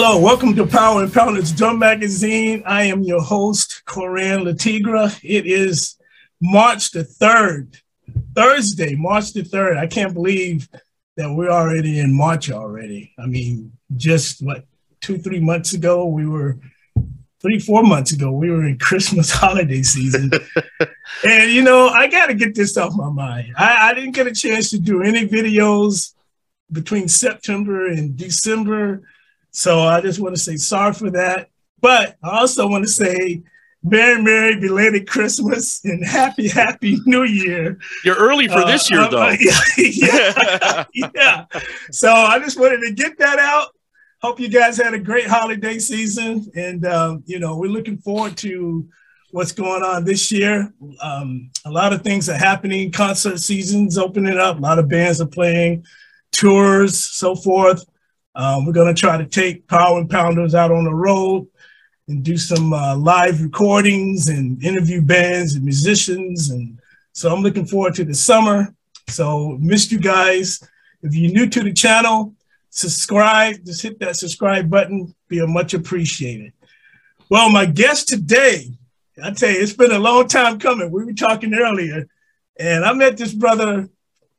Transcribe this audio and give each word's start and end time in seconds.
Hello, 0.00 0.16
welcome 0.16 0.54
to 0.54 0.64
Power 0.64 1.02
and 1.02 1.12
Pounders 1.12 1.50
Drum 1.50 1.80
Magazine. 1.80 2.62
I 2.64 2.84
am 2.84 3.02
your 3.02 3.20
host, 3.20 3.82
Corran 3.84 4.44
Latigra. 4.44 5.12
It 5.24 5.44
is 5.44 5.96
March 6.40 6.92
the 6.92 7.02
3rd, 7.02 7.82
Thursday, 8.32 8.94
March 8.94 9.32
the 9.32 9.42
3rd. 9.42 9.76
I 9.76 9.88
can't 9.88 10.14
believe 10.14 10.68
that 11.16 11.34
we're 11.34 11.50
already 11.50 11.98
in 11.98 12.16
March 12.16 12.48
already. 12.48 13.12
I 13.18 13.26
mean, 13.26 13.72
just 13.96 14.40
what, 14.40 14.66
two, 15.00 15.18
three 15.18 15.40
months 15.40 15.72
ago, 15.72 16.06
we 16.06 16.28
were, 16.28 16.60
three, 17.42 17.58
four 17.58 17.82
months 17.82 18.12
ago, 18.12 18.30
we 18.30 18.52
were 18.52 18.68
in 18.68 18.78
Christmas 18.78 19.30
holiday 19.32 19.82
season. 19.82 20.30
and, 21.24 21.50
you 21.50 21.62
know, 21.62 21.88
I 21.88 22.06
got 22.06 22.26
to 22.26 22.34
get 22.34 22.54
this 22.54 22.76
off 22.76 22.94
my 22.94 23.10
mind. 23.10 23.52
I, 23.56 23.90
I 23.90 23.94
didn't 23.94 24.14
get 24.14 24.28
a 24.28 24.32
chance 24.32 24.70
to 24.70 24.78
do 24.78 25.02
any 25.02 25.26
videos 25.26 26.14
between 26.70 27.08
September 27.08 27.88
and 27.88 28.16
December 28.16 29.02
so 29.58 29.80
I 29.80 30.00
just 30.00 30.20
want 30.20 30.36
to 30.36 30.40
say 30.40 30.56
sorry 30.56 30.92
for 30.92 31.10
that. 31.10 31.50
But 31.80 32.16
I 32.22 32.38
also 32.38 32.68
want 32.68 32.84
to 32.84 32.88
say 32.88 33.42
Merry, 33.82 34.22
Merry 34.22 34.60
belated 34.60 35.08
Christmas 35.08 35.84
and 35.84 36.04
Happy, 36.06 36.46
Happy 36.46 36.98
New 37.06 37.24
Year. 37.24 37.76
You're 38.04 38.14
early 38.14 38.46
for 38.46 38.58
uh, 38.58 38.66
this 38.66 38.88
year, 38.88 39.00
uh, 39.00 39.08
though. 39.08 39.30
yeah, 39.78 40.84
yeah. 40.94 41.46
So 41.90 42.12
I 42.12 42.38
just 42.38 42.58
wanted 42.58 42.82
to 42.86 42.92
get 42.92 43.18
that 43.18 43.40
out. 43.40 43.74
Hope 44.22 44.38
you 44.38 44.48
guys 44.48 44.76
had 44.76 44.94
a 44.94 44.98
great 44.98 45.26
holiday 45.26 45.80
season. 45.80 46.46
And, 46.54 46.86
um, 46.86 47.24
you 47.26 47.40
know, 47.40 47.56
we're 47.56 47.70
looking 47.70 47.98
forward 47.98 48.36
to 48.38 48.88
what's 49.32 49.52
going 49.52 49.82
on 49.82 50.04
this 50.04 50.30
year. 50.30 50.72
Um, 51.02 51.50
a 51.64 51.70
lot 51.70 51.92
of 51.92 52.02
things 52.02 52.28
are 52.28 52.38
happening. 52.38 52.92
Concert 52.92 53.40
seasons 53.40 53.98
opening 53.98 54.38
up. 54.38 54.58
A 54.58 54.60
lot 54.60 54.78
of 54.78 54.88
bands 54.88 55.20
are 55.20 55.26
playing, 55.26 55.84
tours, 56.30 56.96
so 56.96 57.34
forth. 57.34 57.84
Um, 58.38 58.64
we're 58.64 58.72
going 58.72 58.94
to 58.94 58.98
try 58.98 59.18
to 59.18 59.26
take 59.26 59.66
Power 59.66 59.98
and 59.98 60.08
Pounders 60.08 60.54
out 60.54 60.70
on 60.70 60.84
the 60.84 60.94
road 60.94 61.48
and 62.06 62.24
do 62.24 62.38
some 62.38 62.72
uh, 62.72 62.96
live 62.96 63.42
recordings 63.42 64.28
and 64.28 64.62
interview 64.62 65.02
bands 65.02 65.56
and 65.56 65.64
musicians. 65.64 66.50
And 66.50 66.80
so 67.12 67.34
I'm 67.34 67.42
looking 67.42 67.66
forward 67.66 67.96
to 67.96 68.04
the 68.04 68.14
summer. 68.14 68.72
So 69.08 69.58
missed 69.60 69.90
you 69.90 69.98
guys. 69.98 70.62
If 71.02 71.16
you're 71.16 71.32
new 71.32 71.48
to 71.48 71.64
the 71.64 71.72
channel, 71.72 72.32
subscribe. 72.70 73.64
Just 73.64 73.82
hit 73.82 73.98
that 73.98 74.14
subscribe 74.14 74.70
button. 74.70 75.12
Be 75.26 75.44
much 75.44 75.74
appreciated. 75.74 76.52
Well, 77.28 77.50
my 77.50 77.66
guest 77.66 78.06
today, 78.06 78.70
I 79.20 79.32
tell 79.32 79.50
you, 79.50 79.60
it's 79.60 79.72
been 79.72 79.90
a 79.90 79.98
long 79.98 80.28
time 80.28 80.60
coming. 80.60 80.92
We 80.92 81.04
were 81.04 81.12
talking 81.12 81.54
earlier, 81.54 82.06
and 82.56 82.84
I 82.84 82.92
met 82.92 83.16
this 83.16 83.34
brother 83.34 83.88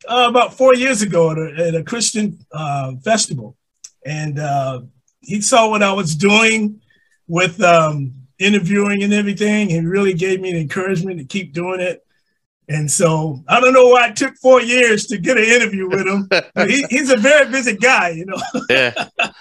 uh, 0.08 0.28
about 0.30 0.54
four 0.54 0.74
years 0.74 1.02
ago 1.02 1.32
at 1.32 1.38
a, 1.38 1.68
at 1.68 1.76
a 1.76 1.84
Christian 1.84 2.40
uh, 2.54 2.94
festival 3.04 3.58
and 4.06 4.40
uh, 4.40 4.82
he 5.22 5.42
saw 5.42 5.70
what 5.70 5.84
I 5.84 5.94
was 5.94 6.16
doing 6.16 6.82
with 7.28 7.62
um, 7.62 8.14
interviewing 8.40 9.04
and 9.04 9.14
everything. 9.14 9.70
He 9.70 9.80
really 9.80 10.14
gave 10.14 10.42
me 10.42 10.54
the 10.54 10.62
encouragement 10.62 11.20
to 11.20 11.26
keep 11.26 11.54
doing 11.54 11.80
it. 11.80 12.06
And 12.68 12.90
so 12.90 13.44
I 13.48 13.60
don't 13.60 13.74
know 13.74 13.88
why 13.88 14.10
it 14.10 14.16
took 14.16 14.36
four 14.36 14.62
years 14.62 15.08
to 15.08 15.18
get 15.18 15.38
an 15.38 15.44
interview 15.44 15.90
with 15.90 16.06
him. 16.06 16.30
he, 16.68 16.86
he's 16.90 17.10
a 17.10 17.18
very 17.18 17.50
busy 17.50 17.76
guy, 17.76 18.10
you 18.10 18.26
know. 18.26 18.38
Yeah. 18.70 19.08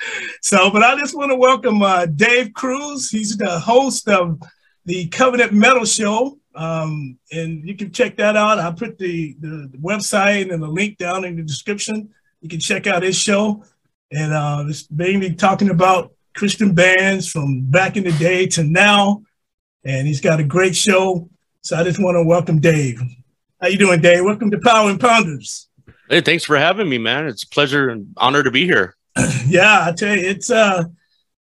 so, 0.42 0.70
but 0.70 0.82
I 0.82 0.98
just 0.98 1.14
want 1.14 1.30
to 1.30 1.36
welcome 1.36 1.82
uh, 1.82 2.06
Dave 2.06 2.54
Kruse. 2.54 3.10
He's 3.10 3.36
the 3.36 3.58
host 3.60 4.08
of 4.08 4.40
the 4.86 5.08
Covenant 5.08 5.52
Metal 5.52 5.84
Show. 5.84 6.38
Um, 6.54 7.18
and 7.30 7.68
you 7.68 7.76
can 7.76 7.92
check 7.92 8.16
that 8.16 8.34
out. 8.34 8.58
I 8.58 8.72
put 8.72 8.98
the, 8.98 9.36
the, 9.40 9.68
the 9.72 9.78
website 9.78 10.50
and 10.50 10.62
the 10.62 10.66
link 10.66 10.96
down 10.96 11.24
in 11.24 11.36
the 11.36 11.42
description. 11.42 12.08
You 12.40 12.48
can 12.48 12.60
check 12.60 12.86
out 12.86 13.02
his 13.02 13.16
show 13.16 13.62
and 14.10 14.32
uh, 14.32 14.64
it's 14.66 14.90
mainly 14.90 15.34
talking 15.34 15.70
about 15.70 16.12
Christian 16.34 16.74
bands 16.74 17.28
from 17.28 17.62
back 17.62 17.96
in 17.96 18.04
the 18.04 18.12
day 18.12 18.46
to 18.48 18.64
now. 18.64 19.22
And 19.84 20.06
he's 20.06 20.20
got 20.20 20.40
a 20.40 20.44
great 20.44 20.76
show. 20.76 21.28
So 21.62 21.76
I 21.76 21.84
just 21.84 22.02
want 22.02 22.16
to 22.16 22.24
welcome 22.24 22.60
Dave. 22.60 23.00
How 23.60 23.68
you 23.68 23.78
doing, 23.78 24.00
Dave? 24.00 24.24
Welcome 24.24 24.50
to 24.50 24.58
Power 24.58 24.90
and 24.90 25.00
Pounders. 25.00 25.68
Hey, 26.08 26.20
thanks 26.20 26.44
for 26.44 26.56
having 26.56 26.88
me, 26.88 26.98
man. 26.98 27.26
It's 27.26 27.42
a 27.42 27.48
pleasure 27.48 27.88
and 27.88 28.14
honor 28.16 28.42
to 28.42 28.50
be 28.50 28.64
here. 28.64 28.96
yeah, 29.46 29.84
I 29.86 29.92
tell 29.92 30.16
you, 30.16 30.26
it's 30.26 30.50
uh, 30.50 30.84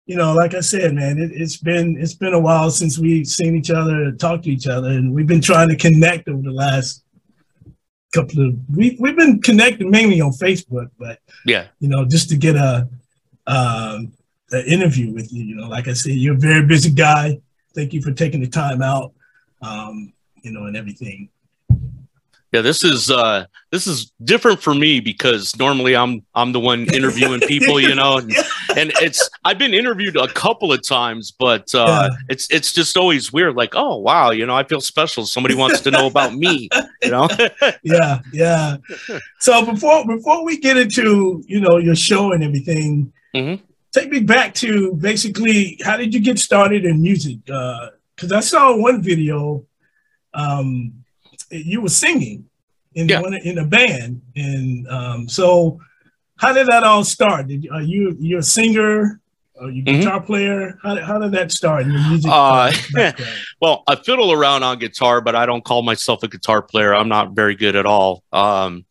you 0.07 0.17
know, 0.17 0.35
like 0.35 0.55
I 0.55 0.61
said, 0.61 0.95
man, 0.95 1.19
it, 1.19 1.39
has 1.39 1.57
been 1.57 1.97
it's 2.01 2.15
been 2.15 2.35
a 2.35 2.41
while 2.41 2.71
since 2.71 2.99
we've 2.99 3.27
seen 3.27 3.55
each 3.55 3.71
other 3.71 4.05
and 4.05 4.19
talked 4.19 4.45
to 4.45 4.51
each 4.51 4.67
other, 4.67 4.89
and 4.89 5.13
we've 5.13 5.27
been 5.27 5.41
trying 5.41 5.69
to 5.69 5.77
connect 5.77 6.29
over 6.29 6.43
the 6.43 6.51
last 6.51 7.05
couple 8.13 8.47
of 8.47 8.55
we 8.75 8.97
we've 8.99 9.17
been 9.17 9.41
connected 9.43 9.87
mainly 9.87 10.21
on 10.21 10.33
Facebook, 10.33 10.91
but 10.99 11.21
yeah, 11.45 11.67
you 11.81 11.89
know, 11.89 12.05
just 12.05 12.29
to 12.31 12.37
get 12.37 12.57
a 12.57 12.89
um, 13.47 14.13
an 14.51 14.65
interview 14.67 15.13
with 15.13 15.33
you. 15.33 15.45
You 15.45 15.57
know, 15.57 15.69
like 15.69 15.89
I 15.89 15.93
said, 15.93 16.13
you're 16.13 16.35
a 16.35 16.39
very 16.39 16.65
busy 16.65 16.91
guy. 16.91 17.41
Thank 17.75 17.93
you 17.93 18.03
for 18.03 18.13
taking 18.13 18.41
the 18.41 18.49
time 18.49 18.83
out, 18.83 19.13
um, 19.63 20.13
you 20.43 20.51
know, 20.51 20.65
and 20.65 20.77
everything. 20.77 21.29
Yeah, 22.53 22.61
this 22.61 22.85
is 22.85 23.11
uh 23.11 23.47
this 23.73 23.87
is 23.87 24.13
different 24.25 24.63
for 24.63 24.73
me 24.73 25.01
because 25.01 25.59
normally 25.59 25.97
I'm 25.97 26.25
I'm 26.35 26.53
the 26.53 26.61
one 26.61 26.87
interviewing 26.95 27.41
people, 27.41 27.81
you 27.81 27.95
know, 27.95 28.19
and, 28.19 28.33
and 28.77 28.93
it's 29.03 29.29
I've 29.45 29.59
been 29.59 29.75
interviewed 29.75 30.17
a 30.17 30.29
couple 30.29 30.73
of 30.73 30.87
times, 30.87 31.33
but 31.33 31.75
uh 31.75 32.09
yeah. 32.11 32.17
it's 32.29 32.49
it's 32.51 32.73
just 32.73 32.97
always 32.97 33.33
weird, 33.33 33.57
like, 33.57 33.75
oh 33.75 33.97
wow, 33.97 34.31
you 34.31 34.47
know, 34.47 34.57
I 34.57 34.63
feel 34.63 34.81
special. 34.81 35.27
Somebody 35.27 35.57
wants 35.57 35.81
to 35.81 35.91
know 35.91 36.07
about 36.07 36.35
me, 36.35 36.69
you 37.03 37.11
know. 37.11 37.29
yeah, 37.83 38.21
yeah. 38.33 38.77
So 39.41 39.67
before 39.67 40.07
before 40.07 40.45
we 40.45 40.59
get 40.59 40.77
into, 40.77 41.43
you 41.47 41.61
know, 41.61 41.79
your 41.79 41.97
show 41.97 42.33
and 42.33 42.45
everything, 42.45 43.13
mm-hmm. 43.35 43.63
take 43.93 44.11
me 44.11 44.21
back 44.21 44.55
to 44.55 44.93
basically 44.95 45.81
how 45.85 45.97
did 45.97 46.15
you 46.15 46.21
get 46.21 46.39
started 46.39 46.85
in 46.85 47.03
music? 47.03 47.39
Uh 47.53 47.89
because 48.15 48.33
I 48.33 48.41
saw 48.41 48.77
one 48.77 49.03
video 49.03 49.67
um 50.33 51.05
you 51.51 51.81
were 51.81 51.89
singing 51.89 52.47
in 52.95 53.09
yeah. 53.09 53.21
one, 53.21 53.35
in 53.35 53.59
a 53.59 53.65
band, 53.65 54.23
and 54.35 54.89
um, 54.89 55.29
so 55.29 55.81
how 56.37 56.53
did 56.53 56.67
that 56.69 56.85
all 56.85 57.05
start? 57.05 57.49
Did, 57.49 57.69
are 57.71 57.83
you 57.83 58.17
you 58.19 58.39
a 58.39 58.43
singer? 58.43 59.21
Are 59.61 59.71
you 59.71 59.83
mm-hmm. 59.83 60.01
guitar 60.01 60.21
player? 60.21 60.79
How, 60.83 60.97
how 61.03 61.19
did 61.19 61.33
that 61.33 61.51
start? 61.51 61.87
Your 61.87 61.99
music 62.09 62.31
uh, 62.31 62.71
well, 63.61 63.85
I 63.87 63.97
fiddle 63.97 64.33
around 64.33 64.63
on 64.63 64.79
guitar, 64.79 65.23
but 65.23 65.35
I 65.35 65.47
don't 65.47 65.65
call 65.65 65.83
myself 65.83 66.23
a 66.23 66.29
guitar 66.29 66.61
player. 66.61 66.95
I'm 66.95 67.09
not 67.09 67.33
very 67.33 67.55
good 67.55 67.75
at 67.75 67.87
all. 67.87 68.23
Um, 68.33 68.85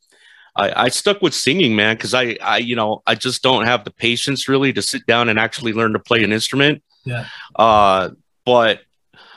I, 0.55 0.85
I, 0.85 0.89
stuck 0.89 1.21
with 1.21 1.35
singing, 1.35 1.75
man, 1.75 1.97
because 1.97 2.13
I, 2.13 2.37
I, 2.41 2.57
you 2.57 2.75
know, 2.75 3.03
I 3.05 3.15
just 3.15 3.43
don't 3.43 3.65
have 3.65 3.83
the 3.83 3.91
patience 3.91 4.47
really 4.47 4.71
to 4.73 4.81
sit 4.81 5.05
down 5.05 5.29
and 5.29 5.37
actually 5.37 5.73
learn 5.73 5.93
to 5.93 5.99
play 5.99 6.23
an 6.23 6.31
instrument. 6.31 6.81
Yeah. 7.03 7.27
Uh, 7.55 8.11
but 8.45 8.81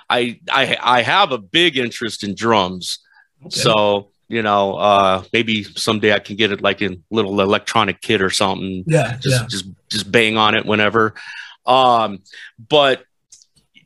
I, 0.08 0.40
I, 0.50 0.76
I 0.80 1.02
have 1.02 1.32
a 1.32 1.38
big 1.38 1.76
interest 1.76 2.22
in 2.22 2.34
drums. 2.34 3.00
Okay. 3.46 3.60
So 3.60 4.10
you 4.28 4.42
know, 4.42 4.74
uh, 4.76 5.24
maybe 5.32 5.64
someday 5.64 6.12
I 6.12 6.18
can 6.18 6.36
get 6.36 6.52
it 6.52 6.60
like 6.60 6.82
in 6.82 7.02
little 7.10 7.40
electronic 7.40 8.00
kit 8.02 8.20
or 8.20 8.30
something. 8.30 8.84
Yeah, 8.86 9.16
just 9.20 9.40
yeah. 9.40 9.46
just 9.48 9.66
just 9.88 10.12
bang 10.12 10.36
on 10.36 10.54
it 10.54 10.66
whenever. 10.66 11.14
Um, 11.66 12.22
but 12.68 13.04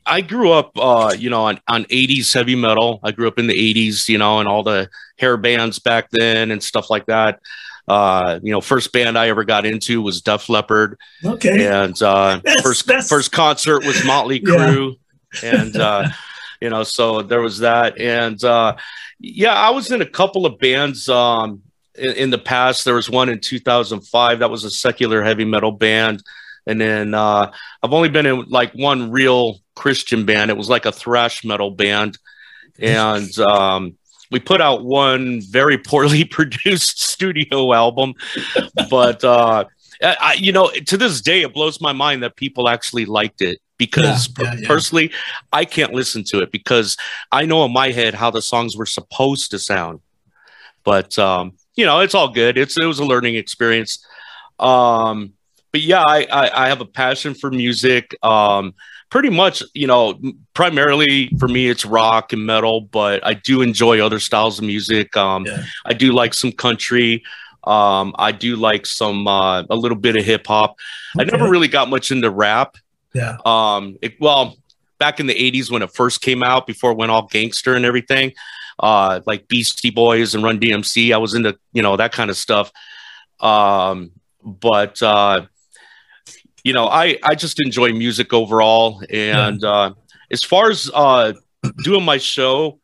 I 0.05 0.21
grew 0.21 0.51
up, 0.51 0.71
uh, 0.77 1.13
you 1.17 1.29
know, 1.29 1.45
on, 1.45 1.59
on 1.67 1.85
80s 1.85 2.33
heavy 2.33 2.55
metal. 2.55 2.99
I 3.03 3.11
grew 3.11 3.27
up 3.27 3.39
in 3.39 3.47
the 3.47 3.53
80s, 3.53 4.09
you 4.09 4.17
know, 4.17 4.39
and 4.39 4.47
all 4.47 4.63
the 4.63 4.89
hair 5.17 5.37
bands 5.37 5.79
back 5.79 6.09
then 6.11 6.51
and 6.51 6.61
stuff 6.61 6.89
like 6.89 7.05
that. 7.05 7.39
Uh, 7.87 8.39
you 8.41 8.51
know, 8.51 8.61
first 8.61 8.91
band 8.91 9.17
I 9.17 9.29
ever 9.29 9.43
got 9.43 9.65
into 9.65 10.01
was 10.01 10.21
Def 10.21 10.49
Leppard. 10.49 10.97
Okay. 11.23 11.67
And 11.67 12.01
uh, 12.01 12.41
that's, 12.43 12.61
first 12.61 12.87
that's... 12.87 13.09
first 13.09 13.31
concert 13.31 13.85
was 13.85 14.03
Motley 14.05 14.39
Crue. 14.39 14.97
Yeah. 15.41 15.61
and 15.61 15.75
uh, 15.75 16.07
you 16.63 16.69
know, 16.69 16.83
so 16.83 17.21
there 17.21 17.41
was 17.41 17.59
that. 17.59 17.99
And 17.99 18.41
uh, 18.41 18.77
yeah, 19.19 19.53
I 19.53 19.71
was 19.71 19.91
in 19.91 20.01
a 20.01 20.05
couple 20.05 20.45
of 20.45 20.59
bands 20.59 21.09
um, 21.09 21.61
in, 21.93 22.11
in, 22.11 22.29
the 22.29 22.37
past. 22.37 22.85
There 22.85 22.95
was 22.95 23.09
one 23.09 23.27
in 23.27 23.41
2005 23.41 24.39
that 24.39 24.49
was 24.49 24.63
a 24.63 24.71
secular 24.71 25.21
heavy 25.21 25.43
metal 25.43 25.73
band. 25.73 26.23
And 26.65 26.79
then 26.79 27.13
uh, 27.13 27.51
I've 27.83 27.91
only 27.91 28.07
been 28.07 28.25
in 28.25 28.45
like 28.47 28.71
one 28.71 29.11
real 29.11 29.59
Christian 29.75 30.25
band. 30.25 30.51
It 30.51 30.55
was 30.55 30.69
like 30.69 30.85
a 30.85 30.93
thrash 30.93 31.43
metal 31.43 31.69
band. 31.69 32.17
And 32.79 33.37
um, 33.39 33.97
we 34.31 34.39
put 34.39 34.61
out 34.61 34.85
one 34.85 35.41
very 35.41 35.77
poorly 35.77 36.23
produced 36.37 37.01
studio 37.01 37.73
album. 37.73 38.13
But, 38.89 39.21
uh, 39.21 39.65
I, 40.01 40.37
you 40.39 40.53
know, 40.53 40.69
to 40.69 40.95
this 40.95 41.19
day, 41.19 41.41
it 41.41 41.53
blows 41.53 41.81
my 41.81 41.91
mind 41.91 42.23
that 42.23 42.37
people 42.37 42.69
actually 42.69 43.03
liked 43.03 43.41
it 43.41 43.59
because 43.85 44.29
yeah, 44.37 44.45
yeah, 44.45 44.59
yeah. 44.59 44.67
personally, 44.67 45.11
I 45.51 45.65
can't 45.65 45.93
listen 45.93 46.23
to 46.25 46.39
it 46.39 46.51
because 46.51 46.97
I 47.31 47.45
know 47.45 47.65
in 47.65 47.73
my 47.73 47.91
head 47.91 48.13
how 48.13 48.31
the 48.31 48.41
songs 48.41 48.77
were 48.77 48.85
supposed 48.85 49.51
to 49.51 49.59
sound. 49.59 49.99
But 50.83 51.17
um, 51.19 51.53
you 51.75 51.85
know, 51.85 51.99
it's 51.99 52.15
all 52.15 52.29
good. 52.29 52.57
It's 52.57 52.77
it 52.77 52.85
was 52.85 52.99
a 52.99 53.05
learning 53.05 53.35
experience. 53.35 54.05
Um, 54.59 55.33
but 55.71 55.81
yeah, 55.81 56.03
I, 56.03 56.27
I, 56.31 56.65
I 56.65 56.67
have 56.69 56.81
a 56.81 56.85
passion 56.85 57.33
for 57.33 57.49
music. 57.49 58.15
Um, 58.23 58.75
pretty 59.09 59.29
much, 59.29 59.63
you 59.73 59.87
know, 59.87 60.19
primarily 60.53 61.29
for 61.39 61.47
me, 61.47 61.67
it's 61.67 61.85
rock 61.85 62.33
and 62.33 62.45
metal, 62.45 62.81
but 62.81 63.25
I 63.25 63.33
do 63.33 63.61
enjoy 63.61 63.99
other 63.99 64.19
styles 64.19 64.59
of 64.59 64.65
music. 64.65 65.15
Um, 65.17 65.45
I 65.85 65.93
do 65.93 66.13
like 66.13 66.33
some 66.33 66.51
country. 66.51 67.23
Um, 67.63 68.13
I 68.17 68.31
do 68.31 68.55
like 68.55 68.85
some 68.85 69.27
uh, 69.27 69.63
a 69.69 69.75
little 69.75 69.97
bit 69.97 70.15
of 70.15 70.25
hip 70.25 70.47
hop. 70.47 70.77
Okay. 71.15 71.27
I 71.27 71.37
never 71.37 71.49
really 71.49 71.67
got 71.67 71.89
much 71.89 72.11
into 72.11 72.29
rap. 72.29 72.75
Yeah. 73.13 73.37
Um. 73.45 73.97
It, 74.01 74.19
well, 74.19 74.57
back 74.99 75.19
in 75.19 75.27
the 75.27 75.35
'80s 75.35 75.71
when 75.71 75.81
it 75.81 75.93
first 75.93 76.21
came 76.21 76.43
out, 76.43 76.67
before 76.67 76.91
it 76.91 76.97
went 76.97 77.11
all 77.11 77.27
gangster 77.27 77.75
and 77.75 77.85
everything, 77.85 78.33
uh, 78.79 79.21
like 79.25 79.47
Beastie 79.47 79.91
Boys 79.91 80.35
and 80.35 80.43
Run 80.43 80.59
DMC, 80.59 81.13
I 81.13 81.17
was 81.17 81.33
into 81.33 81.57
you 81.73 81.81
know 81.81 81.95
that 81.97 82.11
kind 82.11 82.29
of 82.29 82.37
stuff. 82.37 82.71
Um. 83.39 84.11
But 84.43 85.01
uh, 85.01 85.45
you 86.63 86.73
know, 86.73 86.87
I 86.87 87.17
I 87.23 87.35
just 87.35 87.61
enjoy 87.61 87.93
music 87.93 88.33
overall, 88.33 89.01
and 89.09 89.61
yeah. 89.61 89.69
uh, 89.69 89.93
as 90.31 90.43
far 90.43 90.69
as 90.69 90.91
uh, 90.93 91.33
doing 91.83 92.03
my 92.03 92.17
show 92.17 92.79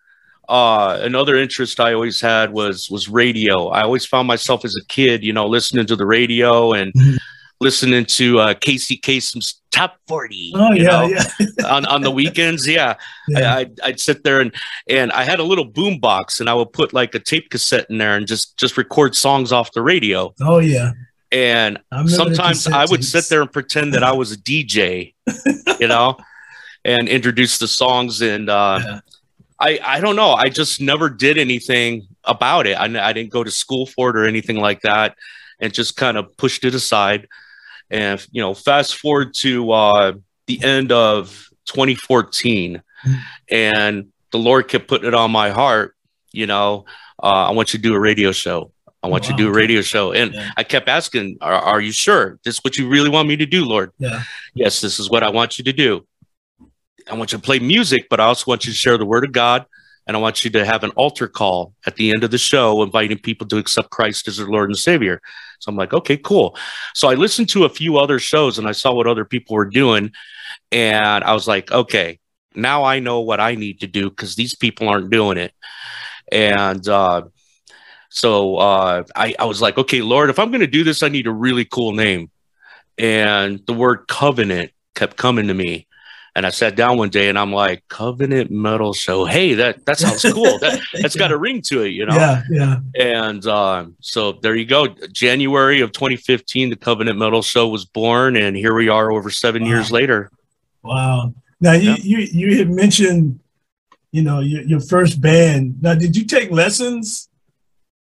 uh, 0.49 0.97
another 1.03 1.35
interest 1.35 1.79
I 1.79 1.93
always 1.93 2.19
had 2.19 2.51
was 2.51 2.89
was 2.89 3.07
radio. 3.07 3.67
I 3.67 3.83
always 3.83 4.05
found 4.05 4.27
myself 4.27 4.65
as 4.65 4.75
a 4.81 4.85
kid, 4.87 5.23
you 5.23 5.31
know, 5.31 5.45
listening 5.45 5.85
to 5.85 5.95
the 5.95 6.07
radio 6.07 6.73
and 6.73 6.91
mm-hmm. 6.91 7.17
Listening 7.59 8.05
to 8.05 8.39
uh, 8.39 8.53
Casey 8.55 8.97
Kasem's 8.97 9.61
Top 9.71 9.97
Forty. 10.07 10.51
Oh 10.55 10.73
yeah, 10.73 11.07
yeah. 11.07 11.65
on 11.67 11.85
on 11.85 12.01
the 12.01 12.11
weekends, 12.11 12.67
yeah, 12.67 12.95
yeah. 13.27 13.55
I, 13.55 13.59
would 13.59 13.79
I'd 13.83 13.99
sit 13.99 14.23
there 14.23 14.41
and 14.41 14.53
and 14.87 15.11
I 15.11 15.23
had 15.23 15.39
a 15.39 15.43
little 15.43 15.65
boom 15.65 15.99
box, 15.99 16.39
and 16.39 16.49
I 16.49 16.53
would 16.53 16.73
put 16.73 16.93
like 16.93 17.13
a 17.15 17.19
tape 17.19 17.49
cassette 17.49 17.85
in 17.89 17.97
there 17.97 18.15
and 18.15 18.27
just 18.27 18.57
just 18.57 18.77
record 18.77 19.15
songs 19.15 19.51
off 19.51 19.71
the 19.73 19.81
radio. 19.81 20.33
Oh 20.41 20.59
yeah. 20.59 20.91
And 21.31 21.77
sometimes 22.07 22.65
I 22.65 22.85
would 22.85 23.05
sit 23.05 23.29
there 23.29 23.41
and 23.41 23.51
pretend 23.51 23.93
that 23.93 24.01
I 24.01 24.13
was 24.13 24.31
a 24.31 24.37
DJ, 24.37 25.13
you 25.79 25.87
know, 25.87 26.17
and 26.83 27.07
introduce 27.07 27.57
the 27.57 27.67
songs 27.67 28.21
and. 28.21 28.49
Uh, 28.49 28.79
yeah 28.85 28.99
I, 29.59 29.79
I 29.83 29.99
don't 29.99 30.15
know. 30.15 30.31
I 30.31 30.49
just 30.49 30.79
never 30.79 31.09
did 31.09 31.37
anything 31.37 32.07
about 32.23 32.65
it. 32.65 32.75
I, 32.75 32.85
I 32.85 33.13
didn't 33.13 33.31
go 33.31 33.43
to 33.43 33.51
school 33.51 33.85
for 33.85 34.09
it 34.09 34.15
or 34.15 34.25
anything 34.25 34.57
like 34.57 34.81
that, 34.81 35.15
and 35.59 35.73
just 35.73 35.97
kind 35.97 36.17
of 36.17 36.35
pushed 36.37 36.63
it 36.63 36.73
aside. 36.73 37.27
And 37.89 38.25
you 38.31 38.41
know, 38.41 38.53
fast 38.53 38.97
forward 38.97 39.33
to 39.35 39.71
uh, 39.71 40.13
the 40.47 40.63
end 40.63 40.91
of 40.91 41.49
2014, 41.65 42.81
and 43.49 44.07
the 44.31 44.37
Lord 44.37 44.67
kept 44.67 44.87
putting 44.87 45.07
it 45.07 45.13
on 45.13 45.31
my 45.31 45.49
heart. 45.49 45.95
You 46.31 46.47
know, 46.47 46.85
uh, 47.21 47.47
I 47.47 47.51
want 47.51 47.73
you 47.73 47.79
to 47.79 47.83
do 47.83 47.95
a 47.95 47.99
radio 47.99 48.31
show. 48.31 48.71
I 49.01 49.07
want 49.07 49.23
wow. 49.23 49.29
you 49.29 49.37
to 49.37 49.43
do 49.43 49.49
a 49.49 49.53
radio 49.53 49.81
show. 49.81 50.11
And 50.11 50.33
yeah. 50.33 50.51
I 50.57 50.63
kept 50.63 50.89
asking, 50.89 51.37
are, 51.41 51.53
are, 51.53 51.79
you 51.79 51.91
sure 51.91 52.37
this 52.43 52.55
is 52.55 52.63
what 52.63 52.77
you 52.77 52.89
really 52.89 53.09
want 53.09 53.27
me 53.27 53.37
to 53.37 53.45
do, 53.45 53.63
Lord? 53.63 53.91
Yeah. 53.97 54.23
Yes, 54.53 54.81
this 54.81 54.99
is 54.99 55.09
what 55.09 55.23
I 55.23 55.29
want 55.29 55.57
you 55.57 55.63
to 55.65 55.73
do. 55.73 56.05
I 57.09 57.15
want 57.15 57.31
you 57.31 57.37
to 57.37 57.43
play 57.43 57.59
music, 57.59 58.07
but 58.09 58.19
I 58.19 58.25
also 58.25 58.45
want 58.47 58.65
you 58.65 58.71
to 58.71 58.77
share 58.77 58.97
the 58.97 59.05
word 59.05 59.23
of 59.23 59.31
God. 59.31 59.65
And 60.05 60.17
I 60.17 60.19
want 60.19 60.43
you 60.43 60.49
to 60.51 60.65
have 60.65 60.83
an 60.83 60.89
altar 60.91 61.27
call 61.27 61.73
at 61.85 61.95
the 61.95 62.11
end 62.11 62.23
of 62.23 62.31
the 62.31 62.37
show, 62.37 62.81
inviting 62.81 63.19
people 63.19 63.47
to 63.47 63.57
accept 63.57 63.91
Christ 63.91 64.27
as 64.27 64.37
their 64.37 64.47
Lord 64.47 64.69
and 64.69 64.77
Savior. 64.77 65.21
So 65.59 65.69
I'm 65.69 65.75
like, 65.75 65.93
okay, 65.93 66.17
cool. 66.17 66.57
So 66.95 67.09
I 67.09 67.15
listened 67.15 67.49
to 67.49 67.65
a 67.65 67.69
few 67.69 67.97
other 67.97 68.17
shows 68.17 68.57
and 68.57 68.67
I 68.67 68.71
saw 68.71 68.93
what 68.93 69.07
other 69.07 69.25
people 69.25 69.55
were 69.55 69.65
doing. 69.65 70.11
And 70.71 71.23
I 71.23 71.33
was 71.33 71.47
like, 71.47 71.71
okay, 71.71 72.19
now 72.55 72.83
I 72.83 72.99
know 72.99 73.21
what 73.21 73.39
I 73.39 73.55
need 73.55 73.81
to 73.81 73.87
do 73.87 74.09
because 74.09 74.35
these 74.35 74.55
people 74.55 74.89
aren't 74.89 75.09
doing 75.09 75.37
it. 75.37 75.53
And 76.31 76.87
uh, 76.87 77.23
so 78.09 78.57
uh, 78.57 79.03
I, 79.15 79.35
I 79.37 79.45
was 79.45 79.61
like, 79.61 79.77
okay, 79.77 80.01
Lord, 80.01 80.29
if 80.29 80.39
I'm 80.39 80.49
going 80.49 80.61
to 80.61 80.67
do 80.67 80.83
this, 80.83 81.03
I 81.03 81.09
need 81.09 81.27
a 81.27 81.31
really 81.31 81.65
cool 81.65 81.93
name. 81.93 82.31
And 82.97 83.61
the 83.65 83.73
word 83.73 84.07
covenant 84.07 84.71
kept 84.95 85.17
coming 85.17 85.47
to 85.47 85.53
me. 85.53 85.87
And 86.35 86.45
I 86.45 86.49
sat 86.49 86.75
down 86.75 86.97
one 86.97 87.09
day 87.09 87.29
and 87.29 87.37
I'm 87.37 87.51
like, 87.51 87.87
Covenant 87.87 88.51
Metal 88.51 88.93
Show. 88.93 89.25
Hey, 89.25 89.55
that 89.55 89.85
that 89.85 89.97
sounds 89.97 90.21
cool. 90.21 90.59
That 90.59 90.79
that's 91.01 91.15
got 91.15 91.31
a 91.31 91.37
ring 91.37 91.61
to 91.63 91.83
it, 91.83 91.89
you 91.89 92.05
know. 92.05 92.15
Yeah, 92.15 92.43
yeah. 92.49 92.79
And 92.95 93.45
um, 93.47 93.95
so 93.99 94.33
there 94.33 94.55
you 94.55 94.65
go. 94.65 94.87
January 95.11 95.81
of 95.81 95.91
2015, 95.91 96.69
the 96.69 96.75
Covenant 96.75 97.17
Metal 97.17 97.41
Show 97.41 97.67
was 97.67 97.85
born, 97.85 98.35
and 98.37 98.55
here 98.55 98.75
we 98.75 98.89
are 98.89 99.11
over 99.11 99.29
seven 99.29 99.63
wow. 99.63 99.69
years 99.69 99.91
later. 99.91 100.31
Wow. 100.83 101.33
Now 101.59 101.73
you, 101.73 101.91
yeah. 101.91 101.97
you 102.01 102.17
you 102.19 102.57
had 102.57 102.69
mentioned, 102.69 103.39
you 104.11 104.21
know, 104.21 104.39
your, 104.39 104.61
your 104.61 104.79
first 104.79 105.19
band. 105.21 105.81
Now, 105.81 105.95
did 105.95 106.15
you 106.15 106.25
take 106.25 106.51
lessons 106.51 107.27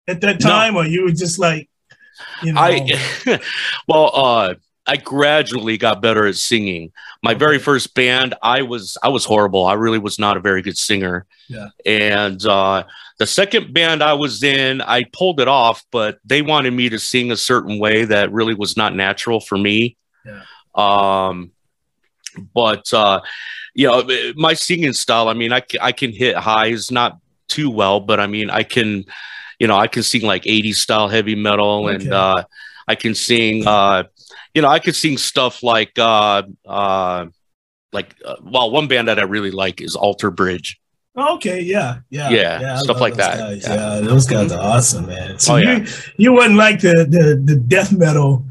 at 0.08 0.22
that 0.22 0.40
time, 0.40 0.74
no. 0.74 0.82
or 0.82 0.86
you 0.86 1.04
were 1.04 1.12
just 1.12 1.40
like, 1.40 1.70
you 2.44 2.54
know? 2.54 2.62
I 2.62 3.40
well, 3.88 4.12
uh, 4.14 4.56
I 4.88 4.98
gradually 4.98 5.78
got 5.78 6.02
better 6.02 6.28
at 6.28 6.36
singing. 6.36 6.92
My 7.24 7.34
very 7.34 7.58
first 7.58 7.96
band, 7.96 8.36
I 8.42 8.62
was 8.62 8.98
I 9.02 9.10
was 9.10 9.26
horrible. 9.26 9.66
I 9.66 9.74
really 9.74 9.98
was 9.98 10.20
not 10.20 10.38
a 10.38 10.40
very 10.40 10.62
good 10.62 10.78
singer. 10.78 11.26
Yeah. 11.48 11.70
And 11.86 12.44
uh, 12.46 12.84
the 13.18 13.26
second 13.26 13.74
band 13.74 14.04
I 14.04 14.14
was 14.14 14.44
in, 14.44 14.82
I 14.82 15.06
pulled 15.06 15.40
it 15.40 15.48
off, 15.48 15.84
but 15.92 16.20
they 16.24 16.42
wanted 16.42 16.72
me 16.72 16.90
to 16.90 17.00
sing 17.00 17.32
a 17.32 17.38
certain 17.38 17.80
way 17.80 18.06
that 18.06 18.32
really 18.32 18.54
was 18.54 18.78
not 18.78 18.96
natural 18.96 19.40
for 19.40 19.58
me. 19.58 19.98
Yeah. 20.24 20.44
Um, 20.76 21.52
but 22.54 22.94
uh, 22.94 23.22
you 23.74 23.88
know, 23.88 24.08
my 24.36 24.54
singing 24.54 24.94
style. 24.94 25.30
I 25.30 25.34
mean, 25.34 25.52
I 25.52 25.64
I 25.82 25.92
can 25.94 26.12
hit 26.12 26.36
highs, 26.36 26.92
not 26.92 27.20
too 27.48 27.72
well, 27.72 28.00
but 28.00 28.20
I 28.20 28.28
mean, 28.28 28.50
I 28.50 28.64
can, 28.64 29.06
you 29.60 29.68
know, 29.68 29.78
I 29.78 29.88
can 29.88 30.04
sing 30.04 30.22
like 30.22 30.44
80s 30.44 30.76
style 30.76 31.08
heavy 31.08 31.36
metal, 31.36 31.88
okay. 31.88 31.96
and 31.96 32.14
uh, 32.14 32.44
I 32.88 32.96
can 32.96 33.16
sing. 33.16 33.66
Uh, 33.66 34.04
you 34.56 34.62
know, 34.62 34.70
I 34.70 34.80
could 34.80 34.96
sing 34.96 35.18
stuff 35.18 35.62
like, 35.62 36.00
uh, 36.00 36.44
uh, 36.66 37.26
like, 37.92 38.16
uh, 38.26 38.36
well, 38.42 38.72
one 38.72 38.88
band 38.88 39.10
that 39.10 39.20
I 39.20 39.24
really 39.24 39.52
like 39.52 39.82
is 39.82 39.96
Alter 39.96 40.32
Bridge. 40.32 40.80
Okay, 41.18 41.62
yeah, 41.62 42.00
yeah, 42.10 42.30
yeah, 42.30 42.60
yeah 42.60 42.78
stuff 42.78 43.00
like 43.00 43.16
that. 43.16 43.58
Yeah. 43.58 43.74
yeah. 43.74 44.00
those 44.02 44.26
guys 44.26 44.52
are 44.52 44.60
awesome, 44.60 45.08
man. 45.08 45.40
So 45.40 45.54
oh, 45.54 45.58
you, 45.58 45.70
yeah. 45.70 45.86
you 46.18 46.34
wouldn't 46.34 46.56
like 46.56 46.82
the, 46.82 47.06
the 47.10 47.42
the 47.42 47.56
death 47.56 47.94
metal, 47.94 48.44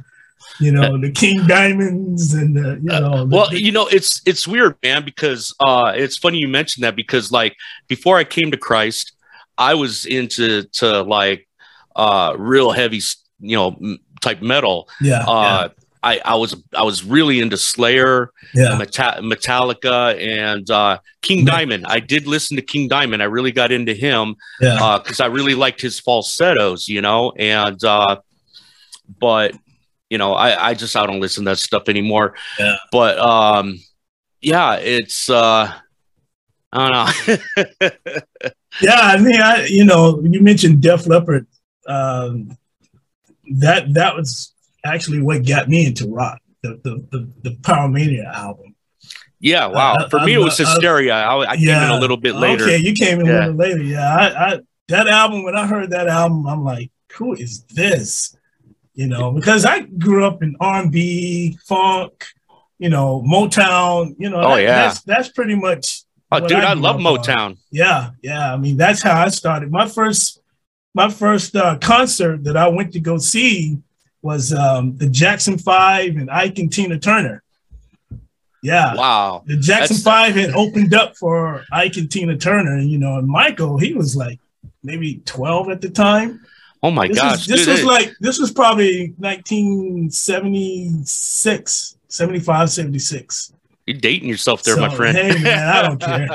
you 0.61 0.73
know, 0.73 0.99
the 0.99 1.11
King 1.11 1.47
Diamonds 1.47 2.33
and 2.33 2.57
the, 2.57 2.81
you 2.83 2.91
uh, 2.91 3.01
know. 3.01 3.13
Uh, 3.13 3.25
well, 3.27 3.55
you 3.55 3.71
know, 3.71 3.87
it's 3.89 4.23
it's 4.25 4.49
weird, 4.49 4.77
man, 4.83 5.05
because 5.05 5.55
uh, 5.61 5.93
it's 5.95 6.17
funny 6.17 6.39
you 6.39 6.49
mentioned 6.49 6.85
that 6.85 6.97
because 6.97 7.31
like 7.31 7.55
before 7.87 8.17
I 8.17 8.25
came 8.25 8.51
to 8.51 8.57
Christ, 8.57 9.13
I 9.59 9.75
was 9.75 10.07
into 10.07 10.63
to 10.63 11.03
like 11.03 11.47
uh 11.97 12.35
real 12.39 12.73
heavy, 12.73 13.03
you 13.41 13.57
know, 13.57 13.99
type 14.23 14.41
metal. 14.41 14.89
Yeah. 15.03 15.23
Uh, 15.27 15.69
yeah. 15.69 15.84
I, 16.05 16.21
I 16.23 16.35
was 16.37 16.55
I 16.75 16.83
was 16.83 17.03
really 17.03 17.41
into 17.41 17.57
Slayer, 17.57 18.31
yeah. 18.53 18.79
Metallica, 18.79 20.21
and 20.21 20.71
uh, 20.71 20.99
King 21.23 21.47
Diamond. 21.47 21.87
I 21.87 21.99
did 21.99 22.27
listen 22.27 22.57
to 22.57 22.63
King 22.63 22.89
Diamond. 22.89 23.23
I 23.23 23.27
really 23.27 23.53
got 23.53 23.73
into 23.73 23.95
him 23.95 24.37
because 24.61 25.21
uh, 25.21 25.25
I 25.25 25.27
really 25.29 25.55
liked 25.55 25.81
his 25.81 25.99
falsettos, 25.99 26.89
you 26.89 27.01
know. 27.01 27.33
And 27.39 27.83
uh, 27.83 28.21
but 29.19 29.55
you 30.11 30.19
know, 30.19 30.35
I, 30.35 30.71
I 30.71 30.75
just 30.75 30.95
I 30.95 31.07
don't 31.07 31.21
listen 31.21 31.45
to 31.47 31.53
that 31.53 31.59
stuff 31.59 31.89
anymore. 31.89 32.35
Yeah. 32.59 32.77
But 32.93 33.19
um, 33.19 33.81
yeah, 34.43 34.75
it's 34.75 35.31
uh, 35.31 35.73
I 36.71 36.91
don't 36.91 36.93
know. 36.93 37.91
yeah, 38.83 39.01
I 39.01 39.19
mean, 39.19 39.41
I 39.41 39.67
you 39.67 39.85
know, 39.85 40.21
you 40.23 40.43
mentioned 40.43 40.83
Def 40.83 41.07
Leppard. 41.07 41.47
Um, 41.87 42.57
that 43.53 43.93
that 43.95 44.15
was 44.15 44.54
actually 44.85 45.23
what 45.23 45.47
got 45.47 45.69
me 45.69 45.87
into 45.87 46.09
rock, 46.09 46.41
the 46.63 46.81
the 46.83 47.07
the, 47.11 47.33
the 47.43 47.57
Pyromania 47.57 48.33
album. 48.33 48.75
Yeah, 49.41 49.67
wow. 49.67 49.95
Uh, 49.95 50.09
For 50.09 50.21
I, 50.21 50.27
me, 50.27 50.33
I, 50.33 50.41
it 50.41 50.45
was 50.45 50.57
Hysteria. 50.57 51.15
I, 51.15 51.35
I 51.37 51.53
yeah, 51.55 51.75
came 51.75 51.91
in 51.91 51.97
a 51.97 52.01
little 52.01 52.17
bit 52.17 52.35
later. 52.35 52.65
Okay, 52.65 52.79
you 52.79 52.95
came 52.95 53.21
in 53.21 53.27
yeah. 53.27 53.33
a 53.33 53.39
little 53.49 53.55
later. 53.55 53.83
Yeah, 53.83 54.15
I, 54.17 54.61
that 54.89 55.07
album. 55.07 55.45
When 55.45 55.57
I 55.57 55.67
heard 55.67 55.91
that 55.91 56.09
album, 56.09 56.47
I'm 56.47 56.65
like, 56.65 56.91
who 57.13 57.35
is 57.35 57.65
this? 57.65 58.37
You 58.95 59.09
know, 59.09 59.33
because 59.33 59.65
I 59.65 59.81
grew 59.81 60.25
up 60.25 60.43
in 60.43 60.57
R&B, 60.61 61.59
funk, 61.67 62.25
you 62.79 62.89
know, 62.89 63.23
Motown. 63.27 64.15
You 64.19 64.31
know, 64.31 64.41
oh 64.41 64.57
that, 64.57 64.63
yeah, 64.63 64.83
that's 64.85 65.03
that's 65.03 65.29
pretty 65.29 65.57
much. 65.57 66.05
Oh, 66.33 66.41
dude, 66.41 66.59
I, 66.59 66.73
love 66.73 66.97
Motown. 66.97 67.59
Yeah, 67.71 68.11
yeah. 68.23 68.53
I 68.53 68.57
mean, 68.57 68.77
that's 68.77 69.03
how 69.03 69.21
I 69.21 69.29
started. 69.29 69.71
My 69.71 69.87
first, 69.87 70.41
my 70.95 71.09
first 71.11 71.55
uh, 71.55 71.77
concert 71.79 72.45
that 72.45 72.57
I 72.57 72.69
went 72.69 72.93
to 72.95 73.01
go 73.01 73.19
see 73.19 73.79
was 74.25 74.53
um, 74.53 74.97
the 74.97 75.09
Jackson 75.09 75.57
Five 75.59 76.17
and 76.17 76.29
Ike 76.31 76.59
and 76.59 76.73
Tina 76.73 76.99
Turner. 76.99 77.45
Yeah. 78.63 78.95
Wow. 78.95 79.43
The 79.47 79.59
Jackson 79.59 79.97
That's... 79.97 80.03
Five 80.03 80.35
had 80.35 80.55
opened 80.55 80.95
up 80.95 81.15
for 81.17 81.63
Ike 81.71 81.99
and 81.99 82.11
Tina 82.11 82.39
Turner, 82.39 82.77
and 82.77 82.91
you 82.91 82.97
know, 82.99 83.19
and 83.19 83.29
Michael, 83.29 83.79
he 83.79 83.93
was 83.93 84.17
like 84.17 84.41
maybe 84.83 85.21
12 85.27 85.69
at 85.69 85.83
the 85.83 85.91
time. 85.91 86.41
Oh 86.83 86.91
my 86.91 87.07
this 87.09 87.19
gosh. 87.19 87.47
this 87.47 87.67
was 87.67 87.85
like 87.85 88.15
this 88.21 88.39
was 88.39 88.53
probably 88.53 89.15
1976, 89.19 91.99
75, 92.09 92.71
76. 92.71 93.54
You're 93.87 93.99
dating 93.99 94.31
yourself 94.31 94.63
there, 94.63 94.77
so, 94.77 94.81
my 94.81 94.95
friend. 94.95 95.15
Hey 95.15 95.43
man, 95.43 95.69
I 95.69 95.83
don't 95.83 96.01
care. 96.01 96.27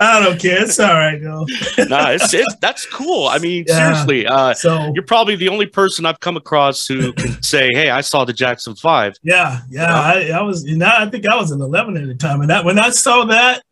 I 0.00 0.20
don't 0.20 0.40
care. 0.40 0.62
It's 0.62 0.80
all 0.80 0.94
right 0.94 1.22
though. 1.22 1.46
nah, 1.84 2.10
it's, 2.10 2.34
it's 2.34 2.56
that's 2.56 2.84
cool. 2.86 3.28
I 3.28 3.38
mean, 3.38 3.64
yeah. 3.68 3.76
seriously, 3.76 4.26
uh, 4.26 4.54
so 4.54 4.90
you 4.92 5.00
are 5.00 5.04
probably 5.04 5.36
the 5.36 5.48
only 5.48 5.66
person 5.66 6.04
I've 6.04 6.18
come 6.18 6.36
across 6.36 6.84
who 6.84 7.12
can 7.12 7.40
say, 7.44 7.70
"Hey, 7.72 7.90
I 7.90 8.00
saw 8.00 8.24
the 8.24 8.32
Jackson 8.32 8.74
Five. 8.74 9.14
Yeah, 9.22 9.60
yeah. 9.70 9.94
I, 9.94 10.30
I, 10.34 10.42
was, 10.42 10.64
you 10.64 10.76
know, 10.76 10.90
I 10.92 11.08
think 11.08 11.28
I 11.28 11.36
was 11.36 11.52
an 11.52 11.60
eleven 11.60 11.96
at 11.96 12.08
the 12.08 12.16
time, 12.16 12.40
and 12.40 12.50
that 12.50 12.64
when 12.64 12.80
I 12.80 12.90
saw 12.90 13.24
that, 13.26 13.62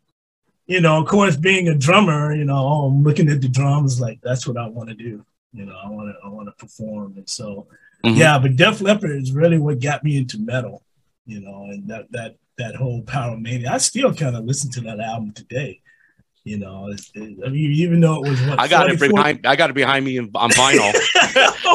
you 0.67 0.79
know, 0.79 0.97
of 0.97 1.09
course, 1.09 1.35
being 1.35 1.67
a 1.67 1.75
drummer, 1.75 2.33
you 2.33 2.45
know, 2.45 2.55
I'm 2.55 3.03
looking 3.03 3.27
at 3.27 3.41
the 3.41 3.49
drums 3.49 3.99
like 3.99 4.21
that's 4.21 4.47
what 4.47 4.55
I 4.55 4.69
want 4.69 4.87
to 4.87 4.95
do. 4.95 5.25
You 5.51 5.65
know, 5.65 5.75
I 5.83 5.89
want 5.89 6.07
to 6.07 6.15
I 6.25 6.29
want 6.29 6.47
to 6.47 6.53
perform, 6.53 7.15
and 7.17 7.29
so 7.29 7.67
mm-hmm. 8.05 8.15
yeah. 8.15 8.39
But 8.39 8.55
Def 8.55 8.79
Leppard 8.79 9.21
is 9.21 9.33
really 9.33 9.57
what 9.57 9.81
got 9.81 10.05
me 10.05 10.15
into 10.15 10.39
metal. 10.39 10.81
You 11.31 11.39
know, 11.39 11.63
and 11.69 11.87
that 11.87 12.11
that 12.11 12.35
that 12.57 12.75
whole 12.75 13.03
Power 13.03 13.37
Pyromania. 13.37 13.69
I 13.69 13.77
still 13.77 14.13
kind 14.13 14.35
of 14.35 14.43
listen 14.43 14.69
to 14.71 14.81
that 14.81 14.99
album 14.99 15.31
today. 15.31 15.79
You 16.43 16.57
know, 16.57 16.89
it's, 16.91 17.09
it, 17.13 17.37
I 17.45 17.49
mean, 17.49 17.71
even 17.71 18.01
though 18.01 18.25
it 18.25 18.29
was 18.31 18.41
what 18.41 18.59
I 18.59 18.67
got 18.67 18.89
it 18.89 18.99
behind, 18.99 19.45
I 19.45 19.55
got 19.55 19.69
it 19.69 19.73
behind 19.73 20.03
me 20.03 20.19
on 20.19 20.27
vinyl. 20.27 20.89
okay. 20.89 20.97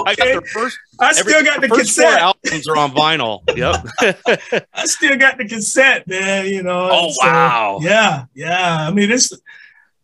I 0.07 0.15
got 0.15 0.43
the 0.43 0.49
first. 0.53 0.79
I 1.01 1.13
still 1.13 1.43
got 1.43 1.63
the, 1.63 1.69
the 1.69 1.77
cassette. 1.77 2.21
albums 2.21 2.69
are 2.69 2.77
on 2.77 2.91
vinyl. 2.91 3.41
Yep. 3.57 4.67
I 4.75 4.87
still 4.87 5.17
got 5.17 5.39
the 5.39 5.49
cassette, 5.49 6.07
man. 6.07 6.47
You 6.49 6.63
know. 6.63 6.89
Oh 6.93 7.11
so, 7.13 7.27
wow. 7.27 7.79
Yeah, 7.81 8.25
yeah. 8.35 8.89
I 8.89 8.91
mean, 8.91 9.11
it's 9.11 9.33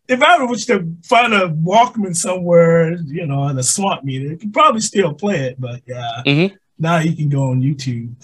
if 0.08 0.22
I 0.22 0.42
was 0.44 0.64
to 0.66 0.96
find 1.04 1.34
a 1.34 1.48
Walkman 1.48 2.16
somewhere, 2.16 2.92
you 2.92 3.26
know, 3.26 3.48
in 3.48 3.58
a 3.58 3.62
swamp 3.62 4.04
meter, 4.04 4.28
you 4.28 4.36
could 4.38 4.54
probably 4.54 4.80
still 4.80 5.12
play 5.12 5.40
it. 5.40 5.60
But 5.60 5.82
yeah, 5.86 6.22
mm-hmm. 6.24 6.54
now 6.78 6.98
you 6.98 7.14
can 7.14 7.28
go 7.28 7.50
on 7.50 7.60
YouTube. 7.60 8.14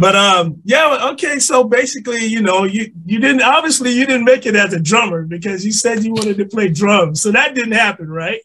But 0.00 0.16
um, 0.16 0.62
yeah, 0.64 1.10
okay. 1.12 1.38
So 1.38 1.62
basically, 1.62 2.24
you 2.24 2.40
know, 2.40 2.64
you 2.64 2.90
you 3.04 3.20
didn't 3.20 3.42
obviously 3.42 3.92
you 3.92 4.06
didn't 4.06 4.24
make 4.24 4.46
it 4.46 4.56
as 4.56 4.72
a 4.72 4.80
drummer 4.80 5.24
because 5.24 5.62
you 5.62 5.72
said 5.72 6.02
you 6.02 6.12
wanted 6.12 6.38
to 6.38 6.46
play 6.46 6.68
drums, 6.68 7.20
so 7.20 7.30
that 7.32 7.54
didn't 7.54 7.72
happen, 7.72 8.08
right? 8.08 8.40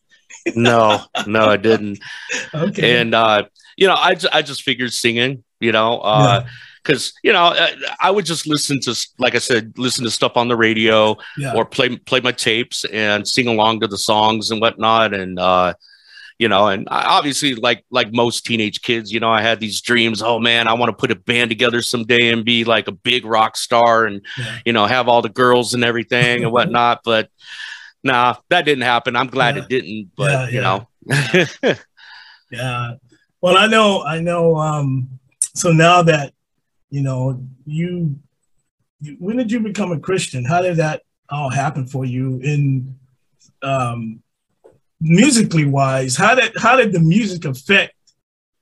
no, 0.54 1.02
no, 1.26 1.46
I 1.46 1.56
didn't. 1.56 2.00
Okay. 2.54 3.00
And 3.00 3.16
uh, 3.16 3.46
you 3.78 3.88
know, 3.88 3.94
I 3.94 4.18
I 4.34 4.42
just 4.42 4.64
figured 4.64 4.92
singing, 4.92 5.46
you 5.62 5.72
know, 5.72 6.00
uh, 6.02 6.42
yeah 6.44 6.50
because 6.84 7.14
you 7.24 7.34
know 7.34 7.46
uh, 7.46 7.68
I 8.00 8.12
would 8.12 8.26
just 8.26 8.46
listen 8.46 8.80
to, 8.82 9.08
like 9.18 9.34
I 9.34 9.40
said, 9.40 9.74
listen 9.76 10.04
to 10.04 10.12
stuff 10.12 10.38
on 10.38 10.50
the 10.50 10.56
radio 10.56 11.18
yeah. 11.36 11.56
or 11.56 11.66
play 11.66 11.98
play 11.98 12.20
my 12.20 12.32
tapes 12.32 12.86
and 12.94 13.28
sing 13.28 13.48
along 13.48 13.80
to 13.80 13.88
the 13.88 13.98
songs 13.98 14.52
and 14.52 14.62
whatnot, 14.62 15.14
and 15.14 15.40
uh, 15.40 15.74
you 16.38 16.50
know, 16.50 16.68
and 16.68 16.88
obviously, 16.92 17.56
like 17.56 17.86
like 17.90 18.12
most 18.12 18.46
teenage 18.46 18.82
kids, 18.82 19.12
you 19.12 19.20
know, 19.20 19.32
I 19.32 19.42
had 19.42 19.60
these 19.60 19.80
dreams. 19.80 20.22
Oh 20.22 20.38
man, 20.40 20.68
I 20.68 20.74
want 20.74 20.90
to 20.90 20.96
put 20.96 21.12
a 21.12 21.16
band 21.16 21.50
together 21.50 21.82
someday 21.82 22.30
and 22.30 22.44
be 22.44 22.66
like 22.66 22.88
a 22.88 22.92
big 22.92 23.26
rock 23.26 23.56
star, 23.56 24.06
and 24.06 24.22
yeah. 24.38 24.60
you 24.66 24.74
know, 24.74 24.86
have 24.86 25.08
all 25.08 25.22
the 25.22 25.30
girls 25.30 25.74
and 25.74 25.84
everything 25.84 26.44
and 26.44 26.52
whatnot. 26.52 27.02
But 27.06 27.30
nah, 28.04 28.36
that 28.50 28.66
didn't 28.66 28.84
happen. 28.84 29.16
I'm 29.16 29.28
glad 29.28 29.56
yeah. 29.56 29.64
it 29.64 29.70
didn't. 29.70 30.12
But 30.18 30.32
yeah, 30.32 30.50
you 30.50 30.62
know, 30.62 31.76
yeah. 32.52 32.92
Well, 33.40 33.58
I 33.58 33.68
know, 33.68 34.04
I 34.04 34.20
know. 34.20 34.58
Um, 34.58 35.20
so 35.54 35.72
now 35.72 36.02
that 36.02 36.34
you 36.90 37.02
know 37.02 37.42
you, 37.66 38.20
you, 39.00 39.16
when 39.20 39.38
did 39.38 39.54
you 39.54 39.62
become 39.62 39.94
a 39.94 40.00
Christian? 40.00 40.44
How 40.44 40.62
did 40.62 40.78
that 40.78 41.04
all 41.30 41.50
happen 41.50 41.88
for 41.88 42.04
you? 42.04 42.42
In 42.44 43.00
um, 43.62 44.22
musically 45.02 45.66
wise, 45.66 46.16
how 46.16 46.36
did 46.36 46.54
how 46.58 46.76
did 46.76 46.92
the 46.92 47.00
music 47.00 47.46
affect 47.46 47.94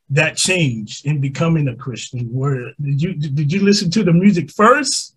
that 0.10 0.38
change 0.38 1.04
in 1.06 1.22
becoming 1.22 1.68
a 1.68 1.76
Christian? 1.76 2.26
Where 2.32 2.74
did 2.82 3.02
you 3.02 3.14
did 3.14 3.52
you 3.52 3.62
listen 3.62 3.90
to 3.92 4.04
the 4.04 4.14
music 4.14 4.52
first 4.52 5.16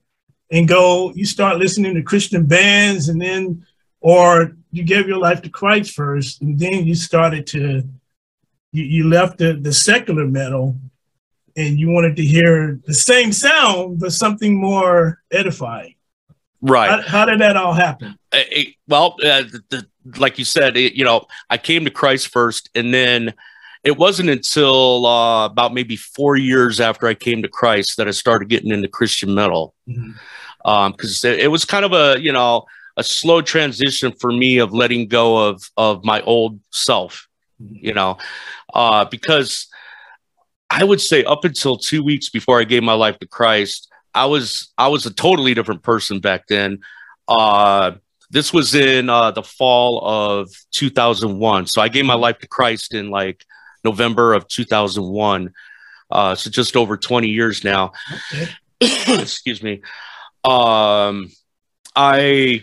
and 0.51 0.69
go? 0.69 1.13
You 1.15 1.25
start 1.25 1.59
listening 1.59 1.95
to 1.95 2.03
Christian 2.03 2.47
bands, 2.47 3.09
and 3.09 3.21
then, 3.21 3.67
or 4.01 4.57
you 4.71 4.85
gave 4.85 5.09
your 5.09 5.19
life 5.19 5.43
to 5.43 5.51
Christ 5.51 5.95
first, 5.95 6.43
and 6.43 6.59
then 6.59 6.87
you 6.87 6.95
started 6.95 7.47
to 7.49 7.83
you, 8.73 8.85
you 8.85 9.09
left 9.09 9.39
the, 9.39 9.55
the 9.55 9.73
secular 9.73 10.27
metal 10.27 10.77
and 11.57 11.81
you 11.81 11.91
wanted 11.91 12.17
to 12.17 12.25
hear 12.25 12.79
the 12.87 12.95
same 12.95 13.33
sound 13.33 13.99
but 13.99 14.13
something 14.13 14.61
more 14.61 15.23
edifying. 15.31 15.96
Right. 16.61 16.91
How, 16.91 17.03
how 17.03 17.25
did 17.27 17.41
that 17.41 17.57
all 17.57 17.75
happen? 17.75 18.19
It, 18.33 18.75
well, 18.89 19.17
uh, 19.23 19.43
the, 19.43 19.63
the, 19.69 19.87
like 20.19 20.39
you 20.39 20.45
said, 20.45 20.77
it, 20.77 20.95
you 20.95 21.05
know, 21.05 21.27
I 21.51 21.59
came 21.59 21.85
to 21.85 21.91
Christ 21.91 22.29
first, 22.29 22.71
and 22.75 22.93
then 22.93 23.35
it 23.85 23.97
wasn't 23.97 24.31
until 24.31 25.07
uh, 25.07 25.47
about 25.47 25.75
maybe 25.75 25.97
four 25.97 26.37
years 26.37 26.81
after 26.81 27.07
I 27.07 27.15
came 27.15 27.43
to 27.43 27.49
Christ 27.49 27.97
that 27.97 28.09
I 28.09 28.13
started 28.13 28.49
getting 28.49 28.71
into 28.71 28.89
Christian 28.89 29.35
metal. 29.35 29.75
Because 29.87 30.03
mm-hmm. 30.03 30.69
um, 30.69 30.95
it, 31.01 31.41
it 31.41 31.49
was 31.49 31.65
kind 31.65 31.85
of 31.85 31.93
a, 31.93 32.21
you 32.21 32.33
know, 32.33 32.65
a 32.97 33.05
slow 33.05 33.43
transition 33.43 34.13
for 34.13 34.33
me 34.33 34.59
of 34.59 34.73
letting 34.73 35.07
go 35.07 35.49
of 35.49 35.71
of 35.77 36.05
my 36.05 36.21
old 36.23 36.59
self, 36.73 37.29
mm-hmm. 37.63 37.85
you 37.85 37.95
know, 37.95 38.19
uh, 38.75 39.05
because 39.05 39.69
I 40.71 40.83
would 40.83 41.01
say 41.01 41.23
up 41.25 41.45
until 41.45 41.77
two 41.77 42.03
weeks 42.03 42.29
before 42.29 42.61
I 42.61 42.65
gave 42.65 42.83
my 42.83 42.95
life 42.95 43.19
to 43.21 43.27
Christ, 43.27 43.89
I 44.17 44.25
was 44.27 44.73
I 44.79 44.89
was 44.89 45.07
a 45.07 45.13
totally 45.13 45.55
different 45.55 45.83
person 45.83 46.21
back 46.21 46.47
then. 46.49 46.81
Uh, 47.29 47.93
this 48.31 48.53
was 48.53 48.75
in 48.75 49.09
uh, 49.09 49.31
the 49.31 49.43
fall 49.43 50.01
of 50.05 50.51
2001. 50.73 51.67
So 51.67 51.81
I 51.81 51.89
gave 51.89 52.05
my 52.05 52.15
life 52.15 52.39
to 52.39 52.49
Christ 52.49 52.95
in 52.95 53.11
like 53.11 53.45
November 53.85 54.35
of 54.35 54.49
2001. 54.49 55.53
Uh, 56.11 56.35
so 56.35 56.51
just 56.51 56.77
over 56.77 56.97
20 56.97 57.29
years 57.29 57.63
now. 57.63 57.93
Okay. 58.33 58.49
Excuse 59.21 59.63
me. 59.63 59.83
Um, 60.45 61.31
I 61.95 62.63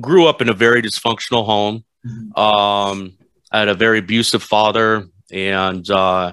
grew 0.00 0.26
up 0.26 0.40
in 0.40 0.48
a 0.48 0.54
very 0.54 0.82
dysfunctional 0.82 1.44
home. 1.44 1.84
Mm-hmm. 2.06 2.40
Um, 2.40 3.12
I 3.52 3.58
had 3.58 3.68
a 3.68 3.74
very 3.74 3.98
abusive 3.98 4.42
father, 4.42 5.06
and 5.30 5.88
uh, 5.90 6.32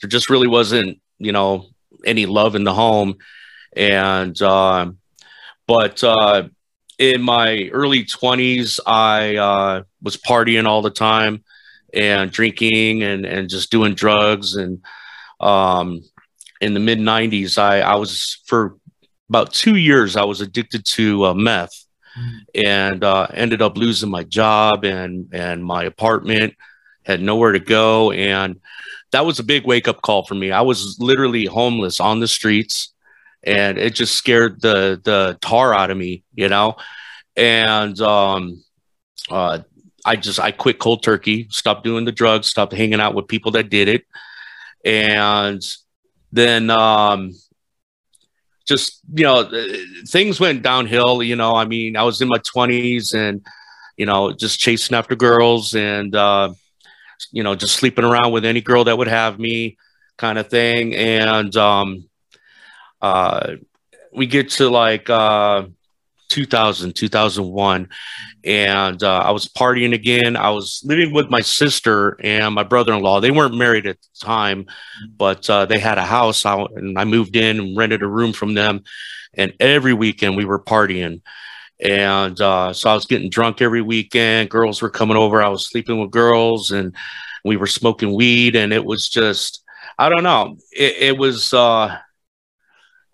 there 0.00 0.10
just 0.10 0.30
really 0.30 0.48
wasn't, 0.48 1.00
you 1.18 1.32
know, 1.32 1.66
any 2.04 2.26
love 2.26 2.54
in 2.54 2.64
the 2.64 2.74
home. 2.74 3.16
And, 3.74 4.40
uh, 4.40 4.92
but 5.66 6.02
uh, 6.04 6.48
in 6.98 7.22
my 7.22 7.68
early 7.72 8.04
20s, 8.04 8.80
I 8.86 9.36
uh, 9.36 9.82
was 10.02 10.16
partying 10.16 10.66
all 10.66 10.82
the 10.82 10.90
time 10.90 11.44
and 11.92 12.30
drinking 12.30 13.02
and, 13.02 13.24
and 13.24 13.48
just 13.48 13.70
doing 13.70 13.94
drugs. 13.94 14.54
And 14.54 14.82
um, 15.40 16.02
in 16.60 16.74
the 16.74 16.80
mid 16.80 16.98
90s, 16.98 17.58
I, 17.58 17.80
I 17.80 17.96
was 17.96 18.40
for 18.46 18.76
about 19.28 19.52
two 19.52 19.76
years, 19.76 20.16
I 20.16 20.24
was 20.24 20.40
addicted 20.40 20.84
to 20.86 21.26
uh, 21.26 21.34
meth 21.34 21.86
and 22.54 23.04
uh, 23.04 23.26
ended 23.34 23.60
up 23.60 23.76
losing 23.76 24.10
my 24.10 24.22
job 24.24 24.84
and, 24.84 25.28
and 25.32 25.64
my 25.64 25.84
apartment, 25.84 26.54
had 27.04 27.20
nowhere 27.20 27.52
to 27.52 27.58
go. 27.58 28.10
And 28.10 28.60
that 29.12 29.26
was 29.26 29.38
a 29.38 29.44
big 29.44 29.64
wake 29.66 29.86
up 29.86 30.02
call 30.02 30.24
for 30.24 30.34
me. 30.34 30.50
I 30.50 30.62
was 30.62 30.96
literally 30.98 31.44
homeless 31.44 32.00
on 32.00 32.20
the 32.20 32.28
streets 32.28 32.94
and 33.46 33.78
it 33.78 33.94
just 33.94 34.16
scared 34.16 34.60
the 34.60 35.00
the 35.02 35.38
tar 35.40 35.72
out 35.72 35.90
of 35.90 35.96
me, 35.96 36.24
you 36.34 36.48
know. 36.48 36.76
And 37.36 37.98
um, 38.00 38.62
uh, 39.30 39.60
I 40.04 40.16
just 40.16 40.40
I 40.40 40.50
quit 40.50 40.78
cold 40.78 41.02
turkey, 41.02 41.46
stopped 41.50 41.84
doing 41.84 42.04
the 42.04 42.12
drugs, 42.12 42.48
stopped 42.48 42.72
hanging 42.72 43.00
out 43.00 43.14
with 43.14 43.28
people 43.28 43.52
that 43.52 43.70
did 43.70 43.88
it, 43.88 44.04
and 44.84 45.62
then 46.32 46.70
um, 46.70 47.32
just 48.66 49.00
you 49.14 49.24
know 49.24 49.48
things 50.08 50.40
went 50.40 50.62
downhill. 50.62 51.22
You 51.22 51.36
know, 51.36 51.54
I 51.54 51.66
mean, 51.66 51.96
I 51.96 52.02
was 52.02 52.20
in 52.20 52.28
my 52.28 52.38
twenties 52.38 53.14
and 53.14 53.46
you 53.96 54.06
know 54.06 54.32
just 54.32 54.58
chasing 54.58 54.96
after 54.96 55.14
girls 55.14 55.74
and 55.74 56.14
uh, 56.16 56.52
you 57.30 57.44
know 57.44 57.54
just 57.54 57.76
sleeping 57.76 58.04
around 58.04 58.32
with 58.32 58.44
any 58.44 58.60
girl 58.60 58.84
that 58.84 58.98
would 58.98 59.08
have 59.08 59.38
me, 59.38 59.76
kind 60.16 60.38
of 60.38 60.48
thing, 60.48 60.96
and 60.96 61.56
um, 61.56 62.08
uh, 63.00 63.56
we 64.12 64.26
get 64.26 64.50
to 64.52 64.70
like 64.70 65.10
uh, 65.10 65.66
2000, 66.28 66.94
2001, 66.94 67.88
and 68.44 69.02
uh, 69.02 69.18
I 69.18 69.30
was 69.30 69.46
partying 69.46 69.94
again. 69.94 70.36
I 70.36 70.50
was 70.50 70.82
living 70.84 71.12
with 71.12 71.30
my 71.30 71.40
sister 71.40 72.16
and 72.22 72.54
my 72.54 72.62
brother-in-law. 72.62 73.20
They 73.20 73.30
weren't 73.30 73.56
married 73.56 73.86
at 73.86 73.98
the 74.00 74.26
time, 74.26 74.66
but 75.16 75.48
uh, 75.48 75.66
they 75.66 75.78
had 75.78 75.98
a 75.98 76.04
house, 76.04 76.44
out, 76.46 76.72
and 76.76 76.98
I 76.98 77.04
moved 77.04 77.36
in 77.36 77.60
and 77.60 77.76
rented 77.76 78.02
a 78.02 78.08
room 78.08 78.32
from 78.32 78.54
them. 78.54 78.82
And 79.34 79.52
every 79.60 79.92
weekend 79.92 80.36
we 80.36 80.46
were 80.46 80.58
partying, 80.58 81.20
and 81.78 82.40
uh, 82.40 82.72
so 82.72 82.88
I 82.88 82.94
was 82.94 83.04
getting 83.04 83.28
drunk 83.28 83.60
every 83.60 83.82
weekend. 83.82 84.48
Girls 84.48 84.80
were 84.80 84.88
coming 84.88 85.16
over. 85.16 85.42
I 85.42 85.48
was 85.48 85.68
sleeping 85.68 86.00
with 86.00 86.10
girls, 86.10 86.70
and 86.70 86.94
we 87.44 87.58
were 87.58 87.66
smoking 87.66 88.14
weed, 88.14 88.56
and 88.56 88.72
it 88.72 88.84
was 88.84 89.10
just 89.10 89.62
I 89.98 90.08
don't 90.08 90.22
know. 90.22 90.56
It, 90.72 90.96
it 90.96 91.18
was. 91.18 91.52
Uh, 91.52 91.98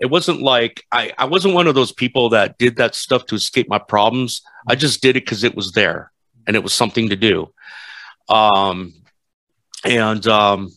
it 0.03 0.11
wasn't 0.11 0.43
like 0.43 0.85
I, 0.91 1.13
I 1.17 1.27
wasn't 1.27 1.55
one 1.55 1.69
of 1.69 1.77
those 1.77 1.93
people 1.93 2.31
that 2.31 2.59
did 2.59 2.75
that 2.77 2.97
stuff 2.97 3.25
to 3.27 3.37
escape 3.37 3.69
my 3.69 3.79
problems. 3.79 4.43
I 4.69 4.75
just 4.75 5.01
did 5.01 5.17
it 5.17 5.25
because 5.25 5.45
it 5.45 5.55
was 5.55 5.71
there 5.73 6.11
and 6.45 6.57
it 6.57 6.63
was 6.63 6.75
something 6.75 7.11
to 7.11 7.17
do. 7.17 7.55
Um, 8.29 8.95
and 9.85 10.27
um, 10.27 10.71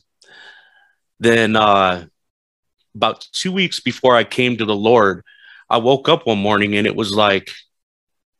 then 1.19 1.55
uh, 1.55 2.05
about 2.93 3.27
two 3.31 3.51
weeks 3.51 3.79
before 3.79 4.15
I 4.15 4.23
came 4.23 4.57
to 4.57 4.65
the 4.65 4.75
Lord, 4.75 5.23
I 5.71 5.79
woke 5.79 6.07
up 6.07 6.27
one 6.27 6.37
morning 6.37 6.75
and 6.75 6.85
it 6.85 6.95
was 6.95 7.11
like, 7.11 7.49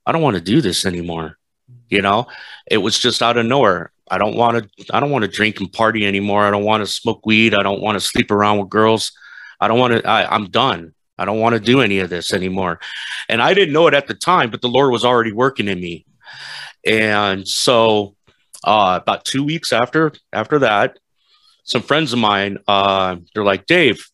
I 0.06 0.12
don't 0.12 0.22
want 0.22 0.36
to 0.36 0.42
do 0.42 0.62
this 0.62 0.86
anymore. 0.86 1.40
You 1.90 2.04
know, 2.04 2.28
it 2.70 2.78
was 2.78 3.00
just 3.00 3.24
out 3.24 3.38
of 3.38 3.48
nowhere. 3.48 3.92
I 4.08 4.20
don't 4.20 4.36
want 4.36 4.72
to. 4.78 4.86
I 4.96 5.00
don't 5.00 5.10
want 5.10 5.24
to 5.24 5.32
drink 5.32 5.60
and 5.60 5.74
party 5.74 6.06
anymore. 6.06 6.44
I 6.44 6.52
don't 6.52 6.64
want 6.64 6.82
to 6.82 6.88
smoke 6.88 7.26
weed. 7.26 7.56
I 7.56 7.64
don't 7.64 7.82
want 7.82 7.96
to 7.96 8.00
sleep 8.00 8.30
around 8.30 8.60
with 8.60 8.70
girls. 8.70 9.12
I 9.60 9.68
don't 9.68 9.80
want 9.80 9.94
to, 9.94 10.10
I'm 10.10 10.50
done. 10.50 10.94
I 11.18 11.26
don't 11.26 11.40
want 11.40 11.54
to 11.54 11.62
do 11.62 11.82
any 11.82 12.00
of 12.00 12.10
this 12.10 12.34
anymore. 12.34 12.80
And 13.30 13.42
I 13.42 13.54
didn't 13.54 13.74
know 13.74 13.88
it 13.88 13.94
at 13.94 14.08
the 14.08 14.14
time, 14.14 14.52
but 14.52 14.62
the 14.62 14.68
Lord 14.68 14.92
was 14.92 15.06
already 15.06 15.32
working 15.32 15.68
in 15.68 15.80
me. 15.80 16.06
And 16.86 17.48
so 17.48 18.16
uh, 18.64 19.00
about 19.02 19.26
two 19.26 19.44
weeks 19.44 19.72
after 19.72 20.12
after 20.34 20.60
that, 20.60 21.00
some 21.64 21.82
friends 21.82 22.14
of 22.14 22.20
mine, 22.20 22.60
uh, 22.68 23.16
they're 23.34 23.44
like, 23.44 23.66
Dave, 23.66 24.06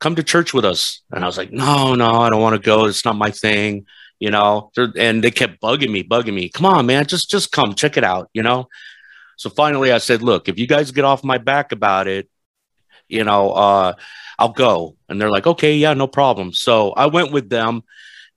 come 0.00 0.16
to 0.16 0.22
church 0.22 0.54
with 0.54 0.64
us. 0.64 1.02
And 1.10 1.22
I 1.22 1.26
was 1.26 1.36
like, 1.36 1.52
no, 1.52 1.94
no, 1.94 2.20
I 2.20 2.30
don't 2.30 2.40
want 2.40 2.56
to 2.56 2.64
go. 2.64 2.86
It's 2.86 3.04
not 3.04 3.16
my 3.16 3.30
thing, 3.30 3.86
you 4.18 4.30
know. 4.30 4.70
And 4.96 5.22
they 5.22 5.30
kept 5.30 5.60
bugging 5.60 5.90
me, 5.90 6.02
bugging 6.02 6.34
me. 6.34 6.48
Come 6.48 6.66
on, 6.66 6.86
man, 6.86 7.06
just 7.06 7.30
just 7.30 7.52
come 7.52 7.74
check 7.74 7.96
it 7.96 8.04
out, 8.04 8.30
you 8.32 8.42
know. 8.42 8.68
So 9.36 9.50
finally, 9.50 9.92
I 9.92 9.98
said, 9.98 10.22
look, 10.22 10.48
if 10.48 10.58
you 10.58 10.66
guys 10.66 10.90
get 10.90 11.04
off 11.04 11.22
my 11.22 11.38
back 11.38 11.70
about 11.70 12.08
it, 12.08 12.28
you 13.08 13.22
know, 13.22 13.52
uh, 13.52 13.92
I'll 14.38 14.52
go. 14.52 14.96
And 15.08 15.20
they're 15.20 15.30
like, 15.30 15.46
okay, 15.46 15.76
yeah, 15.76 15.94
no 15.94 16.06
problem. 16.06 16.52
So 16.52 16.92
I 16.92 17.06
went 17.06 17.32
with 17.32 17.48
them. 17.48 17.82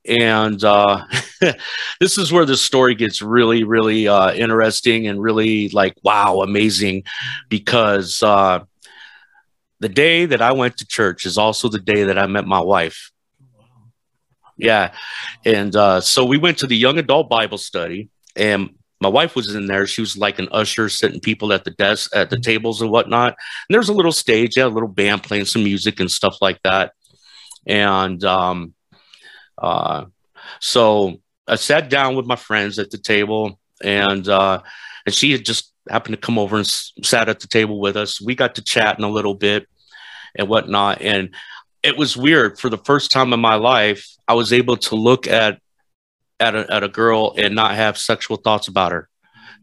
And 0.04 0.62
uh, 0.64 1.04
this 2.00 2.18
is 2.18 2.32
where 2.32 2.44
the 2.44 2.56
story 2.56 2.96
gets 2.96 3.22
really, 3.22 3.62
really 3.62 4.08
uh, 4.08 4.32
interesting 4.32 5.06
and 5.06 5.22
really 5.22 5.68
like, 5.68 5.94
wow, 6.02 6.40
amazing. 6.40 7.04
Because 7.48 8.20
uh, 8.22 8.64
the 9.78 9.88
day 9.88 10.26
that 10.26 10.42
I 10.42 10.52
went 10.52 10.78
to 10.78 10.86
church 10.86 11.24
is 11.24 11.38
also 11.38 11.68
the 11.68 11.78
day 11.78 12.04
that 12.04 12.18
I 12.18 12.26
met 12.26 12.46
my 12.46 12.60
wife. 12.60 13.12
Yeah. 14.56 14.92
And 15.44 15.74
uh, 15.76 16.00
so 16.00 16.24
we 16.24 16.38
went 16.38 16.58
to 16.58 16.66
the 16.66 16.76
young 16.76 16.98
adult 16.98 17.28
Bible 17.28 17.58
study. 17.58 18.08
And 18.34 18.70
my 19.02 19.08
wife 19.08 19.34
was 19.34 19.52
in 19.54 19.66
there. 19.66 19.86
She 19.86 20.00
was 20.00 20.16
like 20.16 20.38
an 20.38 20.48
usher, 20.52 20.88
sitting 20.88 21.20
people 21.20 21.52
at 21.52 21.64
the 21.64 21.72
desk, 21.72 22.14
at 22.14 22.30
the 22.30 22.38
tables 22.38 22.80
and 22.80 22.90
whatnot. 22.90 23.34
And 23.68 23.74
there's 23.74 23.88
a 23.88 23.92
little 23.92 24.12
stage, 24.12 24.56
yeah, 24.56 24.66
a 24.66 24.68
little 24.68 24.88
band 24.88 25.24
playing 25.24 25.46
some 25.46 25.64
music 25.64 25.98
and 25.98 26.10
stuff 26.10 26.36
like 26.40 26.62
that. 26.62 26.92
And 27.66 28.22
um, 28.24 28.74
uh, 29.58 30.04
so 30.60 31.20
I 31.48 31.56
sat 31.56 31.90
down 31.90 32.14
with 32.14 32.26
my 32.26 32.36
friends 32.36 32.78
at 32.78 32.90
the 32.90 32.98
table, 32.98 33.58
and 33.82 34.28
uh, 34.28 34.62
and 35.04 35.14
she 35.14 35.32
had 35.32 35.44
just 35.44 35.72
happened 35.90 36.14
to 36.14 36.20
come 36.20 36.38
over 36.38 36.56
and 36.56 36.64
s- 36.64 36.92
sat 37.02 37.28
at 37.28 37.40
the 37.40 37.48
table 37.48 37.80
with 37.80 37.96
us. 37.96 38.20
We 38.20 38.36
got 38.36 38.54
to 38.54 38.62
chatting 38.62 39.04
a 39.04 39.10
little 39.10 39.34
bit 39.34 39.66
and 40.36 40.48
whatnot, 40.48 41.02
and 41.02 41.34
it 41.82 41.96
was 41.96 42.16
weird. 42.16 42.60
For 42.60 42.70
the 42.70 42.78
first 42.78 43.10
time 43.10 43.32
in 43.32 43.40
my 43.40 43.56
life, 43.56 44.06
I 44.28 44.34
was 44.34 44.52
able 44.52 44.76
to 44.76 44.94
look 44.94 45.26
at 45.26 45.58
at 46.42 46.54
a, 46.56 46.72
at 46.72 46.82
a 46.82 46.88
girl 46.88 47.34
and 47.38 47.54
not 47.54 47.76
have 47.76 47.96
sexual 47.96 48.36
thoughts 48.36 48.68
about 48.68 48.92
her. 48.92 49.08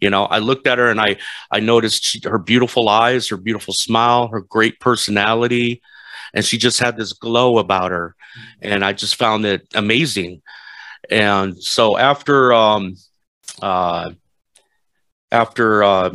You 0.01 0.09
know, 0.09 0.23
I 0.23 0.39
looked 0.39 0.65
at 0.65 0.77
her 0.77 0.89
and 0.89 1.01
I 1.01 1.17
I 1.51 1.59
noticed 1.59 2.05
she, 2.05 2.21
her 2.23 2.39
beautiful 2.39 2.87
eyes, 2.87 3.27
her 3.27 3.37
beautiful 3.37 3.73
smile, 3.73 4.29
her 4.29 4.39
great 4.41 4.79
personality, 4.79 5.81
and 6.33 6.45
she 6.45 6.57
just 6.57 6.79
had 6.79 6.95
this 6.95 7.11
glow 7.11 7.57
about 7.57 7.91
her, 7.91 8.15
and 8.61 8.85
I 8.85 8.93
just 8.93 9.15
found 9.17 9.45
it 9.45 9.67
amazing. 9.75 10.41
And 11.09 11.61
so 11.61 11.97
after 11.97 12.53
um, 12.53 12.95
uh, 13.61 14.11
after 15.31 15.83
uh, 15.83 16.11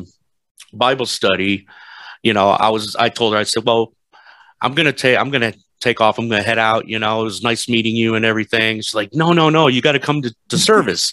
Bible 0.72 1.06
study, 1.06 1.66
you 2.22 2.32
know, 2.32 2.48
I 2.48 2.70
was 2.70 2.96
I 2.96 3.10
told 3.10 3.34
her 3.34 3.38
I 3.38 3.44
said, 3.44 3.66
well, 3.66 3.92
I'm 4.62 4.74
gonna 4.74 4.94
take 4.94 5.18
I'm 5.18 5.30
gonna 5.30 5.52
take 5.84 6.00
off. 6.00 6.18
I'm 6.18 6.28
going 6.28 6.40
to 6.42 6.46
head 6.46 6.58
out. 6.58 6.88
You 6.88 6.98
know, 6.98 7.20
it 7.20 7.24
was 7.24 7.42
nice 7.42 7.68
meeting 7.68 7.94
you 7.94 8.14
and 8.14 8.24
everything. 8.24 8.78
She's 8.78 8.94
like, 8.94 9.14
no, 9.14 9.32
no, 9.32 9.50
no, 9.50 9.68
you 9.68 9.82
got 9.82 9.92
to 9.92 9.98
come 9.98 10.22
to, 10.22 10.34
to 10.48 10.58
service. 10.58 11.12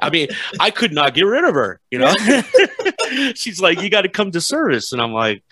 I 0.00 0.10
mean, 0.10 0.28
I 0.58 0.70
could 0.70 0.92
not 0.92 1.14
get 1.14 1.26
rid 1.26 1.44
of 1.44 1.54
her, 1.54 1.80
you 1.90 1.98
know? 1.98 2.14
She's 3.34 3.60
like, 3.60 3.82
you 3.82 3.90
got 3.90 4.02
to 4.02 4.08
come 4.08 4.30
to 4.30 4.40
service. 4.40 4.92
And 4.92 5.02
I'm 5.02 5.12
like, 5.12 5.42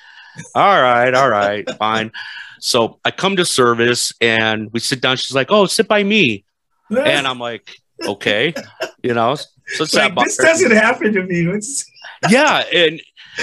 all 0.55 0.81
right, 0.81 1.13
all 1.13 1.29
right, 1.29 1.69
fine. 1.79 2.13
So 2.61 3.01
I 3.05 3.11
come 3.11 3.37
to 3.37 3.45
service 3.45 4.13
and 4.21 4.73
we 4.73 4.81
sit 4.81 5.01
down. 5.01 5.17
She's 5.17 5.35
like, 5.35 5.51
oh, 5.51 5.67
sit 5.67 5.89
by 5.89 6.03
me. 6.05 6.45
And 6.91 7.27
I'm 7.27 7.39
like, 7.39 7.77
okay, 8.03 8.55
you 9.03 9.13
know, 9.15 9.35
so 9.35 9.85
like, 9.93 10.15
this 10.15 10.37
doesn't 10.37 10.71
happen 10.71 11.13
to 11.13 11.23
me. 11.25 11.47
It's- 11.49 11.85
yeah. 12.31 12.65
And, 12.73 13.01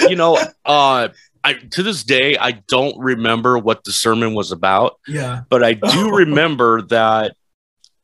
you 0.09 0.15
know, 0.15 0.37
uh, 0.65 1.09
I, 1.45 1.53
to 1.53 1.83
this 1.83 2.03
day, 2.03 2.35
I 2.37 2.53
don't 2.67 2.97
remember 2.97 3.59
what 3.59 3.83
the 3.83 3.91
sermon 3.91 4.33
was 4.33 4.51
about. 4.51 4.99
Yeah. 5.07 5.41
But 5.47 5.63
I 5.63 5.73
do 5.73 6.09
remember 6.15 6.81
that 6.83 7.35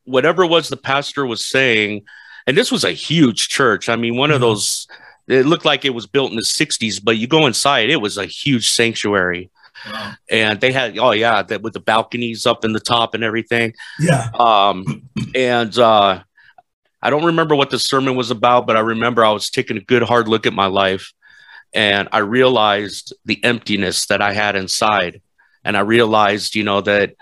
whatever 0.04 0.44
it 0.44 0.48
was 0.48 0.68
the 0.68 0.76
pastor 0.76 1.26
was 1.26 1.44
saying, 1.44 2.04
and 2.46 2.56
this 2.56 2.70
was 2.70 2.84
a 2.84 2.92
huge 2.92 3.48
church. 3.48 3.88
I 3.88 3.96
mean, 3.96 4.16
one 4.16 4.28
mm-hmm. 4.28 4.36
of 4.36 4.40
those, 4.42 4.86
it 5.26 5.44
looked 5.44 5.64
like 5.64 5.84
it 5.84 5.90
was 5.90 6.06
built 6.06 6.30
in 6.30 6.36
the 6.36 6.42
60s, 6.42 7.02
but 7.02 7.16
you 7.16 7.26
go 7.26 7.46
inside, 7.46 7.90
it 7.90 7.96
was 7.96 8.16
a 8.16 8.26
huge 8.26 8.70
sanctuary. 8.70 9.50
Wow. 9.90 10.12
And 10.30 10.60
they 10.60 10.70
had, 10.70 10.96
oh, 10.98 11.10
yeah, 11.10 11.42
that 11.42 11.62
with 11.62 11.72
the 11.72 11.80
balconies 11.80 12.46
up 12.46 12.64
in 12.64 12.72
the 12.72 12.80
top 12.80 13.14
and 13.14 13.24
everything. 13.24 13.74
Yeah. 13.98 14.28
Um, 14.34 15.10
and, 15.34 15.76
uh, 15.76 16.22
I 17.04 17.10
don't 17.10 17.24
remember 17.24 17.56
what 17.56 17.70
the 17.70 17.80
sermon 17.80 18.14
was 18.14 18.30
about, 18.30 18.68
but 18.68 18.76
I 18.76 18.80
remember 18.80 19.24
I 19.24 19.32
was 19.32 19.50
taking 19.50 19.76
a 19.76 19.80
good 19.80 20.04
hard 20.04 20.28
look 20.28 20.46
at 20.46 20.52
my 20.52 20.66
life 20.66 21.12
and 21.74 22.08
I 22.12 22.18
realized 22.18 23.14
the 23.24 23.42
emptiness 23.44 24.06
that 24.06 24.20
I 24.20 24.32
had 24.32 24.56
inside. 24.56 25.22
And 25.64 25.76
I 25.76 25.80
realized, 25.80 26.54
you 26.54 26.64
know, 26.64 26.80
that 26.82 27.14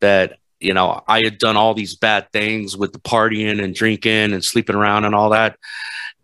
that 0.00 0.38
you 0.60 0.74
know 0.74 1.02
I 1.06 1.22
had 1.22 1.38
done 1.38 1.56
all 1.56 1.74
these 1.74 1.96
bad 1.96 2.30
things 2.32 2.76
with 2.76 2.92
the 2.92 3.00
partying 3.00 3.62
and 3.62 3.74
drinking 3.74 4.32
and 4.32 4.44
sleeping 4.44 4.76
around 4.76 5.04
and 5.04 5.14
all 5.14 5.30
that. 5.30 5.58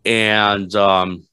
And 0.04 0.74
um, 0.74 1.26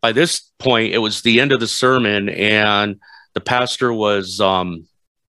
by 0.00 0.12
this 0.12 0.40
point, 0.58 0.94
it 0.94 0.98
was 0.98 1.22
the 1.22 1.40
end 1.40 1.52
of 1.52 1.60
the 1.60 1.68
sermon, 1.68 2.28
and 2.28 3.00
the 3.34 3.40
pastor 3.40 3.92
was 3.92 4.40
um, 4.40 4.86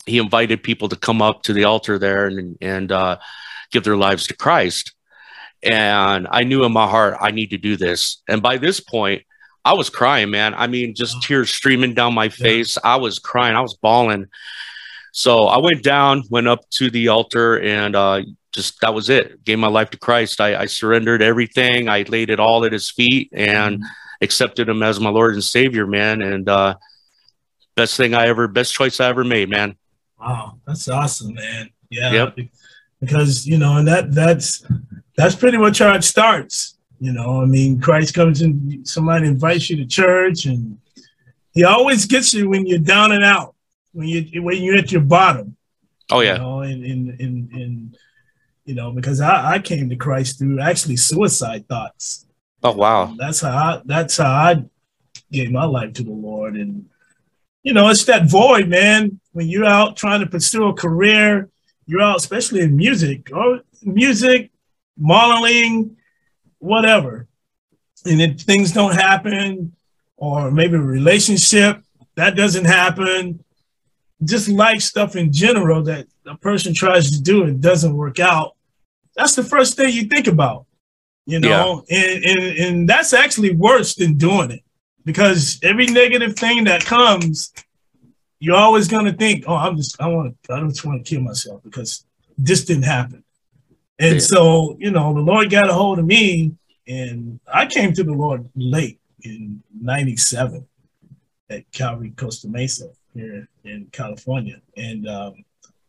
he 0.05 0.17
invited 0.17 0.63
people 0.63 0.89
to 0.89 0.95
come 0.95 1.21
up 1.21 1.43
to 1.43 1.53
the 1.53 1.63
altar 1.63 1.97
there 1.97 2.27
and 2.27 2.57
and 2.61 2.91
uh, 2.91 3.17
give 3.71 3.83
their 3.83 3.97
lives 3.97 4.27
to 4.27 4.35
Christ. 4.35 4.93
And 5.61 6.27
I 6.29 6.43
knew 6.43 6.63
in 6.63 6.71
my 6.71 6.87
heart 6.87 7.17
I 7.19 7.31
need 7.31 7.49
to 7.49 7.57
do 7.57 7.75
this. 7.75 8.21
And 8.27 8.41
by 8.41 8.57
this 8.57 8.79
point, 8.79 9.23
I 9.65 9.73
was 9.73 9.89
crying, 9.89 10.29
man. 10.29 10.53
I 10.55 10.67
mean, 10.67 10.95
just 10.95 11.21
tears 11.21 11.49
streaming 11.49 11.93
down 11.93 12.13
my 12.13 12.29
face. 12.29 12.77
Yeah. 12.77 12.93
I 12.93 12.95
was 12.95 13.19
crying. 13.19 13.55
I 13.55 13.61
was 13.61 13.75
bawling. 13.75 14.27
So 15.11 15.45
I 15.45 15.57
went 15.57 15.83
down, 15.83 16.23
went 16.29 16.47
up 16.47 16.69
to 16.71 16.89
the 16.89 17.09
altar, 17.09 17.59
and 17.59 17.95
uh, 17.95 18.21
just 18.53 18.79
that 18.81 18.93
was 18.93 19.09
it. 19.09 19.43
Gave 19.43 19.59
my 19.59 19.67
life 19.67 19.89
to 19.91 19.97
Christ. 19.97 20.39
I, 20.39 20.61
I, 20.61 20.65
surrendered 20.65 21.21
everything. 21.21 21.89
I 21.89 22.03
laid 22.03 22.29
it 22.29 22.39
all 22.39 22.63
at 22.65 22.71
His 22.71 22.89
feet 22.89 23.29
and 23.33 23.77
mm-hmm. 23.77 23.85
accepted 24.21 24.69
Him 24.69 24.83
as 24.83 24.99
my 24.99 25.09
Lord 25.09 25.33
and 25.33 25.43
Savior, 25.43 25.85
man. 25.87 26.21
And 26.21 26.47
uh, 26.47 26.75
best 27.75 27.97
thing 27.97 28.13
I 28.13 28.27
ever, 28.27 28.47
best 28.47 28.73
choice 28.73 28.99
I 28.99 29.09
ever 29.09 29.23
made, 29.23 29.49
man. 29.49 29.75
Wow, 30.19 30.59
that's 30.65 30.87
awesome, 30.87 31.33
man. 31.33 31.69
Yeah. 31.89 32.11
Yep. 32.11 32.37
Because 32.99 33.45
you 33.45 33.57
know, 33.57 33.77
and 33.77 33.87
that 33.87 34.11
that's 34.13 34.65
that's 35.15 35.35
pretty 35.35 35.57
much 35.57 35.79
how 35.79 35.93
it 35.93 36.03
starts. 36.03 36.77
You 36.99 37.13
know, 37.13 37.41
I 37.41 37.45
mean, 37.45 37.79
Christ 37.79 38.13
comes 38.13 38.41
and 38.41 38.87
somebody 38.87 39.27
invites 39.27 39.69
you 39.69 39.77
to 39.77 39.85
church, 39.85 40.45
and 40.45 40.77
He 41.53 41.63
always 41.63 42.05
gets 42.05 42.33
you 42.33 42.49
when 42.49 42.65
you're 42.65 42.79
down 42.79 43.11
and 43.11 43.23
out, 43.23 43.55
when 43.93 44.07
you 44.07 44.43
when 44.43 44.61
you're 44.61 44.77
at 44.77 44.91
your 44.91 45.01
bottom. 45.01 45.55
Oh 46.11 46.19
yeah. 46.21 46.33
You 46.33 46.39
know, 46.39 46.59
and 46.61 46.83
in 46.83 47.09
in 47.19 47.49
in 47.53 47.95
you 48.65 48.75
know, 48.75 48.91
because 48.91 49.21
I, 49.21 49.53
I 49.53 49.59
came 49.59 49.89
to 49.89 49.95
Christ 49.95 50.37
through 50.37 50.59
actually 50.59 50.97
suicide 50.97 51.67
thoughts. 51.67 52.25
Oh 52.63 52.73
wow. 52.73 53.15
That's 53.17 53.41
how 53.41 53.49
I 53.49 53.81
that's 53.85 54.17
how 54.17 54.31
I 54.31 54.65
gave 55.31 55.51
my 55.51 55.65
life 55.65 55.93
to 55.93 56.03
the 56.03 56.11
Lord. 56.11 56.55
And 56.55 56.89
you 57.63 57.73
know, 57.73 57.89
it's 57.89 58.05
that 58.05 58.29
void, 58.29 58.67
man. 58.67 59.19
When 59.31 59.47
you're 59.47 59.65
out 59.65 59.95
trying 59.95 60.19
to 60.19 60.27
pursue 60.27 60.67
a 60.67 60.73
career, 60.73 61.49
you're 61.85 62.01
out, 62.01 62.17
especially 62.17 62.61
in 62.61 62.75
music 62.75 63.31
or 63.33 63.61
music, 63.81 64.51
modeling, 64.97 65.97
whatever. 66.59 67.27
And 68.05 68.21
if 68.21 68.41
things 68.41 68.71
don't 68.71 68.95
happen, 68.95 69.75
or 70.17 70.51
maybe 70.51 70.75
a 70.75 70.81
relationship 70.81 71.81
that 72.15 72.35
doesn't 72.35 72.65
happen, 72.65 73.43
just 74.23 74.49
life 74.49 74.81
stuff 74.81 75.15
in 75.15 75.31
general 75.31 75.81
that 75.83 76.07
a 76.25 76.35
person 76.37 76.73
tries 76.73 77.11
to 77.11 77.21
do 77.21 77.43
and 77.43 77.61
doesn't 77.61 77.95
work 77.95 78.19
out, 78.19 78.55
that's 79.15 79.35
the 79.35 79.43
first 79.43 79.75
thing 79.75 79.93
you 79.93 80.03
think 80.03 80.27
about, 80.27 80.65
you 81.25 81.39
know, 81.39 81.83
yeah. 81.89 81.97
and, 81.97 82.25
and, 82.25 82.57
and 82.57 82.89
that's 82.89 83.13
actually 83.13 83.55
worse 83.55 83.95
than 83.95 84.15
doing 84.15 84.51
it 84.51 84.63
because 85.05 85.59
every 85.63 85.87
negative 85.87 86.35
thing 86.35 86.65
that 86.65 86.85
comes, 86.85 87.53
you're 88.39 88.55
always 88.55 88.87
going 88.87 89.05
to 89.05 89.13
think, 89.13 89.45
oh, 89.47 89.55
I'm 89.55 89.75
just, 89.77 89.99
I 90.01 90.07
want 90.07 90.35
to, 90.43 90.53
I 90.53 90.61
just 90.67 90.85
want 90.85 91.05
to 91.05 91.09
kill 91.09 91.21
myself 91.21 91.63
because 91.63 92.05
this 92.37 92.65
didn't 92.65 92.83
happen. 92.83 93.23
And 93.99 94.15
yeah. 94.15 94.19
so, 94.19 94.77
you 94.79 94.91
know, 94.91 95.13
the 95.13 95.19
Lord 95.19 95.49
got 95.49 95.69
a 95.69 95.73
hold 95.73 95.99
of 95.99 96.05
me, 96.05 96.53
and 96.87 97.39
I 97.53 97.65
came 97.65 97.93
to 97.93 98.03
the 98.03 98.13
Lord 98.13 98.49
late 98.55 98.99
in 99.23 99.61
97 99.79 100.65
at 101.49 101.69
Calvary 101.71 102.13
Costa 102.15 102.47
Mesa 102.47 102.89
here 103.13 103.47
in 103.65 103.87
California. 103.91 104.61
And, 104.77 105.07
um, 105.07 105.43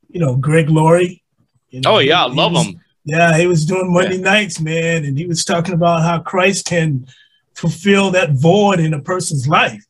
you 0.09 0.21
know, 0.21 0.35
Greg 0.35 0.69
Laurie. 0.69 1.23
You 1.71 1.83
know, 1.83 1.97
oh, 1.97 1.99
yeah, 1.99 2.25
I 2.25 2.27
love 2.27 2.53
was, 2.53 2.67
him. 2.67 2.81
Yeah, 3.05 3.39
he 3.39 3.47
was 3.47 3.65
doing 3.65 3.93
Monday 3.93 4.17
yeah. 4.17 4.25
nights, 4.25 4.61
man. 4.61 5.05
And 5.05 5.17
he 5.17 5.27
was 5.27 5.45
talking 5.45 5.75
about 5.75 6.03
how 6.03 6.19
Christ 6.19 6.67
can 6.67 7.07
fulfill 7.55 8.11
that 8.11 8.33
void 8.33 8.81
in 8.81 8.95
a 8.95 9.01
person's 9.01 9.47
life. 9.47 9.85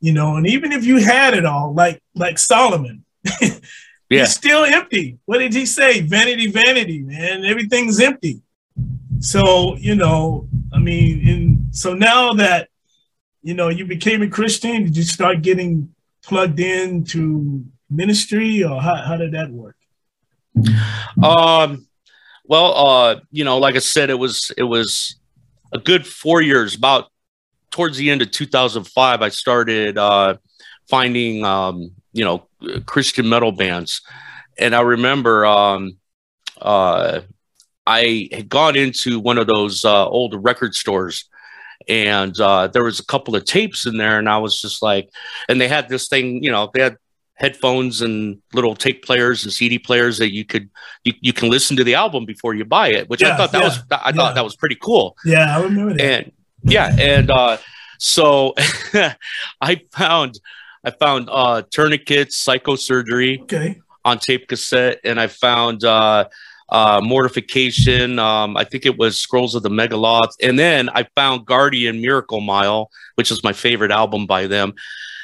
You 0.00 0.12
know, 0.12 0.36
and 0.36 0.46
even 0.46 0.72
if 0.72 0.84
you 0.84 0.98
had 0.98 1.34
it 1.34 1.46
all, 1.46 1.72
like 1.72 2.02
like 2.14 2.38
Solomon, 2.38 3.04
yeah. 4.08 4.20
He's 4.20 4.34
still 4.34 4.64
empty. 4.64 5.18
What 5.24 5.38
did 5.38 5.54
he 5.54 5.66
say? 5.66 6.00
Vanity, 6.00 6.50
vanity, 6.50 7.02
man. 7.02 7.44
Everything's 7.44 8.00
empty. 8.00 8.42
So, 9.20 9.76
you 9.76 9.94
know, 9.94 10.48
I 10.72 10.78
mean, 10.78 11.28
in, 11.28 11.66
so 11.72 11.94
now 11.94 12.34
that 12.34 12.68
you 13.44 13.52
know, 13.52 13.68
you 13.68 13.84
became 13.84 14.22
a 14.22 14.28
Christian? 14.28 14.84
Did 14.84 14.96
you 14.96 15.02
start 15.02 15.42
getting 15.42 15.94
plugged 16.24 16.58
in 16.58 17.04
to 17.04 17.62
ministry, 17.90 18.64
or 18.64 18.80
how, 18.80 18.96
how 18.96 19.16
did 19.18 19.32
that 19.32 19.50
work? 19.50 19.76
Um, 21.22 21.86
well, 22.46 22.74
uh, 22.74 23.20
you 23.30 23.44
know, 23.44 23.58
like 23.58 23.76
I 23.76 23.80
said, 23.80 24.08
it 24.08 24.18
was 24.18 24.50
it 24.56 24.62
was 24.62 25.16
a 25.72 25.78
good 25.78 26.06
four 26.06 26.40
years. 26.40 26.74
About 26.74 27.10
towards 27.70 27.98
the 27.98 28.10
end 28.10 28.22
of 28.22 28.30
2005, 28.30 29.20
I 29.20 29.28
started 29.28 29.98
uh, 29.98 30.38
finding 30.88 31.44
um, 31.44 31.90
you 32.14 32.24
know 32.24 32.46
Christian 32.86 33.28
metal 33.28 33.52
bands, 33.52 34.00
and 34.58 34.74
I 34.74 34.80
remember 34.80 35.44
um, 35.44 35.98
uh, 36.60 37.20
I 37.86 38.30
had 38.32 38.48
gone 38.48 38.76
into 38.76 39.20
one 39.20 39.36
of 39.36 39.46
those 39.46 39.84
uh, 39.84 40.08
old 40.08 40.42
record 40.42 40.74
stores 40.74 41.28
and 41.88 42.38
uh, 42.40 42.66
there 42.68 42.84
was 42.84 43.00
a 43.00 43.06
couple 43.06 43.36
of 43.36 43.44
tapes 43.44 43.86
in 43.86 43.96
there 43.96 44.18
and 44.18 44.28
i 44.28 44.38
was 44.38 44.60
just 44.60 44.82
like 44.82 45.10
and 45.48 45.60
they 45.60 45.68
had 45.68 45.88
this 45.88 46.08
thing 46.08 46.42
you 46.42 46.50
know 46.50 46.70
they 46.72 46.80
had 46.80 46.96
headphones 47.34 48.00
and 48.00 48.40
little 48.52 48.76
tape 48.76 49.04
players 49.04 49.44
and 49.44 49.52
cd 49.52 49.78
players 49.78 50.18
that 50.18 50.32
you 50.32 50.44
could 50.44 50.70
you, 51.02 51.12
you 51.20 51.32
can 51.32 51.50
listen 51.50 51.76
to 51.76 51.84
the 51.84 51.94
album 51.94 52.24
before 52.24 52.54
you 52.54 52.64
buy 52.64 52.88
it 52.88 53.08
which 53.08 53.22
yeah, 53.22 53.34
i 53.34 53.36
thought 53.36 53.52
that 53.52 53.58
yeah, 53.58 53.64
was 53.64 53.78
i 53.90 54.12
thought 54.12 54.28
yeah. 54.28 54.32
that 54.32 54.44
was 54.44 54.56
pretty 54.56 54.76
cool. 54.80 55.16
Yeah 55.24 55.58
i 55.58 55.62
remember 55.62 55.94
that. 55.94 56.02
And 56.02 56.32
yeah 56.62 56.94
and 56.98 57.30
uh, 57.30 57.58
so 57.98 58.54
i 59.60 59.80
found 59.92 60.38
i 60.84 60.90
found 60.90 61.28
uh 61.30 61.62
Tourniquet's 61.70 62.36
psychosurgery 62.36 63.40
okay 63.42 63.80
on 64.04 64.18
tape 64.18 64.48
cassette 64.48 65.00
and 65.04 65.20
i 65.20 65.26
found 65.26 65.84
uh 65.84 66.28
uh, 66.68 67.00
Mortification. 67.02 68.18
Um, 68.18 68.56
I 68.56 68.64
think 68.64 68.86
it 68.86 68.98
was 68.98 69.18
Scrolls 69.18 69.54
of 69.54 69.62
the 69.62 69.68
Megilloth. 69.68 70.32
And 70.42 70.58
then 70.58 70.88
I 70.88 71.06
found 71.14 71.46
Guardian 71.46 72.00
Miracle 72.00 72.40
Mile, 72.40 72.90
which 73.16 73.30
is 73.30 73.44
my 73.44 73.52
favorite 73.52 73.90
album 73.90 74.26
by 74.26 74.46
them. 74.46 74.74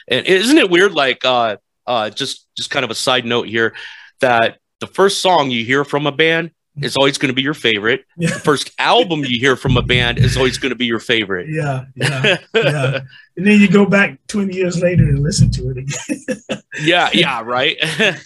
And 0.08 0.26
isn't 0.26 0.58
it 0.58 0.70
weird? 0.70 0.92
Like, 0.92 1.24
uh, 1.24 1.56
uh, 1.86 2.10
just 2.10 2.46
just 2.56 2.70
kind 2.70 2.84
of 2.84 2.90
a 2.90 2.94
side 2.94 3.24
note 3.24 3.48
here, 3.48 3.74
that 4.20 4.58
the 4.80 4.86
first 4.86 5.20
song 5.20 5.50
you 5.50 5.64
hear 5.64 5.84
from 5.84 6.06
a 6.06 6.12
band 6.12 6.50
is 6.82 6.96
always 6.96 7.18
going 7.18 7.28
to 7.28 7.34
be 7.34 7.42
your 7.42 7.54
favorite. 7.54 8.04
Yeah. 8.16 8.30
The 8.30 8.40
first 8.40 8.72
album 8.78 9.24
you 9.24 9.38
hear 9.38 9.56
from 9.56 9.76
a 9.76 9.82
band 9.82 10.18
is 10.18 10.36
always 10.36 10.58
going 10.58 10.70
to 10.70 10.76
be 10.76 10.86
your 10.86 11.00
favorite. 11.00 11.48
Yeah, 11.48 11.84
yeah, 11.94 12.38
yeah. 12.54 13.00
and 13.36 13.46
then 13.46 13.60
you 13.60 13.68
go 13.68 13.86
back 13.86 14.18
20 14.28 14.54
years 14.54 14.80
later 14.80 15.04
and 15.04 15.22
listen 15.22 15.50
to 15.50 15.70
it 15.70 15.78
again. 15.78 16.62
yeah, 16.82 17.10
yeah, 17.12 17.42
right. 17.42 17.76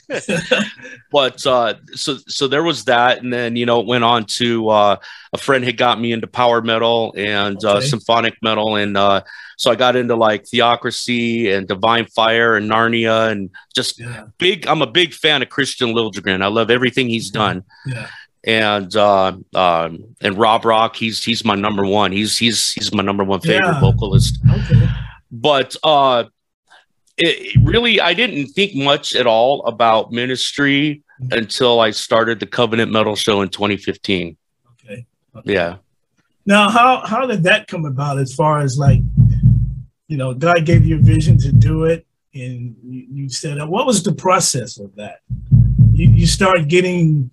but 1.12 1.46
uh, 1.46 1.74
so 1.94 2.16
so 2.26 2.48
there 2.48 2.62
was 2.62 2.84
that, 2.84 3.22
and 3.22 3.32
then 3.32 3.56
you 3.56 3.66
know 3.66 3.80
it 3.80 3.86
went 3.86 4.04
on 4.04 4.24
to 4.24 4.68
uh, 4.68 4.96
a 5.32 5.38
friend 5.38 5.64
had 5.64 5.76
got 5.76 6.00
me 6.00 6.12
into 6.12 6.26
power 6.26 6.62
metal 6.62 7.14
and 7.16 7.64
uh, 7.64 7.76
okay. 7.76 7.78
uh, 7.78 7.80
symphonic 7.80 8.34
metal, 8.42 8.76
and 8.76 8.96
uh, 8.96 9.22
so 9.56 9.70
I 9.70 9.76
got 9.76 9.96
into 9.96 10.16
like 10.16 10.46
Theocracy 10.46 11.50
and 11.52 11.68
Divine 11.68 12.06
Fire 12.06 12.56
and 12.56 12.70
Narnia, 12.70 13.30
and 13.30 13.50
just 13.74 14.00
yeah. 14.00 14.26
big. 14.38 14.66
I'm 14.66 14.82
a 14.82 14.86
big 14.86 15.14
fan 15.14 15.42
of 15.42 15.48
Christian 15.48 15.90
Liljegren. 15.90 16.42
I 16.42 16.48
love 16.48 16.70
everything 16.70 17.08
he's 17.08 17.30
done. 17.30 17.64
Yeah 17.86 18.08
and 18.46 18.94
uh, 18.94 19.36
um, 19.54 20.16
and 20.20 20.38
Rob 20.38 20.64
Rock. 20.64 20.96
He's 20.96 21.24
he's 21.24 21.44
my 21.44 21.54
number 21.54 21.84
one. 21.84 22.12
He's 22.12 22.36
he's 22.36 22.72
he's 22.72 22.92
my 22.92 23.02
number 23.02 23.24
one 23.24 23.40
favorite 23.40 23.72
yeah. 23.72 23.80
vocalist. 23.80 24.38
Okay. 24.50 24.88
But 25.30 25.76
uh, 25.82 26.24
it, 27.16 27.56
really, 27.62 28.00
I 28.00 28.14
didn't 28.14 28.48
think 28.48 28.74
much 28.74 29.14
at 29.14 29.26
all 29.26 29.64
about 29.66 30.12
ministry 30.12 31.02
mm-hmm. 31.20 31.38
until 31.38 31.80
I 31.80 31.90
started 31.90 32.40
the 32.40 32.46
Covenant 32.46 32.92
Metal 32.92 33.16
Show 33.16 33.40
in 33.42 33.48
2015. 33.48 34.36
Okay. 34.84 35.06
okay. 35.36 35.52
Yeah. 35.52 35.76
Now, 36.46 36.68
how 36.68 37.04
how 37.06 37.26
did 37.26 37.44
that 37.44 37.66
come 37.66 37.86
about? 37.86 38.18
As 38.18 38.34
far 38.34 38.60
as 38.60 38.76
like, 38.78 39.00
you 40.08 40.18
know, 40.18 40.34
God 40.34 40.66
gave 40.66 40.84
you 40.84 40.96
a 40.96 41.02
vision 41.02 41.38
to 41.38 41.52
do 41.52 41.84
it, 41.84 42.06
and 42.34 42.76
you, 42.84 43.06
you 43.10 43.28
said, 43.30 43.56
what 43.66 43.86
was 43.86 44.02
the 44.02 44.14
process 44.14 44.78
of 44.78 44.94
that? 44.96 45.20
You, 45.92 46.10
you 46.10 46.26
start 46.26 46.68
getting 46.68 47.30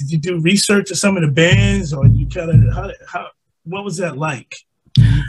did 0.00 0.10
you 0.10 0.18
do 0.18 0.40
research 0.40 0.90
of 0.90 0.96
some 0.96 1.18
of 1.18 1.22
the 1.22 1.30
bands, 1.30 1.92
or 1.92 2.06
you 2.06 2.26
kind 2.26 2.50
of 2.50 2.74
how, 2.74 2.90
how 3.06 3.28
what 3.64 3.84
was 3.84 3.98
that 3.98 4.16
like 4.16 4.54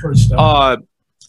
first 0.02 0.28
started? 0.28 0.42
Uh, 0.42 0.78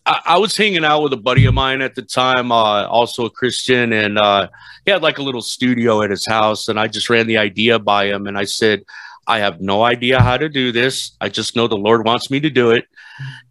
I, 0.07 0.20
I, 0.26 0.38
was 0.38 0.57
hanging 0.57 0.85
out 0.85 1.02
with 1.02 1.12
a 1.12 1.16
buddy 1.16 1.44
of 1.46 1.55
mine 1.55 1.83
at 1.83 1.96
the 1.96 2.02
time, 2.02 2.52
uh, 2.52 2.87
also 2.87 3.24
a 3.24 3.31
Christian, 3.31 3.92
and 3.92 4.16
uh, 4.16 4.48
he 4.85 4.92
had 4.92 5.02
like 5.02 5.18
a 5.18 5.22
little 5.22 5.42
studio 5.42 6.02
at 6.02 6.11
his 6.11 6.24
house, 6.24 6.68
and 6.68 6.78
I 6.78 6.87
just 6.87 7.11
ran 7.11 7.26
the 7.26 7.38
idea 7.38 7.81
by 7.81 8.07
him, 8.07 8.28
and 8.28 8.38
I 8.38 8.44
said, 8.44 8.85
I 9.26 9.40
have 9.40 9.61
no 9.61 9.83
idea 9.83 10.20
how 10.20 10.37
to 10.37 10.48
do 10.48 10.70
this. 10.70 11.16
I 11.20 11.28
just 11.28 11.57
know 11.57 11.66
the 11.66 11.76
Lord 11.76 12.05
wants 12.05 12.31
me 12.31 12.38
to 12.38 12.50
do 12.50 12.70
it, 12.70 12.85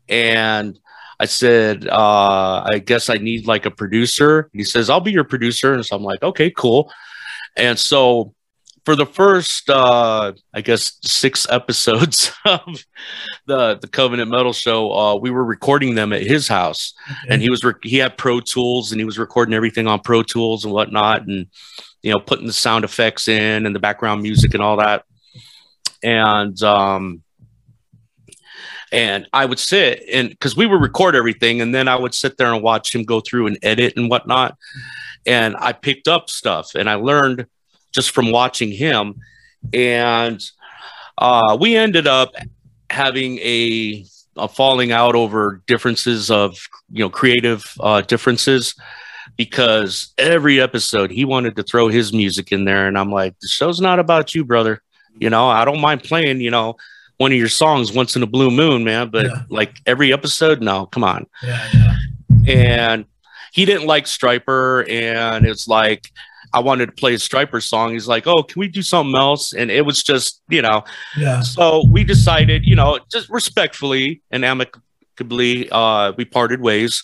and 0.07 0.79
I 1.19 1.25
said, 1.25 1.85
uh, 1.85 2.65
I 2.71 2.79
guess 2.79 3.09
I 3.09 3.17
need 3.17 3.45
like 3.45 3.65
a 3.65 3.71
producer. 3.71 4.49
He 4.53 4.63
says, 4.63 4.89
I'll 4.89 5.01
be 5.01 5.11
your 5.11 5.25
producer. 5.25 5.73
And 5.73 5.85
so 5.85 5.97
I'm 5.97 6.03
like, 6.03 6.23
okay, 6.23 6.49
cool. 6.49 6.91
And 7.57 7.77
so 7.77 8.33
for 8.85 8.95
the 8.95 9.05
first 9.05 9.69
uh 9.69 10.31
i 10.53 10.61
guess 10.61 10.97
six 11.03 11.47
episodes 11.49 12.31
of 12.45 12.85
the 13.45 13.77
the 13.77 13.87
covenant 13.87 14.29
metal 14.29 14.53
show 14.53 14.91
uh 14.93 15.15
we 15.15 15.29
were 15.29 15.43
recording 15.43 15.95
them 15.95 16.13
at 16.13 16.21
his 16.21 16.47
house 16.47 16.93
okay. 17.09 17.33
and 17.33 17.41
he 17.41 17.49
was 17.49 17.63
re- 17.63 17.73
he 17.83 17.97
had 17.97 18.17
pro 18.17 18.39
tools 18.39 18.91
and 18.91 18.99
he 18.99 19.05
was 19.05 19.17
recording 19.19 19.53
everything 19.53 19.87
on 19.87 19.99
pro 19.99 20.23
tools 20.23 20.65
and 20.65 20.73
whatnot 20.73 21.27
and 21.27 21.47
you 22.01 22.11
know 22.11 22.19
putting 22.19 22.47
the 22.47 22.53
sound 22.53 22.83
effects 22.83 23.27
in 23.27 23.65
and 23.65 23.75
the 23.75 23.79
background 23.79 24.21
music 24.21 24.53
and 24.53 24.63
all 24.63 24.77
that 24.77 25.03
and 26.03 26.61
um 26.63 27.21
and 28.91 29.27
I 29.31 29.45
would 29.45 29.59
sit 29.59 30.03
and 30.11 30.29
because 30.29 30.55
we 30.55 30.65
would 30.65 30.81
record 30.81 31.15
everything, 31.15 31.61
and 31.61 31.73
then 31.73 31.87
I 31.87 31.95
would 31.95 32.13
sit 32.13 32.37
there 32.37 32.53
and 32.53 32.61
watch 32.61 32.93
him 32.93 33.03
go 33.03 33.21
through 33.21 33.47
and 33.47 33.57
edit 33.63 33.93
and 33.95 34.09
whatnot. 34.09 34.57
And 35.25 35.55
I 35.57 35.71
picked 35.71 36.07
up 36.07 36.29
stuff 36.29 36.75
and 36.75 36.89
I 36.89 36.95
learned 36.95 37.45
just 37.91 38.11
from 38.11 38.31
watching 38.31 38.71
him. 38.71 39.15
And 39.73 40.43
uh, 41.17 41.57
we 41.59 41.75
ended 41.75 42.07
up 42.07 42.33
having 42.89 43.37
a, 43.39 44.05
a, 44.37 44.47
falling 44.47 44.91
out 44.91 45.15
over 45.15 45.61
differences 45.67 46.31
of 46.31 46.57
you 46.91 47.03
know 47.03 47.09
creative 47.09 47.63
uh, 47.79 48.01
differences 48.01 48.75
because 49.37 50.13
every 50.17 50.59
episode 50.59 51.11
he 51.11 51.25
wanted 51.25 51.55
to 51.55 51.63
throw 51.63 51.87
his 51.87 52.11
music 52.11 52.51
in 52.51 52.65
there, 52.65 52.87
and 52.87 52.97
I'm 52.97 53.11
like, 53.11 53.39
the 53.39 53.47
show's 53.47 53.79
not 53.79 53.99
about 53.99 54.33
you, 54.33 54.43
brother. 54.43 54.81
You 55.19 55.29
know, 55.29 55.47
I 55.47 55.65
don't 55.65 55.81
mind 55.81 56.03
playing. 56.03 56.41
You 56.41 56.51
know. 56.51 56.75
One 57.17 57.31
of 57.31 57.37
your 57.37 57.49
songs 57.49 57.91
once 57.91 58.15
in 58.15 58.23
a 58.23 58.25
blue 58.25 58.49
moon, 58.49 58.83
man, 58.83 59.09
but 59.09 59.27
yeah. 59.27 59.43
like 59.47 59.75
every 59.85 60.11
episode, 60.11 60.59
no, 60.59 60.87
come 60.87 61.03
on. 61.03 61.27
Yeah, 61.43 61.69
yeah. 61.71 61.95
And 62.47 63.05
he 63.51 63.65
didn't 63.65 63.85
like 63.85 64.05
Stryper, 64.05 64.89
and 64.89 65.45
it's 65.45 65.67
like 65.67 66.09
I 66.53 66.59
wanted 66.59 66.87
to 66.87 66.91
play 66.91 67.13
a 67.13 67.17
Stryper 67.17 67.61
song. 67.61 67.93
He's 67.93 68.07
like, 68.07 68.27
"Oh, 68.27 68.43
can 68.43 68.59
we 68.59 68.67
do 68.67 68.81
something 68.81 69.15
else?" 69.15 69.53
And 69.53 69.71
it 69.71 69.85
was 69.85 70.03
just, 70.03 70.41
you 70.49 70.61
know, 70.61 70.83
yeah. 71.17 71.41
So 71.41 71.83
we 71.87 72.03
decided, 72.03 72.65
you 72.65 72.75
know, 72.75 72.99
just 73.11 73.29
respectfully 73.29 74.21
and 74.31 74.43
amicably, 74.43 75.69
uh, 75.71 76.13
we 76.17 76.25
parted 76.25 76.61
ways. 76.61 77.03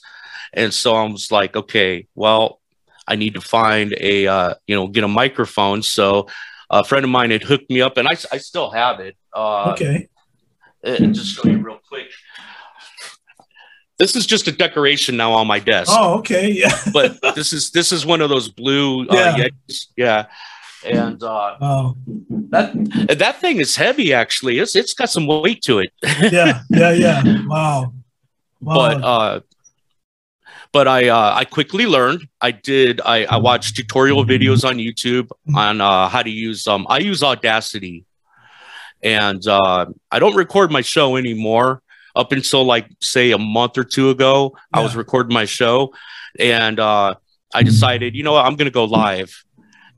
And 0.53 0.73
so 0.73 0.95
I 0.95 1.03
was 1.03 1.31
like, 1.31 1.55
okay, 1.55 2.07
well, 2.15 2.61
I 3.07 3.15
need 3.15 3.33
to 3.35 3.41
find 3.41 3.93
a, 3.99 4.27
uh, 4.27 4.53
you 4.65 4.75
know, 4.75 4.87
get 4.87 5.03
a 5.03 5.07
microphone. 5.07 5.81
So 5.81 6.27
a 6.69 6.83
friend 6.83 7.03
of 7.03 7.09
mine 7.09 7.31
had 7.31 7.43
hooked 7.43 7.69
me 7.69 7.81
up, 7.81 7.97
and 7.97 8.07
I, 8.07 8.11
I 8.31 8.37
still 8.37 8.69
have 8.71 8.99
it. 8.99 9.15
Uh, 9.33 9.71
okay. 9.71 10.07
And 10.83 11.13
just 11.13 11.35
show 11.35 11.47
you 11.49 11.57
real 11.57 11.79
quick. 11.87 12.07
This 13.97 14.15
is 14.15 14.27
just 14.27 14.47
a 14.47 14.51
decoration 14.51 15.17
now 15.17 15.33
on 15.33 15.47
my 15.47 15.59
desk. 15.59 15.91
Oh, 15.93 16.19
okay, 16.19 16.51
yeah. 16.51 16.77
but 16.93 17.19
this 17.35 17.51
is 17.51 17.71
this 17.71 17.91
is 17.91 18.05
one 18.05 18.21
of 18.21 18.29
those 18.29 18.47
blue. 18.47 19.07
Uh, 19.07 19.35
yeah. 19.37 19.47
yeah. 19.95 20.25
And 20.85 21.21
uh, 21.23 21.57
oh. 21.59 21.97
that 22.49 22.71
that 23.17 23.41
thing 23.41 23.57
is 23.57 23.75
heavy. 23.75 24.13
Actually, 24.13 24.59
it's 24.59 24.75
it's 24.75 24.93
got 24.93 25.09
some 25.09 25.25
weight 25.25 25.63
to 25.63 25.79
it. 25.79 25.91
yeah, 26.31 26.61
yeah, 26.69 26.91
yeah. 26.91 27.23
Wow. 27.47 27.93
wow. 28.61 28.75
But 28.75 29.03
uh, 29.03 29.39
but 30.71 30.87
I 30.87 31.09
uh, 31.09 31.33
I 31.33 31.45
quickly 31.45 31.87
learned. 31.87 32.27
I 32.39 32.51
did. 32.51 33.01
I, 33.03 33.25
I 33.25 33.37
watched 33.37 33.75
tutorial 33.75 34.23
videos 34.23 34.63
on 34.63 34.77
YouTube 34.77 35.31
on 35.55 35.81
uh, 35.81 36.07
how 36.07 36.21
to 36.21 36.29
use. 36.29 36.67
Um, 36.67 36.85
I 36.87 36.99
use 36.99 37.23
Audacity, 37.23 38.05
and 39.01 39.45
uh, 39.47 39.87
I 40.11 40.19
don't 40.19 40.35
record 40.35 40.71
my 40.71 40.81
show 40.81 41.15
anymore 41.15 41.81
up 42.17 42.31
until 42.31 42.65
like 42.65 42.89
say 42.99 43.31
a 43.31 43.37
month 43.37 43.77
or 43.77 43.83
two 43.83 44.09
ago, 44.09 44.53
yeah. 44.55 44.79
I 44.79 44.83
was 44.83 44.95
recording 44.95 45.33
my 45.33 45.45
show 45.45 45.93
and 46.39 46.79
uh, 46.79 47.15
I 47.53 47.63
decided, 47.63 48.15
you 48.15 48.23
know 48.23 48.33
what, 48.33 48.45
I'm 48.45 48.55
going 48.55 48.65
to 48.65 48.71
go 48.71 48.85
live. 48.85 49.43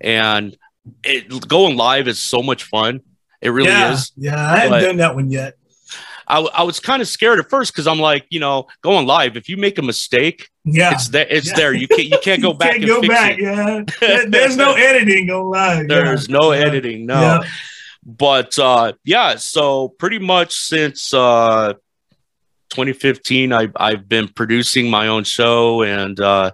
And 0.02 0.56
it, 1.04 1.48
going 1.48 1.78
live 1.78 2.08
is 2.08 2.20
so 2.20 2.44
much 2.44 2.64
fun. 2.64 3.02
It 3.42 3.50
really 3.50 3.70
yeah, 3.70 3.94
is. 3.94 4.12
Yeah, 4.18 4.52
I 4.52 4.58
haven't 4.58 4.84
done 4.84 4.98
that 4.98 5.16
one 5.16 5.32
yet. 5.32 5.56
I, 6.28 6.42
I 6.42 6.64
was 6.64 6.80
kind 6.80 7.02
of 7.02 7.08
scared 7.08 7.40
at 7.40 7.50
first 7.50 7.74
because 7.74 7.88
I'm 7.88 8.00
like, 8.00 8.26
you 8.30 8.40
know, 8.40 8.68
going 8.84 9.08
live. 9.08 9.36
If 9.36 9.50
you 9.50 9.58
make 9.58 9.80
a 9.80 9.82
mistake, 9.82 10.50
yeah, 10.64 10.92
it's 10.92 11.08
there. 11.08 11.26
It's 11.28 11.48
yeah. 11.48 11.56
there. 11.56 11.74
You 11.74 11.88
can't. 11.88 12.04
You 12.04 12.20
can't 12.22 12.42
go 12.42 12.54
back. 12.54 12.74
can't 12.74 12.86
go 12.86 13.02
back. 13.02 13.40
It. 13.40 13.96
Yeah, 14.02 14.26
there's 14.28 14.56
no 14.56 14.74
editing 14.74 15.32
on 15.32 15.50
live. 15.50 15.88
There's 15.88 16.30
yeah. 16.30 16.38
no 16.38 16.52
editing. 16.52 17.08
No. 17.08 17.44
But 18.06 18.60
uh, 18.60 18.94
yeah, 19.04 19.38
so 19.38 19.88
pretty 19.90 20.20
much 20.20 20.54
since 20.54 21.14
uh, 21.14 21.74
2015, 22.70 23.54
I, 23.54 23.68
I've 23.76 24.08
been 24.08 24.28
producing 24.28 24.90
my 24.90 25.08
own 25.08 25.24
show 25.24 25.84
and 25.84 26.20
uh, 26.20 26.52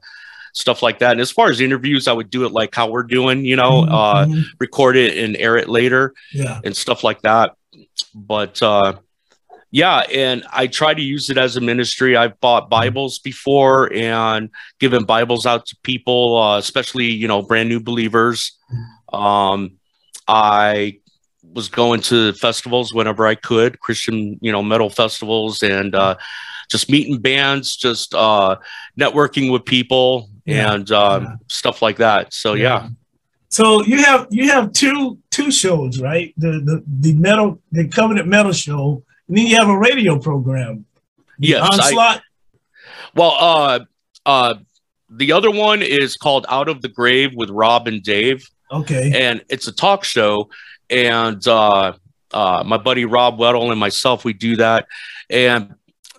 stuff 0.53 0.81
like 0.81 0.99
that. 0.99 1.11
And 1.11 1.21
as 1.21 1.31
far 1.31 1.49
as 1.49 1.61
interviews, 1.61 2.07
I 2.07 2.13
would 2.13 2.29
do 2.29 2.45
it 2.45 2.51
like 2.51 2.73
how 2.73 2.89
we're 2.89 3.03
doing, 3.03 3.45
you 3.45 3.55
know, 3.55 3.81
mm-hmm. 3.81 3.93
uh, 3.93 4.25
mm-hmm. 4.25 4.41
record 4.59 4.95
it 4.95 5.17
and 5.17 5.35
air 5.37 5.57
it 5.57 5.69
later 5.69 6.13
yeah. 6.33 6.61
and 6.63 6.75
stuff 6.75 7.03
like 7.03 7.21
that. 7.21 7.55
But 8.13 8.61
uh, 8.63 8.95
yeah, 9.71 10.03
and 10.13 10.45
I 10.51 10.67
try 10.67 10.93
to 10.93 11.01
use 11.01 11.29
it 11.29 11.37
as 11.37 11.57
a 11.57 11.61
ministry. 11.61 12.15
I've 12.15 12.39
bought 12.39 12.63
mm-hmm. 12.63 12.69
Bibles 12.69 13.19
before 13.19 13.91
and 13.93 14.49
given 14.79 15.03
Bibles 15.03 15.45
out 15.45 15.65
to 15.67 15.77
people, 15.83 16.37
uh, 16.37 16.57
especially, 16.57 17.11
you 17.11 17.27
know, 17.27 17.41
brand 17.41 17.67
new 17.67 17.81
believers. 17.81 18.53
Mm-hmm. 18.73 19.15
Um, 19.15 19.71
I 20.27 20.99
was 21.55 21.69
going 21.69 22.01
to 22.01 22.33
festivals 22.33 22.93
whenever 22.93 23.25
I 23.25 23.33
could, 23.35 23.79
Christian, 23.79 24.37
you 24.41 24.51
know, 24.51 24.61
metal 24.61 24.89
festivals 24.89 25.63
and 25.63 25.95
uh, 25.95 26.15
just 26.69 26.91
meeting 26.91 27.19
bands, 27.19 27.75
just 27.75 28.13
uh, 28.13 28.57
networking 28.99 29.51
with 29.51 29.65
people 29.65 30.29
yeah. 30.45 30.73
and 30.73 30.91
uh, 30.91 31.21
yeah. 31.23 31.35
stuff 31.47 31.81
like 31.81 31.97
that. 31.97 32.33
So 32.33 32.53
yeah. 32.53 32.89
So 33.49 33.83
you 33.83 34.03
have 34.03 34.27
you 34.31 34.51
have 34.51 34.73
two 34.73 35.17
two 35.31 35.49
shows, 35.49 36.01
right? 36.01 36.33
The 36.37 36.59
the 36.63 36.83
the 36.99 37.13
metal 37.13 37.61
the 37.71 37.87
Covenant 37.87 38.27
Metal 38.27 38.51
Show, 38.51 39.03
and 39.29 39.37
then 39.37 39.47
you 39.47 39.55
have 39.57 39.69
a 39.69 39.77
radio 39.77 40.19
program. 40.19 40.85
Yes, 41.39 41.61
Onslaught. 41.61 42.17
I, 42.17 42.21
well, 43.15 43.35
uh, 43.39 43.79
uh, 44.25 44.55
the 45.09 45.31
other 45.31 45.51
one 45.51 45.81
is 45.81 46.17
called 46.17 46.45
Out 46.49 46.67
of 46.67 46.81
the 46.81 46.89
Grave 46.89 47.33
with 47.33 47.49
Rob 47.49 47.87
and 47.87 48.03
Dave. 48.03 48.49
Okay, 48.71 49.11
and 49.15 49.41
it's 49.47 49.67
a 49.67 49.71
talk 49.71 50.03
show, 50.03 50.49
and 50.89 51.47
uh, 51.47 51.93
uh, 52.33 52.63
my 52.65 52.77
buddy 52.77 53.05
Rob 53.05 53.37
Weddle 53.37 53.71
and 53.71 53.79
myself 53.79 54.25
we 54.25 54.33
do 54.33 54.57
that, 54.57 54.87
and 55.29 55.75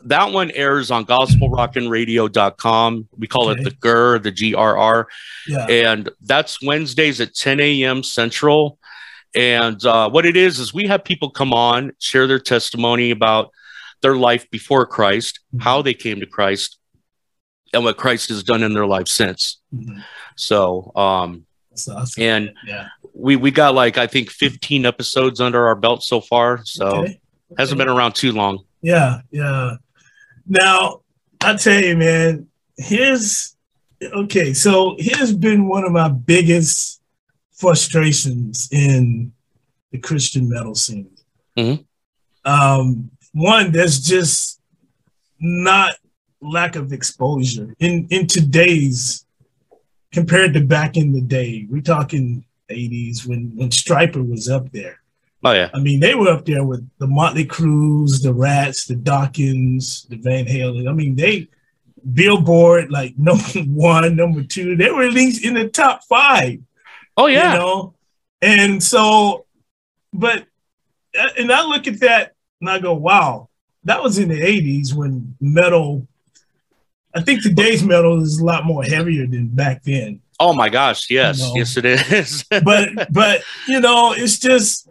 that 0.07 0.33
one 0.33 0.51
airs 0.53 0.91
on 0.91 1.05
gospelrockinradio.com. 1.05 3.09
We 3.19 3.27
call 3.27 3.51
okay. 3.51 3.61
it 3.61 3.65
the 3.65 3.73
GUR, 3.73 4.21
the 4.21 4.33
GRR. 4.33 5.05
Yeah. 5.49 5.67
And 5.67 6.09
that's 6.23 6.63
Wednesdays 6.63 7.21
at 7.21 7.35
10 7.35 7.61
a.m. 7.61 8.03
Central. 8.05 8.79
And 9.35 9.85
uh, 9.85 10.09
what 10.09 10.25
it 10.25 10.37
is, 10.37 10.61
is 10.61 10.73
we 10.73 10.87
have 10.87 11.05
people 11.05 11.29
come 11.31 11.53
on, 11.53 11.93
share 11.99 12.27
their 12.27 12.39
testimony 12.39 13.11
about 13.11 13.51
their 14.01 14.17
life 14.17 14.51
before 14.51 14.87
Christ, 14.87 15.41
mm-hmm. 15.49 15.63
how 15.63 15.83
they 15.83 15.95
came 15.95 16.21
to 16.21 16.27
Christ, 16.27 16.79
and 17.75 17.85
what 17.85 17.97
Christ 17.97 18.29
has 18.29 18.45
done 18.45 18.63
in 18.63 18.73
their 18.73 18.87
life 18.87 19.09
since. 19.09 19.61
Mm-hmm. 19.75 19.99
So, 20.37 20.93
um, 20.95 21.47
awesome. 21.89 22.23
and 22.23 22.55
yeah. 22.67 22.89
we, 23.15 23.37
we 23.37 23.51
got 23.51 23.75
like, 23.75 23.99
I 23.99 24.07
think 24.07 24.31
15 24.31 24.87
episodes 24.87 25.41
under 25.41 25.67
our 25.67 25.75
belt 25.75 26.03
so 26.03 26.21
far. 26.21 26.65
So, 26.65 26.87
okay. 26.87 27.21
Okay. 27.53 27.55
hasn't 27.59 27.79
been 27.79 27.89
around 27.89 28.15
too 28.15 28.33
long. 28.33 28.65
Yeah. 28.83 29.21
Yeah. 29.31 29.77
Now, 30.47 31.03
I 31.41 31.55
tell 31.57 31.83
you, 31.83 31.97
man, 31.97 32.49
here's 32.77 33.57
okay. 34.03 34.53
So 34.53 34.97
here's 34.99 35.35
been 35.35 35.69
one 35.69 35.85
of 35.85 35.93
my 35.93 36.09
biggest 36.09 37.01
frustrations 37.53 38.69
in 38.71 39.33
the 39.91 39.99
Christian 39.99 40.49
metal 40.49 40.75
scene. 40.75 41.11
Mm-hmm. 41.57 41.83
Um, 42.51 43.11
one, 43.33 43.73
there's 43.73 44.01
just 44.01 44.61
not 45.41 45.95
lack 46.41 46.77
of 46.77 46.93
exposure 46.93 47.75
in 47.79 48.07
in 48.11 48.27
today's 48.27 49.26
compared 50.17 50.55
to 50.55 50.63
back 50.63 50.97
in 50.97 51.13
the 51.13 51.21
day. 51.21 51.67
We're 51.69 51.83
talking 51.83 52.43
80s 52.71 53.27
when 53.27 53.55
when 53.55 53.69
Stryper 53.69 54.27
was 54.27 54.49
up 54.49 54.73
there. 54.73 54.99
Oh 55.45 55.53
yeah. 55.53 55.69
I 55.75 55.79
mean, 55.79 56.01
they 56.01 56.15
were 56.15 56.31
up 56.31 56.47
there 56.47 56.65
with 56.65 56.89
the 56.97 57.07
Motley 57.07 57.45
Crues, 57.45 58.23
the 58.23 58.33
Ratts, 58.33 58.87
the 58.87 58.95
Dokkens, 58.95 60.09
the 60.09 60.17
Van 60.17 60.47
Halen. 60.47 60.89
I 60.89 60.95
mean, 60.95 61.17
they 61.17 61.49
Billboard 62.15 62.91
like 62.91 63.13
number 63.19 63.61
one, 63.69 64.17
number 64.17 64.43
two. 64.43 64.75
They 64.75 64.91
were 64.91 65.03
at 65.03 65.13
least 65.13 65.45
in 65.45 65.53
the 65.53 65.69
top 65.69 66.03
five. 66.05 66.61
Oh 67.19 67.27
yeah. 67.27 67.53
You 67.53 67.59
know, 67.59 67.95
and 68.41 68.83
so, 68.83 69.45
but 70.15 70.47
uh, 71.19 71.29
and 71.39 71.53
I 71.53 71.63
look 71.67 71.87
at 71.87 72.01
that 72.01 72.33
and 72.63 72.71
I 72.71 72.79
go, 72.79 72.95
wow, 72.95 73.51
that 73.85 74.03
was 74.03 74.19
in 74.19 74.31
the 74.31 74.41
'80s 74.41 74.95
when 74.95 75.37
metal. 75.43 76.09
I 77.17 77.23
think 77.23 77.43
today's 77.43 77.83
metal 77.83 78.21
is 78.21 78.41
a 78.41 78.45
lot 78.45 78.67
more 78.67 78.85
heavier 78.85 79.27
than 79.27 79.49
back 79.49 79.83
then. 79.85 80.21
Oh 80.39 80.53
my 80.53 80.69
gosh, 80.69 81.11
yes, 81.11 81.39
you 81.39 81.47
know? 81.47 81.55
yes, 81.57 81.77
it 81.79 81.87
is. 81.87 82.45
but 82.63 83.11
but 83.11 83.43
you 83.67 83.81
know, 83.81 84.13
it's 84.13 84.39
just 84.39 84.87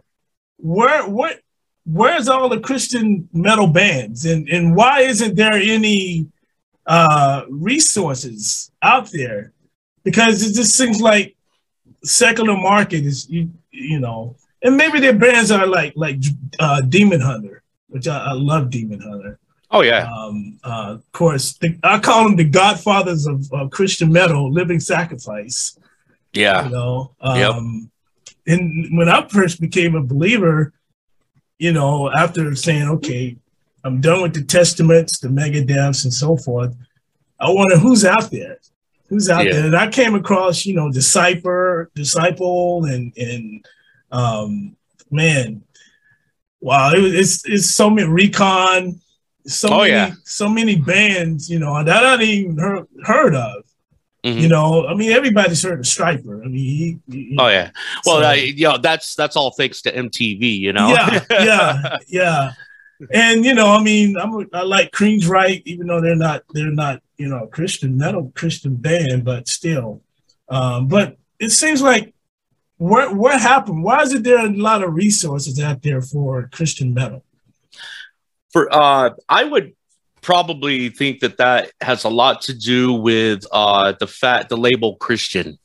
where 0.56 1.06
what 1.08 1.38
where's 1.84 2.28
all 2.28 2.48
the 2.48 2.58
Christian 2.58 3.28
metal 3.32 3.68
bands 3.68 4.26
and 4.26 4.48
and 4.48 4.74
why 4.74 5.02
isn't 5.02 5.36
there 5.36 5.52
any 5.52 6.26
uh 6.86 7.42
resources 7.48 8.72
out 8.82 9.12
there? 9.12 9.52
Because 10.02 10.42
it 10.42 10.54
just 10.54 10.74
seems 10.74 11.00
like 11.00 11.36
secular 12.02 12.56
market 12.56 13.04
is 13.04 13.30
you 13.30 13.50
you 13.70 14.00
know, 14.00 14.34
and 14.62 14.76
maybe 14.76 14.98
their 14.98 15.16
bands 15.16 15.52
are 15.52 15.64
like 15.64 15.92
like 15.94 16.18
uh, 16.58 16.80
Demon 16.80 17.20
Hunter, 17.20 17.62
which 17.86 18.08
I, 18.08 18.18
I 18.18 18.32
love 18.32 18.70
Demon 18.70 19.00
Hunter. 19.00 19.38
Oh 19.70 19.82
yeah. 19.82 20.08
Um, 20.10 20.58
uh, 20.62 20.94
of 20.94 21.12
course, 21.12 21.54
the, 21.54 21.78
I 21.82 21.98
call 21.98 22.24
them 22.24 22.36
the 22.36 22.44
godfathers 22.44 23.26
of 23.26 23.52
uh, 23.52 23.68
Christian 23.68 24.12
metal, 24.12 24.52
Living 24.52 24.80
Sacrifice. 24.80 25.78
Yeah. 26.32 26.64
You 26.64 26.70
know. 26.70 27.14
Um, 27.20 27.36
yep 27.38 27.54
and 28.46 28.96
when 28.96 29.08
I 29.08 29.26
first 29.28 29.60
became 29.60 29.94
a 29.94 30.02
believer, 30.02 30.72
you 31.58 31.72
know, 31.72 32.10
after 32.12 32.54
saying, 32.54 32.88
okay, 32.88 33.36
I'm 33.84 34.00
done 34.00 34.22
with 34.22 34.34
the 34.34 34.44
testaments, 34.44 35.18
the 35.18 35.28
Megadeths, 35.28 36.04
and 36.04 36.12
so 36.12 36.36
forth, 36.36 36.74
I 37.40 37.50
wonder 37.50 37.78
who's 37.78 38.04
out 38.04 38.30
there. 38.30 38.58
Who's 39.08 39.30
out 39.30 39.46
yeah. 39.46 39.52
there? 39.52 39.66
And 39.66 39.76
I 39.76 39.88
came 39.88 40.14
across, 40.14 40.66
you 40.66 40.74
know, 40.74 40.90
Disciple, 40.90 41.86
Disciple, 41.94 42.84
and 42.86 43.12
and 43.16 43.66
um, 44.10 44.76
man, 45.10 45.62
wow, 46.60 46.90
it, 46.92 47.14
it's 47.14 47.46
it's 47.46 47.66
so 47.66 47.88
many 47.88 48.08
Recon, 48.08 49.00
so 49.46 49.68
oh, 49.68 49.78
many 49.78 49.90
yeah. 49.90 50.12
so 50.24 50.48
many 50.48 50.76
bands, 50.76 51.48
you 51.48 51.58
know, 51.58 51.82
that 51.82 52.04
I 52.04 52.10
hadn't 52.12 52.26
even 52.26 52.58
heard, 52.58 52.86
heard 53.04 53.34
of. 53.34 53.64
Mm-hmm. 54.24 54.40
You 54.40 54.48
know, 54.48 54.86
I 54.86 54.94
mean, 54.94 55.12
everybody's 55.12 55.62
heard 55.62 55.78
of 55.78 55.84
Stryper. 55.84 56.44
I 56.44 56.48
mean, 56.48 56.54
he, 56.54 56.98
he, 57.08 57.36
oh 57.38 57.46
yeah. 57.46 57.70
Well, 58.04 58.20
so, 58.20 58.32
you 58.32 58.64
know, 58.64 58.78
that's 58.78 59.14
that's 59.14 59.36
all 59.36 59.52
thanks 59.52 59.82
to 59.82 59.92
MTV. 59.92 60.58
You 60.58 60.72
know. 60.72 60.88
Yeah, 60.88 61.24
yeah, 61.30 61.96
yeah. 62.08 62.52
And 63.12 63.44
you 63.44 63.54
know, 63.54 63.68
I 63.68 63.82
mean, 63.82 64.16
I'm 64.16 64.48
I 64.52 64.62
like 64.62 64.90
Queensryche, 64.90 65.62
even 65.64 65.86
though 65.86 66.00
they're 66.00 66.16
not 66.16 66.42
they're 66.52 66.72
not 66.72 67.02
you 67.18 67.28
know 67.28 67.46
Christian 67.46 67.96
metal 67.96 68.32
Christian 68.34 68.74
band, 68.74 69.24
but 69.24 69.46
still. 69.46 70.02
Um, 70.48 70.88
but 70.88 71.18
it 71.38 71.50
seems 71.50 71.80
like 71.80 72.12
what 72.78 73.14
what 73.14 73.40
happened? 73.40 73.84
Why 73.84 74.02
is 74.02 74.12
it 74.12 74.24
there 74.24 74.44
a 74.44 74.50
lot 74.50 74.82
of 74.82 74.94
resources 74.94 75.60
out 75.60 75.82
there 75.82 76.02
for 76.02 76.48
Christian 76.52 76.92
metal? 76.92 77.24
For 78.52 78.72
uh, 78.72 79.10
I 79.28 79.44
would 79.44 79.74
probably 80.26 80.88
think 80.88 81.20
that 81.20 81.36
that 81.36 81.70
has 81.80 82.02
a 82.02 82.08
lot 82.08 82.42
to 82.42 82.52
do 82.52 82.92
with 82.92 83.46
uh, 83.52 83.92
the 84.00 84.08
fact 84.08 84.48
the 84.48 84.56
label 84.56 84.96
Christian. 84.96 85.58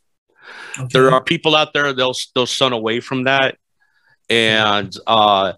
Okay. 0.77 0.87
There 0.93 1.11
are 1.11 1.23
people 1.23 1.55
out 1.55 1.73
there 1.73 1.93
they'll 1.93 2.15
they'll 2.35 2.45
shun 2.45 2.71
away 2.71 2.99
from 2.99 3.23
that, 3.23 3.57
and 4.29 4.95
uh, 5.07 5.53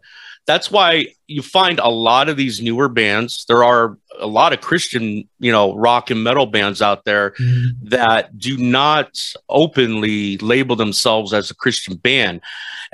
that's 0.45 0.71
why 0.71 1.07
you 1.27 1.41
find 1.41 1.79
a 1.79 1.89
lot 1.89 2.29
of 2.29 2.37
these 2.37 2.61
newer 2.61 2.87
bands. 2.87 3.45
There 3.45 3.63
are 3.63 3.97
a 4.19 4.27
lot 4.27 4.53
of 4.53 4.61
Christian, 4.61 5.27
you 5.39 5.51
know, 5.51 5.75
rock 5.75 6.09
and 6.09 6.23
metal 6.23 6.45
bands 6.45 6.81
out 6.81 7.03
there 7.03 7.31
mm-hmm. 7.31 7.89
that 7.89 8.37
do 8.37 8.57
not 8.57 9.33
openly 9.49 10.37
label 10.37 10.75
themselves 10.75 11.33
as 11.33 11.51
a 11.51 11.55
Christian 11.55 11.95
band, 11.97 12.41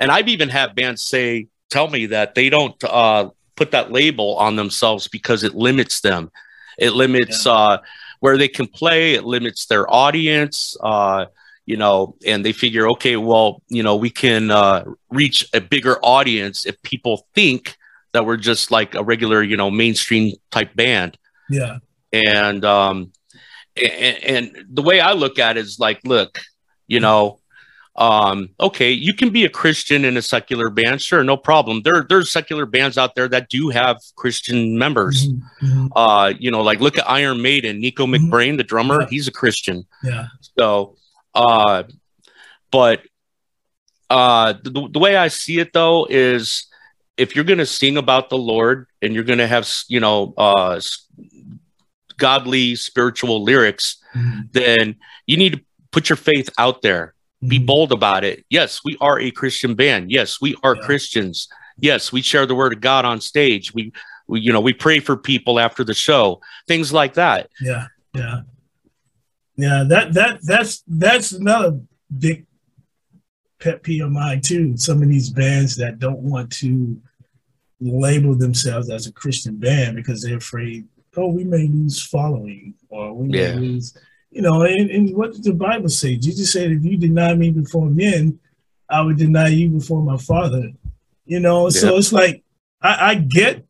and 0.00 0.10
I've 0.10 0.28
even 0.28 0.48
had 0.48 0.74
bands 0.74 1.02
say 1.02 1.46
tell 1.70 1.86
me 1.88 2.06
that 2.06 2.34
they 2.34 2.50
don't 2.50 2.82
uh, 2.82 3.30
put 3.60 3.72
that 3.72 3.92
label 3.92 4.36
on 4.36 4.56
themselves 4.56 5.06
because 5.06 5.44
it 5.44 5.54
limits 5.54 6.00
them. 6.00 6.30
It 6.78 6.94
limits 6.94 7.44
yeah. 7.44 7.52
uh, 7.52 7.78
where 8.20 8.38
they 8.38 8.48
can 8.48 8.66
play. 8.66 9.12
It 9.12 9.24
limits 9.24 9.66
their 9.66 9.84
audience. 9.92 10.78
Uh, 10.82 11.26
you 11.66 11.76
know, 11.76 12.16
and 12.26 12.42
they 12.42 12.52
figure, 12.52 12.88
okay, 12.92 13.18
well, 13.18 13.62
you 13.68 13.82
know, 13.82 13.96
we 13.96 14.08
can 14.08 14.50
uh, 14.50 14.84
reach 15.10 15.46
a 15.52 15.60
bigger 15.60 15.98
audience 16.02 16.64
if 16.64 16.80
people 16.80 17.26
think 17.34 17.76
that 18.12 18.24
we're 18.24 18.38
just 18.38 18.70
like 18.70 18.94
a 18.94 19.04
regular, 19.04 19.42
you 19.42 19.58
know, 19.58 19.70
mainstream 19.70 20.34
type 20.50 20.74
band. 20.74 21.18
Yeah. 21.50 21.80
And 22.14 22.64
um, 22.64 23.12
and, 23.76 24.24
and 24.24 24.66
the 24.70 24.82
way 24.82 25.00
I 25.00 25.12
look 25.12 25.38
at 25.38 25.58
it 25.58 25.60
is 25.60 25.78
like, 25.78 26.00
look, 26.04 26.40
you 26.88 26.98
know, 26.98 27.39
um, 28.00 28.48
okay, 28.58 28.90
you 28.90 29.12
can 29.12 29.28
be 29.28 29.44
a 29.44 29.50
Christian 29.50 30.06
in 30.06 30.16
a 30.16 30.22
secular 30.22 30.70
band, 30.70 31.02
sure, 31.02 31.22
no 31.22 31.36
problem. 31.36 31.82
There, 31.82 32.06
there's 32.08 32.30
secular 32.30 32.64
bands 32.64 32.96
out 32.96 33.14
there 33.14 33.28
that 33.28 33.50
do 33.50 33.68
have 33.68 33.98
Christian 34.16 34.78
members. 34.78 35.28
Mm-hmm. 35.28 35.66
mm-hmm. 35.66 35.86
Uh, 35.94 36.32
you 36.38 36.50
know, 36.50 36.62
like 36.62 36.80
look 36.80 36.96
at 36.96 37.08
Iron 37.08 37.42
Maiden, 37.42 37.78
Nicko 37.78 38.06
mm-hmm. 38.06 38.32
McBrain, 38.32 38.56
the 38.56 38.64
drummer, 38.64 39.02
yeah. 39.02 39.08
he's 39.10 39.28
a 39.28 39.32
Christian. 39.32 39.86
Yeah. 40.02 40.28
So, 40.58 40.96
uh, 41.34 41.82
but 42.70 43.02
uh, 44.08 44.54
the, 44.62 44.88
the 44.90 44.98
way 44.98 45.16
I 45.16 45.28
see 45.28 45.58
it 45.58 45.74
though 45.74 46.06
is 46.08 46.66
if 47.18 47.36
you're 47.36 47.44
going 47.44 47.58
to 47.58 47.66
sing 47.66 47.98
about 47.98 48.30
the 48.30 48.38
Lord 48.38 48.86
and 49.02 49.12
you're 49.12 49.24
going 49.24 49.40
to 49.40 49.46
have, 49.46 49.70
you 49.88 50.00
know, 50.00 50.32
uh, 50.38 50.80
godly 52.16 52.76
spiritual 52.76 53.42
lyrics, 53.42 53.98
mm-hmm. 54.14 54.40
then 54.52 54.96
you 55.26 55.36
need 55.36 55.52
to 55.52 55.60
put 55.90 56.08
your 56.08 56.16
faith 56.16 56.48
out 56.56 56.80
there. 56.80 57.14
Mm-hmm. 57.42 57.48
Be 57.48 57.58
bold 57.58 57.92
about 57.92 58.24
it. 58.24 58.44
Yes, 58.50 58.80
we 58.84 58.96
are 59.00 59.18
a 59.18 59.30
Christian 59.30 59.74
band. 59.74 60.10
Yes, 60.10 60.40
we 60.40 60.56
are 60.62 60.76
yeah. 60.76 60.82
Christians. 60.82 61.48
Yes, 61.78 62.12
we 62.12 62.22
share 62.22 62.46
the 62.46 62.54
word 62.54 62.72
of 62.72 62.80
God 62.80 63.04
on 63.04 63.20
stage. 63.20 63.72
We, 63.72 63.92
we, 64.26 64.40
you 64.40 64.52
know, 64.52 64.60
we 64.60 64.74
pray 64.74 65.00
for 65.00 65.16
people 65.16 65.58
after 65.58 65.82
the 65.82 65.94
show. 65.94 66.40
Things 66.68 66.92
like 66.92 67.14
that. 67.14 67.48
Yeah, 67.60 67.86
yeah, 68.14 68.40
yeah. 69.56 69.84
That 69.88 70.12
that 70.14 70.38
that's 70.42 70.82
that's 70.86 71.32
another 71.32 71.80
big 72.18 72.46
pet 73.58 73.82
peeve 73.82 74.04
of 74.04 74.10
mine 74.10 74.40
too. 74.40 74.76
Some 74.76 75.02
of 75.02 75.08
these 75.08 75.30
bands 75.30 75.76
that 75.76 75.98
don't 75.98 76.20
want 76.20 76.50
to 76.52 77.00
label 77.80 78.34
themselves 78.34 78.90
as 78.90 79.06
a 79.06 79.12
Christian 79.12 79.56
band 79.56 79.96
because 79.96 80.22
they're 80.22 80.36
afraid, 80.36 80.86
oh, 81.16 81.28
we 81.28 81.44
may 81.44 81.66
lose 81.66 82.02
following 82.02 82.74
or 82.88 83.14
we 83.14 83.28
may 83.28 83.52
yeah. 83.52 83.54
lose, 83.54 83.96
you 84.30 84.42
know, 84.42 84.62
and, 84.62 84.90
and 84.90 85.16
what 85.16 85.32
does 85.32 85.42
the 85.42 85.52
Bible 85.52 85.88
say? 85.88 86.16
Jesus 86.16 86.52
said, 86.52 86.70
if 86.70 86.84
you 86.84 86.96
deny 86.96 87.34
me 87.34 87.50
before 87.50 87.86
men, 87.86 88.38
I 88.88 89.02
would 89.02 89.18
deny 89.18 89.48
you 89.48 89.70
before 89.70 90.02
my 90.02 90.16
father. 90.16 90.70
You 91.26 91.40
know, 91.40 91.64
yeah. 91.64 91.80
so 91.80 91.96
it's 91.96 92.12
like 92.12 92.42
I, 92.80 93.10
I 93.10 93.14
get 93.14 93.64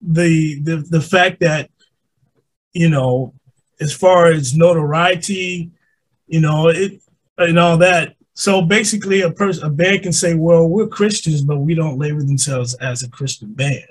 the 0.00 0.60
the 0.60 0.76
the 0.88 1.00
fact 1.00 1.40
that, 1.40 1.70
you 2.72 2.88
know, 2.88 3.34
as 3.80 3.92
far 3.92 4.26
as 4.26 4.56
notoriety, 4.56 5.70
you 6.26 6.40
know, 6.40 6.68
it 6.68 7.00
and 7.38 7.58
all 7.58 7.76
that, 7.78 8.14
so 8.34 8.62
basically, 8.62 9.20
a 9.20 9.30
person, 9.30 9.64
a 9.64 9.70
band 9.70 10.02
can 10.02 10.12
say, 10.12 10.34
"Well, 10.34 10.66
we're 10.66 10.86
Christians, 10.86 11.42
but 11.42 11.58
we 11.58 11.74
don't 11.74 11.98
label 11.98 12.20
themselves 12.20 12.74
as 12.74 13.02
a 13.02 13.10
Christian 13.10 13.52
band. 13.52 13.84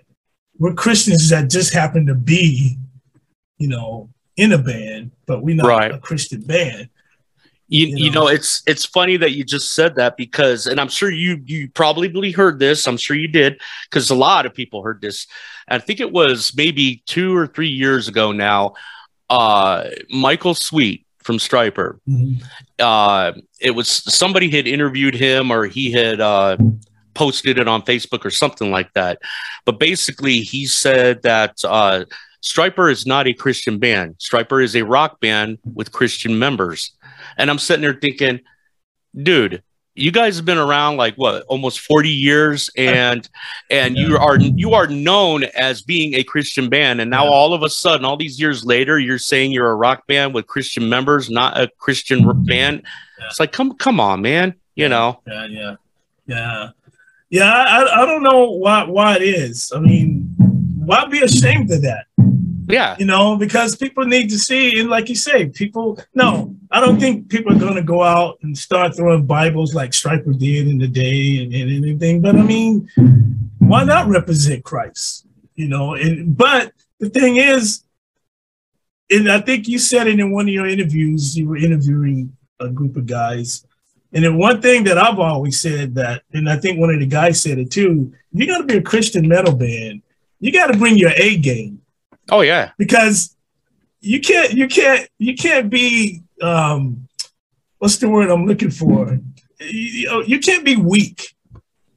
We're 0.58 0.74
Christians 0.74 1.30
that 1.30 1.50
just 1.50 1.74
happen 1.74 2.06
to 2.08 2.15
be, 2.15 2.78
you 3.58 3.67
know, 3.67 4.10
in 4.38 4.52
a 4.52 4.58
band, 4.58 5.12
but 5.26 5.41
we're 5.44 5.56
not 5.56 5.67
right. 5.67 5.91
a 5.94 6.00
Christian 6.00 6.41
band." 6.41 6.89
You, 7.67 7.88
you 7.88 7.94
know? 7.94 8.02
you 8.02 8.12
know 8.12 8.28
it's 8.28 8.63
it's 8.67 8.86
funny 8.86 9.15
that 9.15 9.32
you 9.32 9.46
just 9.46 9.74
said 9.74 9.96
that 9.96 10.17
because 10.17 10.67
and 10.67 10.78
i'm 10.78 10.89
sure 10.89 11.10
you 11.10 11.41
you 11.46 11.70
probably 11.70 12.34
heard 12.34 12.60
this 12.60 12.86
i'm 12.86 12.98
sure 12.98 13.15
you 13.15 13.30
did 13.30 13.62
because 13.89 14.10
a 14.10 14.15
lot 14.15 14.46
of 14.46 14.54
people 14.54 14.84
heard 14.84 15.00
this 15.00 15.26
i 15.70 15.78
think 15.78 16.02
it 16.02 16.12
was 16.12 16.52
maybe 16.54 17.02
two 17.06 17.34
or 17.34 17.48
three 17.48 17.70
years 17.70 18.10
ago 18.10 18.34
now 18.34 18.74
uh 19.30 19.86
michael 20.10 20.54
sweet 20.54 21.06
from 21.24 21.38
Stryper. 21.38 22.00
Mm-hmm. 22.08 22.44
Uh, 22.80 23.34
it 23.60 23.72
was 23.72 23.89
somebody 23.89 24.50
had 24.50 24.67
interviewed 24.67 25.15
him 25.15 25.52
or 25.52 25.65
he 25.65 25.91
had 25.91 26.20
uh, 26.20 26.58
posted 27.13 27.58
it 27.58 27.67
on 27.67 27.82
Facebook 27.84 28.26
or 28.26 28.32
something 28.32 28.72
like 28.72 28.91
that. 28.94 29.20
But 29.65 29.80
basically, 29.80 30.39
he 30.39 30.65
said 30.65 31.22
that 31.24 31.63
Stryper 32.42 32.92
is 32.92 33.06
not 33.06 33.28
a 33.28 33.34
Christian 33.34 33.78
band. 33.78 34.18
Stryper 34.18 34.64
is 34.64 34.76
a 34.76 34.84
rock 34.84 35.20
band 35.20 35.60
with 35.74 35.92
Christian 35.92 36.40
members. 36.40 36.92
And 37.38 37.50
I'm 37.50 37.60
sitting 37.60 37.82
there 37.82 37.94
thinking, 37.94 38.42
dude, 39.16 39.64
you 39.94 40.12
guys 40.12 40.38
have 40.38 40.46
been 40.46 40.58
around 40.58 40.98
like 40.98 41.16
what 41.16 41.44
almost 41.44 41.82
40 41.82 42.10
years? 42.10 42.70
And 42.78 43.28
and 43.70 43.98
you 43.98 44.18
are 44.18 44.40
you 44.40 44.74
are 44.74 44.88
known 44.88 45.44
as 45.44 45.82
being 45.82 46.16
a 46.16 46.24
christian 46.24 46.70
band. 46.70 47.02
And 47.02 47.12
now 47.12 47.26
yeah. 47.26 47.32
all 47.32 47.54
of 47.54 47.64
a 47.64 47.70
sudden 47.70 48.06
all 48.06 48.18
these 48.18 48.40
years 48.40 48.64
later 48.64 48.98
you're 49.00 49.18
saying 49.18 49.52
you're 49.52 49.70
a 49.70 49.76
rock 49.76 50.08
band 50.08 50.34
with 50.34 50.48
christian 50.48 50.88
members 50.88 51.30
not 51.30 51.60
a 51.60 51.70
christian 51.78 52.24
band 52.46 52.84
yeah. 53.20 53.26
it's 53.28 53.40
like 53.40 53.52
come 53.52 53.76
come 53.78 54.00
on 54.00 54.22
man 54.22 54.56
you 54.76 54.88
know? 54.88 55.20
Yeah 55.28 55.46
yeah. 55.48 55.76
Yeah. 56.26 56.70
Yeah 57.30 57.52
i, 57.52 58.02
I 58.02 58.06
don't 58.06 58.24
know 58.24 58.52
why 58.52 58.84
why 58.86 59.18
it 59.18 59.24
is. 59.24 59.72
I 59.76 59.80
mean 59.80 60.34
why 60.38 61.06
be 61.06 61.20
ashamed 61.20 61.70
of 61.72 61.82
that 61.82 62.06
yeah. 62.72 62.96
You 63.00 63.06
know, 63.06 63.36
because 63.38 63.76
people 63.76 64.06
need 64.06 64.30
to 64.30 64.38
see, 64.38 64.80
and 64.80 64.90
like 64.90 65.10
you 65.10 65.16
say, 65.16 65.48
people, 65.48 66.00
no, 66.14 66.56
I 66.72 66.80
don't 66.80 67.00
think 67.00 67.30
people 67.30 67.56
are 67.56 67.60
going 67.60 67.76
to 67.76 67.84
go 67.84 68.04
out 68.04 68.40
and 68.42 68.58
start 68.58 68.96
throwing 68.96 69.26
Bibles 69.26 69.74
like 69.74 69.92
Stryper 69.92 70.38
did 70.38 70.68
in 70.68 70.78
the 70.78 70.88
day 70.88 71.44
and, 71.44 71.54
and 71.54 71.72
anything. 71.72 72.22
But 72.22 72.36
I 72.36 72.42
mean, 72.42 72.90
why 73.60 73.84
not 73.84 74.08
represent 74.08 74.64
Christ? 74.64 75.26
You 75.56 75.68
know, 75.68 75.96
and 75.96 76.36
but 76.36 76.74
the 77.00 77.10
thing 77.10 77.38
is, 77.38 77.84
and 79.10 79.30
I 79.30 79.42
think 79.42 79.68
you 79.68 79.78
said 79.78 80.08
it 80.08 80.20
in 80.20 80.32
one 80.32 80.48
of 80.48 80.54
your 80.54 80.68
interviews, 80.68 81.38
you 81.38 81.50
were 81.50 81.58
interviewing 81.58 82.36
a 82.60 82.70
group 82.70 82.96
of 82.96 83.06
guys. 83.06 83.66
And 84.14 84.24
then 84.24 84.38
one 84.38 84.62
thing 84.62 84.84
that 84.86 84.98
I've 84.98 85.20
always 85.20 85.60
said 85.60 85.96
that, 85.96 86.24
and 86.34 86.50
I 86.50 86.58
think 86.58 86.80
one 86.80 86.94
of 86.94 87.00
the 87.00 87.06
guys 87.06 87.42
said 87.42 87.58
it 87.58 87.72
too, 87.72 88.14
you're 88.32 88.48
going 88.48 88.62
to 88.62 88.68
be 88.68 88.78
a 88.78 88.82
Christian 88.82 89.28
metal 89.28 89.56
band, 89.56 90.02
you 90.40 90.52
got 90.52 90.68
to 90.68 90.78
bring 90.78 90.98
your 90.98 91.12
A 91.16 91.38
game. 91.38 91.81
Oh 92.30 92.42
yeah. 92.42 92.72
Because 92.78 93.36
you 94.00 94.20
can't 94.20 94.54
you 94.54 94.68
can't 94.68 95.08
you 95.18 95.36
can't 95.36 95.70
be 95.70 96.22
um 96.42 97.08
what's 97.80 97.98
the 97.98 98.10
word 98.10 98.30
I'm 98.30 98.46
looking 98.46 98.72
for? 98.72 99.20
You, 99.60 100.24
you 100.26 100.40
can't 100.40 100.66
be 100.66 100.76
weak. 100.76 101.36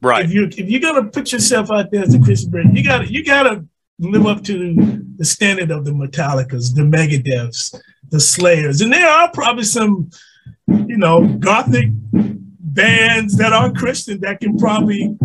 Right. 0.01 0.25
If 0.25 0.33
you 0.33 0.45
if 0.45 0.69
you're 0.69 0.81
gonna 0.81 1.09
put 1.09 1.31
yourself 1.31 1.71
out 1.71 1.91
there 1.91 2.03
as 2.03 2.13
a 2.13 2.19
Christian 2.19 2.51
brand, 2.51 2.77
you 2.77 2.83
gotta 2.83 3.11
you 3.11 3.23
gotta 3.23 3.65
live 3.99 4.25
up 4.25 4.43
to 4.43 4.75
the 5.17 5.25
standard 5.25 5.71
of 5.71 5.85
the 5.85 5.91
Metallicas, 5.91 6.75
the 6.75 6.81
Megadeths, 6.81 7.79
the 8.09 8.19
Slayers. 8.19 8.81
And 8.81 8.91
there 8.91 9.09
are 9.09 9.31
probably 9.31 9.63
some, 9.63 10.09
you 10.67 10.97
know, 10.97 11.25
gothic 11.39 11.89
bands 11.91 13.37
that 13.37 13.53
are 13.53 13.71
Christian 13.71 14.19
that 14.21 14.41
can 14.41 14.57
probably 14.57 15.15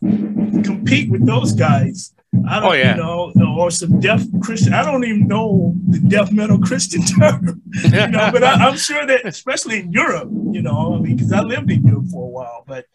compete 0.00 1.10
with 1.10 1.26
those 1.26 1.52
guys. 1.52 2.14
I 2.46 2.58
oh, 2.58 2.60
don't 2.60 2.70
oh, 2.70 2.72
yeah. 2.72 2.94
know, 2.94 3.32
or 3.56 3.70
some 3.70 4.00
deaf 4.00 4.22
Christian. 4.42 4.74
I 4.74 4.82
don't 4.82 5.04
even 5.04 5.26
know 5.26 5.74
the 5.88 5.98
deaf 5.98 6.32
metal 6.32 6.58
Christian 6.58 7.02
term, 7.20 7.62
you 7.82 7.90
know. 7.90 8.30
but 8.32 8.42
I, 8.42 8.68
am 8.68 8.76
sure 8.76 9.06
that, 9.06 9.26
especially 9.26 9.80
in 9.80 9.92
Europe, 9.92 10.28
you 10.50 10.62
know, 10.62 10.94
I 10.94 10.98
mean, 11.00 11.16
because 11.16 11.32
I 11.32 11.40
lived 11.40 11.70
in 11.70 11.84
Europe 11.84 12.06
for 12.10 12.24
a 12.24 12.28
while. 12.28 12.64
But 12.66 12.86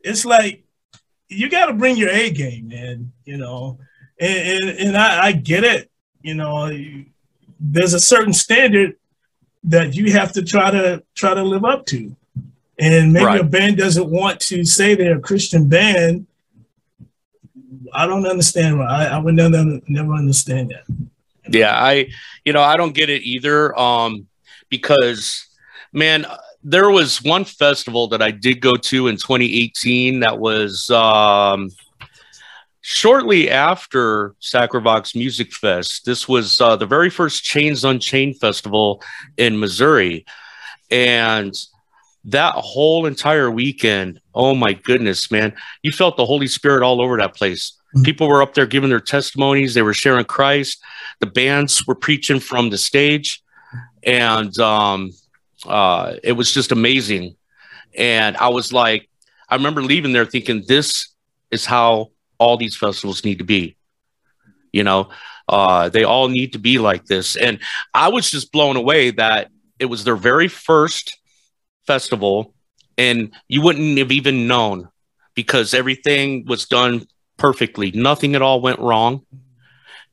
it's 0.00 0.24
like 0.24 0.64
you 1.28 1.48
got 1.48 1.66
to 1.66 1.74
bring 1.74 1.96
your 1.96 2.10
A 2.10 2.30
game, 2.30 2.68
man. 2.68 3.12
You 3.24 3.36
know, 3.36 3.78
and 4.20 4.62
and, 4.62 4.78
and 4.78 4.96
I, 4.96 5.26
I 5.26 5.32
get 5.32 5.64
it. 5.64 5.90
You 6.22 6.34
know, 6.34 6.70
there's 7.60 7.94
a 7.94 8.00
certain 8.00 8.32
standard 8.32 8.96
that 9.64 9.94
you 9.94 10.12
have 10.12 10.32
to 10.32 10.42
try 10.42 10.70
to 10.70 11.02
try 11.14 11.34
to 11.34 11.42
live 11.42 11.64
up 11.64 11.86
to, 11.86 12.14
and 12.78 13.12
maybe 13.12 13.26
right. 13.26 13.40
a 13.40 13.44
band 13.44 13.76
doesn't 13.76 14.08
want 14.08 14.40
to 14.40 14.64
say 14.64 14.94
they're 14.94 15.18
a 15.18 15.20
Christian 15.20 15.68
band 15.68 16.26
I 17.92 18.06
don't 18.06 18.26
understand. 18.26 18.82
I, 18.82 19.06
I 19.06 19.18
would 19.18 19.34
never 19.34 19.80
never 19.88 20.14
understand 20.14 20.70
that. 20.70 21.08
Yeah, 21.48 21.72
I 21.74 22.08
you 22.44 22.52
know 22.52 22.62
I 22.62 22.76
don't 22.76 22.94
get 22.94 23.10
it 23.10 23.22
either. 23.22 23.78
Um, 23.78 24.26
because 24.68 25.46
man, 25.92 26.26
there 26.62 26.90
was 26.90 27.22
one 27.22 27.44
festival 27.44 28.08
that 28.08 28.22
I 28.22 28.30
did 28.30 28.60
go 28.60 28.76
to 28.76 29.08
in 29.08 29.16
2018 29.16 30.20
that 30.20 30.38
was 30.38 30.90
um 30.90 31.70
shortly 32.80 33.50
after 33.50 34.34
Sacravox 34.40 35.14
Music 35.14 35.52
Fest. 35.52 36.04
This 36.04 36.28
was 36.28 36.60
uh, 36.60 36.76
the 36.76 36.86
very 36.86 37.10
first 37.10 37.44
Chains 37.44 37.84
Unchained 37.84 38.38
festival 38.38 39.02
in 39.36 39.58
Missouri, 39.58 40.24
and 40.90 41.54
that 42.30 42.54
whole 42.54 43.06
entire 43.06 43.50
weekend, 43.50 44.20
oh 44.34 44.54
my 44.54 44.72
goodness, 44.72 45.30
man, 45.30 45.54
you 45.82 45.92
felt 45.92 46.16
the 46.16 46.26
Holy 46.26 46.46
Spirit 46.46 46.82
all 46.82 47.00
over 47.00 47.16
that 47.16 47.34
place. 47.34 47.72
Mm-hmm. 47.94 48.02
People 48.02 48.28
were 48.28 48.42
up 48.42 48.54
there 48.54 48.66
giving 48.66 48.90
their 48.90 49.00
testimonies. 49.00 49.74
They 49.74 49.82
were 49.82 49.94
sharing 49.94 50.26
Christ. 50.26 50.82
The 51.20 51.26
bands 51.26 51.86
were 51.86 51.94
preaching 51.94 52.38
from 52.38 52.70
the 52.70 52.78
stage, 52.78 53.42
and 54.02 54.56
um, 54.58 55.12
uh, 55.66 56.16
it 56.22 56.32
was 56.32 56.52
just 56.52 56.70
amazing. 56.70 57.36
And 57.96 58.36
I 58.36 58.48
was 58.48 58.72
like, 58.72 59.08
I 59.48 59.56
remember 59.56 59.82
leaving 59.82 60.12
there 60.12 60.26
thinking, 60.26 60.64
this 60.68 61.08
is 61.50 61.64
how 61.64 62.10
all 62.36 62.58
these 62.58 62.76
festivals 62.76 63.24
need 63.24 63.38
to 63.38 63.44
be. 63.44 63.76
You 64.70 64.84
know, 64.84 65.08
uh, 65.48 65.88
they 65.88 66.04
all 66.04 66.28
need 66.28 66.52
to 66.52 66.58
be 66.58 66.78
like 66.78 67.06
this. 67.06 67.36
And 67.36 67.58
I 67.94 68.08
was 68.08 68.30
just 68.30 68.52
blown 68.52 68.76
away 68.76 69.12
that 69.12 69.50
it 69.78 69.86
was 69.86 70.04
their 70.04 70.16
very 70.16 70.48
first 70.48 71.18
festival, 71.88 72.54
and 72.98 73.32
you 73.48 73.62
wouldn't 73.62 73.98
have 73.98 74.12
even 74.12 74.46
known 74.46 74.88
because 75.34 75.72
everything 75.72 76.44
was 76.46 76.66
done 76.66 77.06
perfectly. 77.38 77.90
Nothing 77.92 78.34
at 78.34 78.42
all 78.42 78.60
went 78.60 78.78
wrong. 78.78 79.24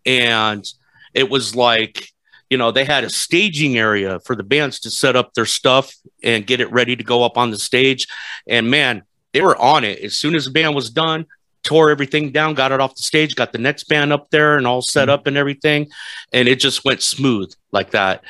And 0.05 0.65
it 1.13 1.29
was 1.29 1.55
like, 1.55 2.09
you 2.49 2.57
know, 2.57 2.71
they 2.71 2.85
had 2.85 3.03
a 3.03 3.09
staging 3.09 3.77
area 3.77 4.19
for 4.21 4.35
the 4.35 4.43
bands 4.43 4.79
to 4.81 4.91
set 4.91 5.15
up 5.15 5.33
their 5.33 5.45
stuff 5.45 5.93
and 6.23 6.47
get 6.47 6.61
it 6.61 6.71
ready 6.71 6.95
to 6.95 7.03
go 7.03 7.23
up 7.23 7.37
on 7.37 7.51
the 7.51 7.57
stage. 7.57 8.07
And 8.47 8.71
man, 8.71 9.03
they 9.33 9.41
were 9.41 9.57
on 9.57 9.83
it. 9.83 9.99
As 9.99 10.15
soon 10.15 10.35
as 10.35 10.45
the 10.45 10.51
band 10.51 10.75
was 10.75 10.89
done, 10.89 11.25
tore 11.65 11.89
everything 11.89 12.31
down, 12.31 12.53
got 12.53 12.71
it 12.71 12.79
off 12.79 12.95
the 12.95 13.01
stage, 13.01 13.35
got 13.35 13.51
the 13.51 13.57
next 13.57 13.85
band 13.85 14.13
up 14.13 14.29
there 14.29 14.57
and 14.57 14.65
all 14.65 14.81
set 14.81 15.09
up 15.09 15.27
and 15.27 15.35
everything. 15.35 15.89
And 16.31 16.47
it 16.47 16.59
just 16.59 16.85
went 16.85 17.01
smooth 17.01 17.53
like 17.73 17.91
that. 17.91 18.23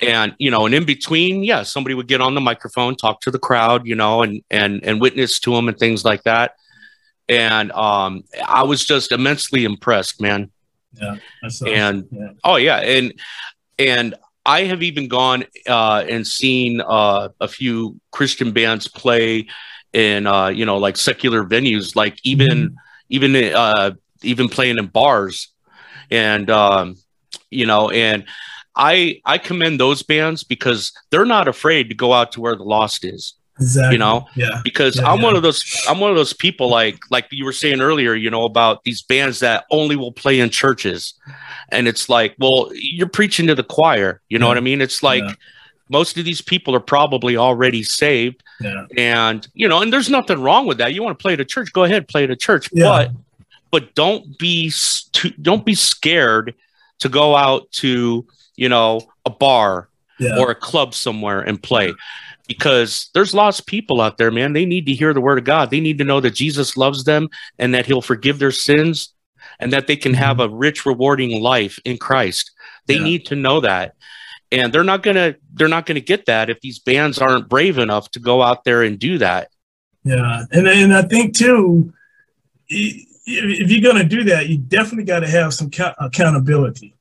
And, 0.00 0.34
you 0.38 0.50
know, 0.50 0.66
and 0.66 0.74
in 0.74 0.84
between, 0.84 1.42
yeah, 1.42 1.62
somebody 1.62 1.94
would 1.94 2.08
get 2.08 2.20
on 2.20 2.34
the 2.34 2.40
microphone, 2.40 2.96
talk 2.96 3.22
to 3.22 3.30
the 3.30 3.38
crowd, 3.38 3.86
you 3.86 3.94
know, 3.94 4.22
and, 4.22 4.42
and, 4.50 4.84
and 4.84 5.00
witness 5.00 5.40
to 5.40 5.54
them 5.54 5.68
and 5.68 5.78
things 5.78 6.04
like 6.04 6.24
that 6.24 6.56
and 7.28 7.72
um, 7.72 8.24
I 8.46 8.62
was 8.64 8.84
just 8.84 9.12
immensely 9.12 9.64
impressed, 9.64 10.20
man. 10.20 10.50
Yeah, 10.94 11.16
and 11.66 12.06
yeah. 12.10 12.32
oh 12.44 12.56
yeah, 12.56 12.78
and 12.78 13.14
and 13.78 14.14
I 14.44 14.64
have 14.64 14.82
even 14.82 15.08
gone 15.08 15.44
uh, 15.68 16.04
and 16.08 16.26
seen 16.26 16.80
uh, 16.80 17.28
a 17.40 17.48
few 17.48 18.00
Christian 18.10 18.52
bands 18.52 18.88
play 18.88 19.46
in 19.92 20.26
uh, 20.26 20.48
you 20.48 20.64
know 20.64 20.78
like 20.78 20.96
secular 20.96 21.44
venues, 21.44 21.94
like 21.94 22.18
even 22.24 22.48
mm-hmm. 22.48 22.74
even 23.08 23.36
uh, 23.36 23.92
even 24.22 24.48
playing 24.48 24.78
in 24.78 24.86
bars, 24.86 25.48
and 26.10 26.50
um, 26.50 26.96
you 27.50 27.66
know, 27.66 27.90
and 27.90 28.24
I 28.74 29.20
I 29.24 29.38
commend 29.38 29.78
those 29.78 30.02
bands 30.02 30.44
because 30.44 30.92
they're 31.10 31.24
not 31.24 31.48
afraid 31.48 31.88
to 31.90 31.94
go 31.94 32.12
out 32.12 32.32
to 32.32 32.40
where 32.40 32.56
the 32.56 32.64
lost 32.64 33.04
is. 33.04 33.34
Exactly. 33.60 33.94
You 33.94 33.98
know, 33.98 34.26
yeah. 34.34 34.60
Because 34.64 34.96
yeah, 34.96 35.10
I'm 35.10 35.18
yeah. 35.18 35.24
one 35.24 35.36
of 35.36 35.42
those. 35.42 35.62
I'm 35.88 36.00
one 36.00 36.10
of 36.10 36.16
those 36.16 36.32
people 36.32 36.68
like 36.68 36.98
like 37.10 37.26
you 37.30 37.44
were 37.44 37.52
saying 37.52 37.80
earlier. 37.80 38.14
You 38.14 38.30
know 38.30 38.44
about 38.44 38.82
these 38.84 39.02
bands 39.02 39.40
that 39.40 39.64
only 39.70 39.94
will 39.94 40.12
play 40.12 40.40
in 40.40 40.48
churches, 40.50 41.14
and 41.68 41.86
it's 41.86 42.08
like, 42.08 42.34
well, 42.38 42.70
you're 42.72 43.08
preaching 43.08 43.46
to 43.48 43.54
the 43.54 43.62
choir. 43.62 44.20
You 44.28 44.38
know 44.38 44.46
yeah. 44.46 44.50
what 44.50 44.56
I 44.58 44.62
mean? 44.62 44.80
It's 44.80 45.02
like 45.02 45.22
most 45.90 46.16
of 46.16 46.24
these 46.24 46.40
people 46.40 46.74
are 46.74 46.80
probably 46.80 47.36
already 47.36 47.82
saved, 47.82 48.42
and 48.96 49.46
you 49.52 49.68
know, 49.68 49.82
and 49.82 49.92
there's 49.92 50.08
nothing 50.08 50.40
wrong 50.40 50.66
with 50.66 50.78
that. 50.78 50.94
You 50.94 51.02
want 51.02 51.18
to 51.18 51.22
play 51.22 51.34
at 51.34 51.40
a 51.40 51.44
church? 51.44 51.72
Go 51.72 51.84
ahead, 51.84 52.08
play 52.08 52.24
at 52.24 52.30
a 52.30 52.36
church, 52.36 52.70
but 52.74 53.10
but 53.70 53.94
don't 53.94 54.38
be 54.38 54.72
don't 55.42 55.66
be 55.66 55.74
scared 55.74 56.54
to 57.00 57.08
go 57.08 57.36
out 57.36 57.70
to 57.72 58.26
you 58.56 58.68
know 58.68 59.02
a 59.26 59.30
bar 59.30 59.88
or 60.38 60.50
a 60.50 60.54
club 60.54 60.94
somewhere 60.94 61.40
and 61.40 61.62
play 61.62 61.92
because 62.52 63.10
there's 63.14 63.34
lost 63.34 63.66
people 63.66 64.00
out 64.00 64.18
there, 64.18 64.30
man. 64.30 64.52
They 64.52 64.66
need 64.66 64.86
to 64.86 64.92
hear 64.92 65.14
the 65.14 65.20
word 65.20 65.38
of 65.38 65.44
God. 65.44 65.70
They 65.70 65.80
need 65.80 65.98
to 65.98 66.04
know 66.04 66.20
that 66.20 66.34
Jesus 66.34 66.76
loves 66.76 67.04
them 67.04 67.28
and 67.58 67.74
that 67.74 67.86
he'll 67.86 68.02
forgive 68.02 68.38
their 68.38 68.52
sins 68.52 69.14
and 69.58 69.72
that 69.72 69.86
they 69.86 69.96
can 69.96 70.14
have 70.14 70.36
mm-hmm. 70.36 70.52
a 70.52 70.56
rich, 70.56 70.84
rewarding 70.84 71.40
life 71.40 71.78
in 71.84 71.96
Christ. 71.96 72.50
They 72.86 72.96
yeah. 72.96 73.04
need 73.04 73.26
to 73.26 73.36
know 73.36 73.60
that. 73.60 73.94
And 74.50 74.72
they're 74.72 74.84
not 74.84 75.02
gonna 75.02 75.36
they're 75.54 75.66
not 75.66 75.86
gonna 75.86 76.00
get 76.00 76.26
that 76.26 76.50
if 76.50 76.60
these 76.60 76.78
bands 76.78 77.18
aren't 77.18 77.48
brave 77.48 77.78
enough 77.78 78.10
to 78.10 78.20
go 78.20 78.42
out 78.42 78.64
there 78.64 78.82
and 78.82 78.98
do 78.98 79.16
that. 79.16 79.48
Yeah, 80.04 80.44
and 80.50 80.68
and 80.68 80.92
I 80.92 81.00
think 81.02 81.34
too, 81.34 81.94
if 82.68 83.70
you're 83.70 83.92
gonna 83.92 84.06
do 84.06 84.24
that, 84.24 84.50
you 84.50 84.58
definitely 84.58 85.04
got 85.04 85.20
to 85.20 85.28
have 85.28 85.54
some 85.54 85.70
accountability. 85.98 86.94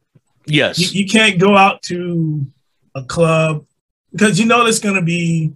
Yes, 0.46 0.80
you, 0.80 1.02
you 1.02 1.10
can't 1.10 1.40
go 1.40 1.58
out 1.58 1.82
to 1.84 2.46
a 2.96 3.04
club 3.04 3.66
because 4.12 4.40
you 4.40 4.46
know 4.46 4.64
there's 4.64 4.80
going 4.80 4.96
to 4.96 5.02
be, 5.02 5.54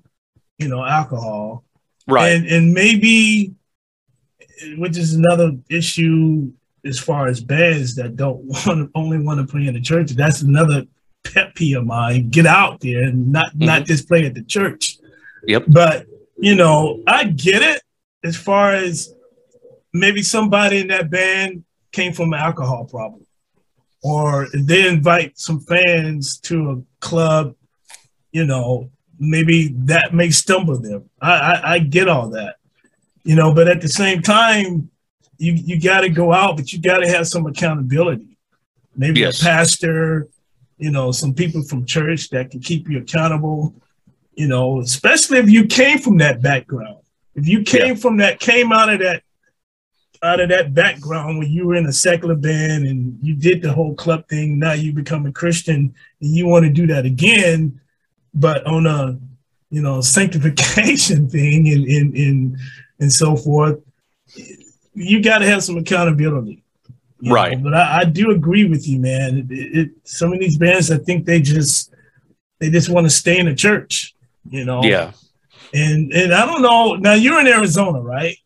you 0.57 0.67
know, 0.67 0.83
alcohol, 0.83 1.63
right? 2.07 2.29
And 2.29 2.47
and 2.47 2.73
maybe, 2.73 3.53
which 4.77 4.97
is 4.97 5.13
another 5.13 5.51
issue 5.69 6.51
as 6.85 6.99
far 6.99 7.27
as 7.27 7.41
bands 7.41 7.95
that 7.95 8.15
don't 8.15 8.43
want 8.67 8.91
only 8.95 9.19
want 9.19 9.39
to 9.39 9.51
play 9.51 9.67
in 9.67 9.73
the 9.73 9.81
church. 9.81 10.11
That's 10.11 10.41
another 10.41 10.85
pet 11.23 11.55
peeve 11.55 11.77
of 11.77 11.85
mine. 11.85 12.29
Get 12.29 12.45
out 12.45 12.79
there 12.79 13.03
and 13.03 13.31
not 13.31 13.47
mm-hmm. 13.47 13.65
not 13.65 13.85
just 13.85 14.07
play 14.07 14.25
at 14.25 14.33
the 14.33 14.43
church. 14.43 14.97
Yep. 15.47 15.65
But 15.67 16.07
you 16.37 16.55
know, 16.55 17.03
I 17.07 17.25
get 17.25 17.61
it 17.61 17.81
as 18.23 18.35
far 18.35 18.71
as 18.71 19.13
maybe 19.93 20.21
somebody 20.23 20.79
in 20.79 20.87
that 20.87 21.09
band 21.09 21.63
came 21.91 22.13
from 22.13 22.33
an 22.33 22.39
alcohol 22.39 22.85
problem, 22.85 23.25
or 24.03 24.47
they 24.53 24.87
invite 24.87 25.37
some 25.37 25.59
fans 25.59 26.39
to 26.41 26.71
a 26.71 27.05
club 27.05 27.55
you 28.35 28.45
know, 28.45 28.89
maybe 29.17 29.69
that 29.85 30.13
may 30.13 30.29
stumble 30.29 30.77
them. 30.77 31.09
I, 31.21 31.31
I, 31.31 31.73
I 31.75 31.79
get 31.79 32.09
all 32.09 32.27
that, 32.31 32.57
you 33.23 33.33
know, 33.33 33.53
but 33.53 33.69
at 33.69 33.79
the 33.79 33.87
same 33.87 34.21
time, 34.21 34.89
you, 35.37 35.53
you 35.53 35.79
got 35.79 36.01
to 36.01 36.09
go 36.09 36.33
out, 36.33 36.57
but 36.57 36.73
you 36.73 36.81
got 36.81 36.97
to 36.97 37.07
have 37.07 37.29
some 37.29 37.45
accountability. 37.45 38.37
Maybe 38.93 39.21
yes. 39.21 39.41
a 39.41 39.45
pastor, 39.45 40.27
you 40.77 40.91
know, 40.91 41.13
some 41.13 41.33
people 41.33 41.63
from 41.63 41.85
church 41.85 42.29
that 42.31 42.51
can 42.51 42.59
keep 42.59 42.89
you 42.89 42.97
accountable, 42.99 43.73
you 44.33 44.49
know, 44.49 44.81
especially 44.81 45.37
if 45.37 45.49
you 45.49 45.65
came 45.65 45.99
from 45.99 46.17
that 46.17 46.41
background. 46.41 46.97
If 47.35 47.47
you 47.47 47.63
came 47.63 47.95
yeah. 47.95 48.01
from 48.01 48.17
that, 48.17 48.41
came 48.41 48.73
out 48.73 48.91
of 48.91 48.99
that, 48.99 49.23
out 50.23 50.41
of 50.41 50.49
that 50.49 50.73
background 50.73 51.37
when 51.37 51.49
you 51.49 51.67
were 51.67 51.75
in 51.75 51.85
a 51.85 51.93
secular 51.93 52.35
band 52.35 52.85
and 52.85 53.17
you 53.21 53.33
did 53.33 53.61
the 53.61 53.71
whole 53.71 53.95
club 53.95 54.27
thing, 54.27 54.59
now 54.59 54.73
you 54.73 54.91
become 54.91 55.25
a 55.25 55.31
Christian 55.31 55.95
and 56.19 56.35
you 56.35 56.47
want 56.47 56.65
to 56.65 56.69
do 56.71 56.85
that 56.87 57.05
again, 57.05 57.79
but 58.35 58.65
on 58.67 58.85
a 58.85 59.17
you 59.69 59.81
know 59.81 60.01
sanctification 60.01 61.29
thing 61.35 61.69
and 61.69 61.85
and 61.85 62.15
and, 62.15 62.57
and 62.99 63.11
so 63.11 63.35
forth, 63.35 63.79
you 64.93 65.21
got 65.21 65.39
to 65.39 65.45
have 65.45 65.63
some 65.63 65.77
accountability. 65.77 66.63
Right. 67.23 67.57
Know? 67.57 67.63
But 67.63 67.73
I, 67.73 67.99
I, 67.99 68.03
do 68.05 68.31
agree 68.31 68.65
with 68.65 68.87
you, 68.87 68.99
man. 68.99 69.47
It, 69.49 69.77
it, 69.77 69.91
some 70.03 70.33
of 70.33 70.39
these 70.39 70.57
bands, 70.57 70.91
I 70.91 70.97
think 70.97 71.25
they 71.25 71.41
just 71.41 71.93
they 72.59 72.69
just 72.69 72.89
want 72.89 73.05
to 73.05 73.09
stay 73.09 73.39
in 73.39 73.47
the 73.47 73.55
church. 73.55 74.13
You 74.49 74.65
know. 74.65 74.83
Yeah. 74.83 75.11
And 75.73 76.11
and 76.13 76.33
I 76.33 76.45
don't 76.45 76.61
know. 76.61 76.95
Now 76.95 77.13
you're 77.13 77.39
in 77.39 77.47
Arizona, 77.47 77.99
right? 77.99 78.37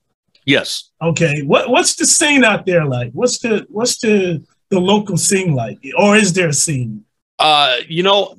Yes. 0.45 0.91
Okay. 1.01 1.41
What 1.43 1.69
what's 1.69 1.95
the 1.95 2.05
scene 2.05 2.43
out 2.43 2.65
there 2.65 2.85
like? 2.85 3.11
What's 3.11 3.39
the 3.39 3.65
what's 3.69 3.99
the 3.99 4.43
the 4.69 4.79
local 4.79 5.17
scene 5.17 5.53
like, 5.53 5.79
or 5.97 6.15
is 6.15 6.33
there 6.33 6.49
a 6.49 6.53
scene? 6.53 7.03
Uh, 7.37 7.77
you 7.87 8.03
know, 8.03 8.35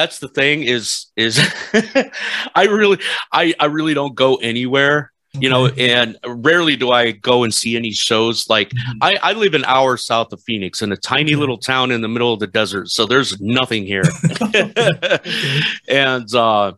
that's 0.00 0.18
the 0.18 0.28
thing 0.28 0.62
is 0.62 1.06
is 1.16 1.38
I 2.54 2.64
really 2.64 2.98
I 3.32 3.54
I 3.60 3.66
really 3.66 3.94
don't 3.94 4.14
go 4.14 4.36
anywhere 4.36 5.12
you 5.34 5.48
know 5.48 5.66
and 5.68 6.18
rarely 6.26 6.74
do 6.74 6.90
i 6.90 7.12
go 7.12 7.44
and 7.44 7.54
see 7.54 7.76
any 7.76 7.92
shows. 7.92 8.48
Like 8.48 8.70
mm-hmm. 8.70 8.98
I, 9.00 9.16
I 9.22 9.32
live 9.34 9.54
an 9.54 9.64
hour 9.64 9.96
south 9.96 10.32
of 10.32 10.42
phoenix 10.42 10.82
in 10.82 10.90
a 10.90 10.96
tiny 10.96 11.34
little 11.34 11.58
town 11.58 11.90
in 11.90 12.00
the 12.00 12.08
middle 12.08 12.32
of 12.32 12.40
the 12.40 12.46
desert 12.46 12.88
so 12.88 13.06
there's 13.06 13.40
nothing 13.40 13.84
here. 13.84 14.04
And 15.88 16.34
uh 16.34 16.72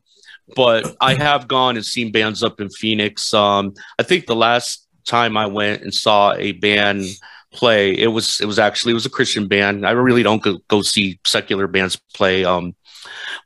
but 0.54 0.96
i 1.00 1.14
have 1.14 1.46
gone 1.46 1.76
and 1.76 1.86
seen 1.86 2.10
bands 2.12 2.42
up 2.42 2.60
in 2.60 2.68
phoenix. 2.70 3.32
Um 3.32 3.74
i 3.98 4.02
think 4.02 4.26
the 4.26 4.36
last 4.36 4.86
time 5.06 5.36
i 5.36 5.46
went 5.46 5.82
and 5.82 5.94
saw 5.94 6.34
a 6.34 6.52
band 6.52 7.04
play 7.52 7.92
it 7.92 8.08
was 8.08 8.40
it 8.40 8.46
was 8.46 8.58
actually 8.58 8.92
it 8.92 8.94
was 9.00 9.06
a 9.06 9.10
christian 9.10 9.46
band. 9.48 9.86
I 9.86 9.92
really 9.92 10.22
don't 10.22 10.42
go, 10.42 10.58
go 10.68 10.82
see 10.82 11.20
secular 11.24 11.66
bands 11.66 11.96
play 12.14 12.44
um 12.44 12.74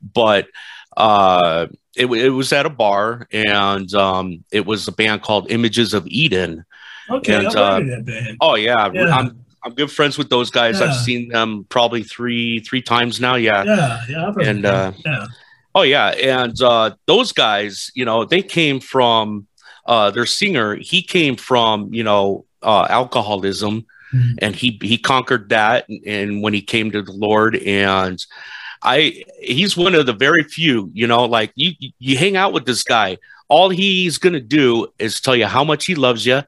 but 0.01 0.47
uh, 0.95 1.67
it, 1.95 2.05
it 2.05 2.29
was 2.29 2.53
at 2.53 2.65
a 2.65 2.69
bar, 2.69 3.27
and 3.31 3.93
um, 3.93 4.43
it 4.51 4.65
was 4.65 4.87
a 4.87 4.91
band 4.91 5.21
called 5.21 5.51
Images 5.51 5.93
of 5.93 6.05
Eden. 6.07 6.65
Okay, 7.09 7.45
and, 7.45 7.47
uh, 7.47 7.79
that 7.79 8.05
band. 8.05 8.37
Oh 8.41 8.55
yeah, 8.55 8.89
yeah, 8.93 9.15
I'm 9.15 9.43
I'm 9.63 9.73
good 9.73 9.91
friends 9.91 10.17
with 10.17 10.29
those 10.29 10.49
guys. 10.49 10.79
Yeah. 10.79 10.87
I've 10.87 10.95
seen 10.95 11.29
them 11.29 11.65
probably 11.69 12.03
three 12.03 12.59
three 12.61 12.81
times 12.81 13.19
now. 13.19 13.35
Yeah, 13.35 13.63
yeah, 13.63 14.01
yeah. 14.09 14.33
And 14.43 14.65
uh, 14.65 14.91
yeah. 15.05 15.25
oh 15.75 15.81
yeah, 15.83 16.07
and 16.09 16.59
uh, 16.61 16.91
those 17.05 17.31
guys, 17.31 17.91
you 17.95 18.05
know, 18.05 18.25
they 18.25 18.41
came 18.41 18.79
from 18.79 19.47
uh, 19.85 20.11
their 20.11 20.25
singer. 20.25 20.75
He 20.75 21.01
came 21.01 21.35
from 21.35 21.93
you 21.93 22.03
know 22.03 22.45
uh, 22.61 22.87
alcoholism. 22.89 23.85
Mm-hmm. 24.13 24.35
And 24.41 24.55
he 24.55 24.79
he 24.81 24.97
conquered 24.97 25.49
that, 25.49 25.85
and 26.05 26.41
when 26.41 26.53
he 26.53 26.61
came 26.61 26.91
to 26.91 27.01
the 27.01 27.11
Lord, 27.11 27.57
and 27.57 28.25
I 28.83 29.23
he's 29.39 29.75
one 29.75 29.95
of 29.95 30.05
the 30.05 30.13
very 30.13 30.43
few, 30.43 30.91
you 30.93 31.07
know, 31.07 31.25
like 31.25 31.51
you 31.55 31.71
you 31.99 32.17
hang 32.17 32.37
out 32.37 32.53
with 32.53 32.65
this 32.65 32.83
guy, 32.83 33.17
all 33.47 33.69
he's 33.69 34.17
going 34.17 34.33
to 34.33 34.41
do 34.41 34.87
is 34.99 35.21
tell 35.21 35.35
you 35.35 35.45
how 35.45 35.63
much 35.63 35.85
he 35.85 35.95
loves 35.95 36.25
you 36.25 36.41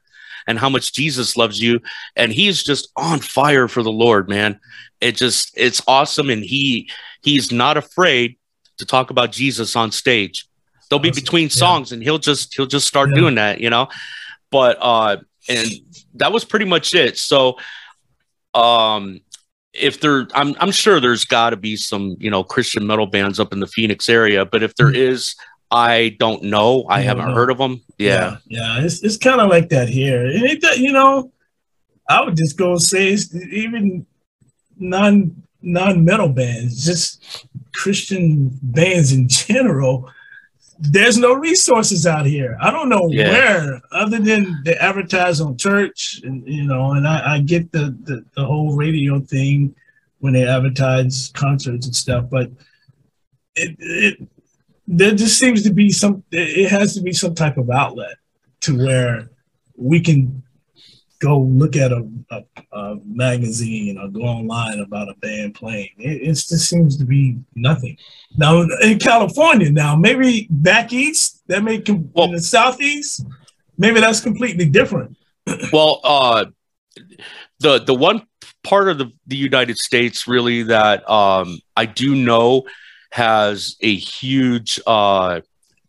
and 0.46 0.58
how 0.58 0.68
much 0.68 0.92
Jesus 0.92 1.36
loves 1.36 1.60
you 1.60 1.80
and 2.16 2.32
he's 2.32 2.62
just 2.62 2.90
on 2.96 3.20
fire 3.20 3.68
for 3.68 3.82
the 3.82 3.92
Lord, 3.92 4.28
man. 4.28 4.58
It 5.00 5.16
just 5.16 5.52
it's 5.56 5.82
awesome 5.86 6.30
and 6.30 6.44
he 6.44 6.90
he's 7.22 7.50
not 7.52 7.76
afraid 7.76 8.36
to 8.78 8.86
talk 8.86 9.10
about 9.10 9.32
Jesus 9.32 9.76
on 9.76 9.92
stage. 9.92 10.46
They'll 10.88 10.98
be 10.98 11.10
between 11.10 11.50
songs 11.50 11.90
yeah. 11.90 11.94
and 11.94 12.02
he'll 12.02 12.18
just 12.18 12.54
he'll 12.54 12.66
just 12.66 12.86
start 12.86 13.10
yeah. 13.10 13.16
doing 13.16 13.34
that, 13.36 13.60
you 13.60 13.70
know. 13.70 13.88
But 14.50 14.78
uh 14.80 15.18
and 15.48 15.68
that 16.14 16.32
was 16.32 16.44
pretty 16.44 16.66
much 16.66 16.94
it. 16.94 17.16
So 17.16 17.56
um 18.54 19.20
if 19.72 20.00
there 20.00 20.26
I'm 20.34 20.54
I'm 20.58 20.70
sure 20.70 21.00
there's 21.00 21.24
got 21.24 21.50
to 21.50 21.56
be 21.56 21.76
some, 21.76 22.16
you 22.18 22.30
know, 22.30 22.42
Christian 22.42 22.86
metal 22.86 23.06
bands 23.06 23.38
up 23.38 23.52
in 23.52 23.60
the 23.60 23.66
Phoenix 23.66 24.08
area, 24.08 24.44
but 24.44 24.62
if 24.62 24.74
there 24.76 24.88
hmm. 24.88 24.96
I 25.70 26.16
don't 26.18 26.44
know. 26.44 26.82
I, 26.88 26.96
I 26.96 27.00
haven't 27.02 27.28
know. 27.28 27.34
heard 27.34 27.50
of 27.50 27.58
them. 27.58 27.82
Yeah. 27.98 28.38
Yeah, 28.46 28.78
yeah 28.78 28.84
it's 28.84 29.02
it's 29.02 29.16
kind 29.16 29.40
of 29.40 29.48
like 29.48 29.68
that 29.68 29.88
here. 29.88 30.26
And 30.26 30.44
it 30.44 30.78
you 30.78 30.92
know, 30.92 31.32
I 32.08 32.24
would 32.24 32.36
just 32.36 32.56
go 32.56 32.76
say 32.76 33.16
even 33.52 34.06
non 34.78 35.42
non 35.62 36.04
metal 36.04 36.28
bands, 36.28 36.84
just 36.84 37.46
Christian 37.72 38.58
bands 38.62 39.12
in 39.12 39.28
general 39.28 40.10
there's 40.80 41.18
no 41.18 41.34
resources 41.34 42.06
out 42.06 42.24
here. 42.24 42.56
I 42.60 42.70
don't 42.70 42.88
know 42.88 43.08
yeah. 43.10 43.30
where 43.30 43.82
other 43.92 44.18
than 44.18 44.62
they 44.64 44.74
advertise 44.76 45.40
on 45.40 45.58
church 45.58 46.22
and 46.24 46.46
you 46.48 46.64
know, 46.64 46.92
and 46.92 47.06
I, 47.06 47.34
I 47.34 47.40
get 47.40 47.70
the, 47.70 47.94
the, 48.04 48.24
the 48.34 48.44
whole 48.44 48.74
radio 48.74 49.20
thing 49.20 49.74
when 50.20 50.32
they 50.32 50.46
advertise 50.46 51.30
concerts 51.34 51.86
and 51.86 51.94
stuff, 51.94 52.26
but 52.30 52.50
it 53.56 53.76
it 53.78 54.28
there 54.88 55.12
just 55.12 55.38
seems 55.38 55.62
to 55.64 55.72
be 55.72 55.90
some 55.90 56.24
it 56.30 56.70
has 56.70 56.94
to 56.94 57.02
be 57.02 57.12
some 57.12 57.34
type 57.34 57.58
of 57.58 57.70
outlet 57.70 58.16
to 58.60 58.76
where 58.76 59.30
we 59.76 60.00
can 60.00 60.42
go 61.20 61.38
look 61.38 61.76
at 61.76 61.92
a, 61.92 62.08
a, 62.30 62.42
a, 62.72 62.96
magazine 63.04 63.98
or 63.98 64.08
go 64.08 64.22
online 64.22 64.80
about 64.80 65.08
a 65.08 65.14
band 65.16 65.54
playing. 65.54 65.90
It, 65.98 66.22
it, 66.22 66.32
just 66.32 66.68
seems 66.68 66.96
to 66.96 67.04
be 67.04 67.38
nothing. 67.54 67.96
Now 68.36 68.62
in 68.82 68.98
California, 68.98 69.70
now 69.70 69.94
maybe 69.94 70.48
back 70.50 70.92
east, 70.92 71.42
that 71.46 71.62
may 71.62 71.80
com- 71.80 72.10
well, 72.14 72.26
in 72.26 72.32
the 72.32 72.40
southeast, 72.40 73.24
maybe 73.78 74.00
that's 74.00 74.20
completely 74.20 74.68
different. 74.68 75.16
well, 75.72 76.00
uh, 76.02 76.46
the 77.60 77.80
the 77.80 77.94
one 77.94 78.26
part 78.64 78.88
of 78.88 78.98
the, 78.98 79.12
the 79.26 79.36
United 79.36 79.78
States 79.78 80.26
really 80.26 80.64
that 80.64 81.08
um, 81.08 81.60
I 81.76 81.86
do 81.86 82.14
know 82.14 82.64
has 83.12 83.76
a 83.80 83.94
huge 83.94 84.80
uh, 84.86 85.40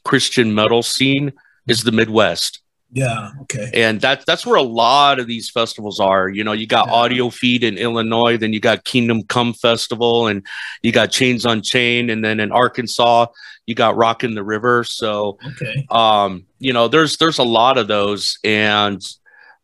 Christian 0.04 0.54
metal 0.54 0.84
scene 0.84 1.34
is 1.68 1.84
the 1.84 1.92
Midwest. 1.92 2.62
Yeah. 2.94 3.32
Okay. 3.44 3.72
And 3.74 4.02
that's 4.02 4.26
that's 4.26 4.46
where 4.46 4.58
a 4.58 4.62
lot 4.62 5.20
of 5.20 5.28
these 5.28 5.50
festivals 5.50 6.00
are. 6.00 6.28
You 6.28 6.44
know, 6.44 6.52
you 6.52 6.68
got 6.68 6.88
yeah. 6.88 6.94
Audiofeed 6.94 7.64
in 7.64 7.78
Illinois, 7.78 8.38
then 8.38 8.52
you 8.52 8.60
got 8.60 8.84
Kingdom 8.84 9.24
Come 9.24 9.54
Festival, 9.54 10.28
and 10.28 10.46
you 10.82 10.92
got 10.92 11.12
Chains 11.12 11.46
on 11.46 11.62
Chain, 11.62 12.10
and 12.10 12.24
then 12.24 12.40
in 12.40 12.52
Arkansas 12.52 13.28
you 13.66 13.76
got 13.76 13.96
Rock 13.96 14.24
in 14.24 14.36
the 14.36 14.44
River. 14.44 14.84
So, 14.84 15.38
okay. 15.46 15.86
um, 15.90 16.46
you 16.60 16.74
know, 16.74 16.88
there's 16.88 17.18
there's 17.18 17.38
a 17.38 17.44
lot 17.44 17.78
of 17.78 17.88
those, 17.88 18.38
and 18.44 19.02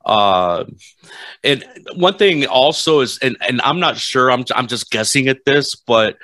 uh, 0.06 0.66
and 1.44 1.66
one 1.96 2.18
thing 2.18 2.46
also 2.46 3.02
is, 3.02 3.20
and 3.20 3.38
and 3.42 3.62
I'm 3.62 3.80
not 3.80 3.98
sure. 3.98 4.32
I'm 4.32 4.46
I'm 4.56 4.68
just 4.68 4.92
guessing 4.92 5.28
at 5.28 5.46
this, 5.46 5.76
but 5.76 6.18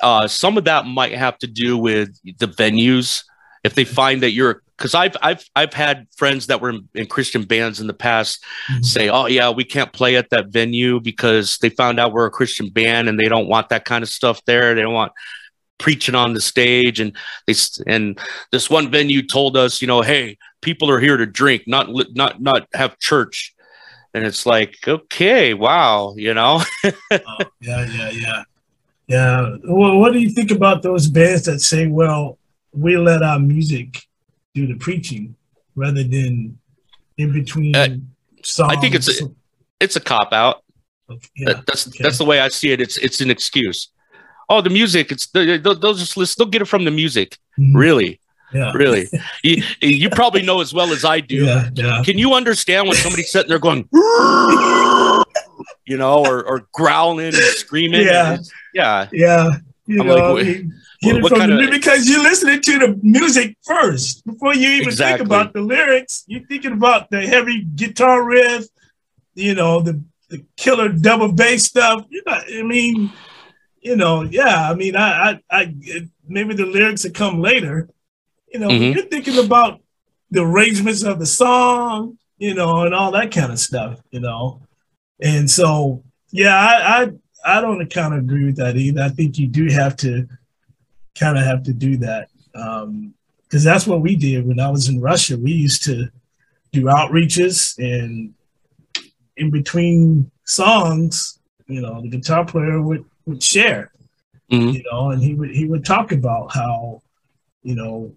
uh, 0.00 0.26
some 0.26 0.58
of 0.58 0.64
that 0.64 0.86
might 0.86 1.12
have 1.12 1.38
to 1.38 1.46
do 1.46 1.78
with 1.78 2.18
the 2.38 2.48
venues. 2.48 3.24
If 3.62 3.74
they 3.74 3.84
find 3.84 4.22
that 4.22 4.32
you're 4.32 4.62
because 4.80 4.94
I've 4.94 5.14
I've 5.20 5.44
I've 5.54 5.74
had 5.74 6.06
friends 6.16 6.46
that 6.46 6.62
were 6.62 6.70
in, 6.70 6.88
in 6.94 7.06
Christian 7.06 7.44
bands 7.44 7.80
in 7.80 7.86
the 7.86 7.92
past 7.92 8.42
mm-hmm. 8.70 8.82
say, 8.82 9.10
"Oh 9.10 9.26
yeah, 9.26 9.50
we 9.50 9.62
can't 9.62 9.92
play 9.92 10.16
at 10.16 10.30
that 10.30 10.48
venue 10.48 11.00
because 11.00 11.58
they 11.58 11.68
found 11.68 12.00
out 12.00 12.14
we're 12.14 12.24
a 12.24 12.30
Christian 12.30 12.70
band 12.70 13.06
and 13.08 13.20
they 13.20 13.28
don't 13.28 13.46
want 13.46 13.68
that 13.68 13.84
kind 13.84 14.02
of 14.02 14.08
stuff 14.08 14.42
there. 14.46 14.74
They 14.74 14.80
don't 14.80 14.94
want 14.94 15.12
preaching 15.78 16.14
on 16.14 16.32
the 16.32 16.40
stage." 16.40 16.98
And 16.98 17.14
they 17.46 17.54
and 17.86 18.18
this 18.52 18.70
one 18.70 18.90
venue 18.90 19.20
told 19.20 19.54
us, 19.54 19.82
you 19.82 19.86
know, 19.86 20.00
"Hey, 20.00 20.38
people 20.62 20.90
are 20.90 21.00
here 21.00 21.18
to 21.18 21.26
drink, 21.26 21.64
not 21.66 21.90
not 22.14 22.40
not 22.40 22.66
have 22.72 22.98
church." 22.98 23.54
And 24.14 24.24
it's 24.24 24.44
like, 24.44 24.76
okay, 24.88 25.54
wow, 25.54 26.14
you 26.16 26.34
know. 26.34 26.62
oh, 26.84 26.90
yeah, 27.60 27.86
yeah, 27.86 28.10
yeah, 28.10 28.42
yeah. 29.06 29.56
Well, 29.62 29.98
what 29.98 30.12
do 30.14 30.18
you 30.18 30.30
think 30.30 30.50
about 30.50 30.82
those 30.82 31.06
bands 31.06 31.44
that 31.44 31.60
say, 31.60 31.86
"Well, 31.86 32.38
we 32.72 32.96
let 32.96 33.22
our 33.22 33.38
music"? 33.38 34.06
Do 34.54 34.66
the 34.66 34.74
preaching 34.74 35.36
rather 35.74 36.02
than 36.02 36.58
in 37.16 37.32
between 37.32 37.74
uh, 37.76 37.88
songs. 38.42 38.74
I 38.76 38.80
think 38.80 38.94
it's 38.94 39.20
a, 39.20 39.30
it's 39.80 39.96
a 39.96 40.00
cop 40.00 40.32
out. 40.32 40.62
Okay, 41.10 41.28
yeah, 41.36 41.52
that, 41.52 41.66
that's 41.66 41.88
okay. 41.88 42.02
that's 42.02 42.18
the 42.18 42.24
way 42.24 42.40
I 42.40 42.48
see 42.48 42.70
it. 42.70 42.80
It's 42.80 42.98
it's 42.98 43.20
an 43.20 43.30
excuse. 43.30 43.88
Oh, 44.48 44.60
the 44.60 44.70
music. 44.70 45.12
It's 45.12 45.26
they'll, 45.26 45.58
just 45.94 46.16
listen. 46.16 46.36
They'll 46.38 46.50
get 46.50 46.62
it 46.62 46.66
from 46.66 46.84
the 46.84 46.90
music. 46.90 47.38
Mm-hmm. 47.58 47.76
Really. 47.76 48.20
Yeah. 48.52 48.72
Really, 48.72 49.06
you, 49.44 49.62
you 49.80 50.10
probably 50.10 50.42
know 50.42 50.60
as 50.60 50.74
well 50.74 50.92
as 50.92 51.04
I 51.04 51.20
do. 51.20 51.44
Yeah, 51.44 51.70
yeah. 51.72 52.02
Can 52.04 52.18
you 52.18 52.34
understand 52.34 52.88
when 52.88 52.96
somebody's 52.96 53.30
sitting 53.30 53.48
there 53.48 53.60
going, 53.60 53.88
you 55.86 55.96
know, 55.96 56.26
or, 56.26 56.42
or 56.44 56.66
growling 56.72 57.26
and 57.26 57.36
screaming? 57.36 58.04
Yeah, 58.04 58.32
and 58.32 58.50
yeah, 58.74 59.06
yeah. 59.12 59.50
You 59.90 60.02
I'm 60.02 60.06
know, 60.06 60.34
like, 60.34 60.62
Get 61.02 61.16
it 61.16 61.26
from 61.26 61.38
the, 61.38 61.64
of, 61.64 61.70
because 61.70 62.06
you're 62.06 62.22
listening 62.22 62.60
to 62.60 62.78
the 62.78 63.00
music 63.02 63.56
first 63.62 64.24
before 64.26 64.54
you 64.54 64.68
even 64.68 64.88
exactly. 64.88 65.18
think 65.18 65.26
about 65.26 65.52
the 65.54 65.62
lyrics. 65.62 66.24
You're 66.26 66.46
thinking 66.46 66.72
about 66.72 67.10
the 67.10 67.26
heavy 67.26 67.62
guitar 67.62 68.22
riff, 68.22 68.66
you 69.34 69.54
know, 69.54 69.80
the, 69.80 70.02
the 70.28 70.44
killer 70.56 70.90
double 70.90 71.32
bass 71.32 71.64
stuff. 71.64 72.04
You 72.10 72.22
know, 72.26 72.32
I 72.32 72.62
mean, 72.62 73.10
you 73.80 73.96
know, 73.96 74.22
yeah. 74.22 74.70
I 74.70 74.74
mean, 74.74 74.94
I, 74.94 75.30
I, 75.30 75.40
I 75.50 75.74
maybe 76.28 76.54
the 76.54 76.66
lyrics 76.66 77.02
that 77.02 77.14
come 77.14 77.40
later. 77.40 77.88
You 78.52 78.60
know, 78.60 78.68
mm-hmm. 78.68 78.96
you're 78.96 79.06
thinking 79.06 79.44
about 79.44 79.80
the 80.30 80.42
arrangements 80.42 81.02
of 81.02 81.18
the 81.18 81.26
song, 81.26 82.18
you 82.36 82.52
know, 82.52 82.84
and 82.84 82.94
all 82.94 83.10
that 83.12 83.32
kind 83.32 83.50
of 83.50 83.58
stuff. 83.58 84.00
You 84.10 84.20
know, 84.20 84.60
and 85.18 85.50
so 85.50 86.04
yeah, 86.30 86.54
I, 86.54 87.02
I, 87.02 87.12
I 87.44 87.60
don't 87.60 87.92
kind 87.92 88.14
of 88.14 88.20
agree 88.20 88.46
with 88.46 88.56
that 88.56 88.76
either. 88.76 89.02
I 89.02 89.08
think 89.08 89.38
you 89.38 89.46
do 89.46 89.68
have 89.68 89.96
to 89.98 90.28
kind 91.18 91.38
of 91.38 91.44
have 91.44 91.62
to 91.64 91.72
do 91.72 91.96
that 91.98 92.28
because 92.52 92.84
um, 92.84 93.14
that's 93.50 93.86
what 93.86 94.02
we 94.02 94.16
did 94.16 94.46
when 94.46 94.60
I 94.60 94.70
was 94.70 94.88
in 94.88 95.00
Russia. 95.00 95.36
We 95.36 95.52
used 95.52 95.84
to 95.84 96.10
do 96.72 96.84
outreaches 96.84 97.78
and 97.78 98.34
in 99.36 99.50
between 99.50 100.30
songs, 100.44 101.38
you 101.66 101.80
know, 101.80 102.02
the 102.02 102.08
guitar 102.08 102.44
player 102.44 102.80
would 102.80 103.04
would 103.26 103.42
share, 103.42 103.92
mm-hmm. 104.50 104.70
you 104.70 104.82
know, 104.90 105.10
and 105.10 105.22
he 105.22 105.34
would 105.34 105.50
he 105.50 105.66
would 105.66 105.84
talk 105.84 106.12
about 106.12 106.52
how, 106.52 107.02
you 107.62 107.74
know, 107.74 108.12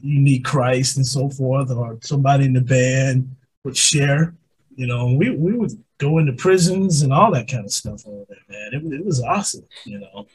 you 0.00 0.20
need 0.20 0.44
Christ 0.44 0.96
and 0.96 1.06
so 1.06 1.30
forth, 1.30 1.70
or 1.70 1.98
somebody 2.02 2.44
in 2.46 2.52
the 2.52 2.60
band 2.60 3.34
would 3.64 3.76
share, 3.76 4.34
you 4.74 4.86
know, 4.86 5.12
we 5.12 5.30
we 5.30 5.52
would 5.52 5.72
go 5.98 6.18
into 6.18 6.32
prisons 6.32 7.02
and 7.02 7.12
all 7.12 7.32
that 7.32 7.48
kind 7.48 7.64
of 7.64 7.72
stuff 7.72 8.06
over 8.06 8.24
there, 8.28 8.38
man. 8.48 8.70
It, 8.72 9.00
it 9.00 9.04
was 9.04 9.22
awesome, 9.22 9.64
you 9.84 9.98
know. 9.98 10.26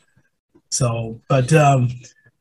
So, 0.70 1.20
but 1.28 1.52
um, 1.54 1.90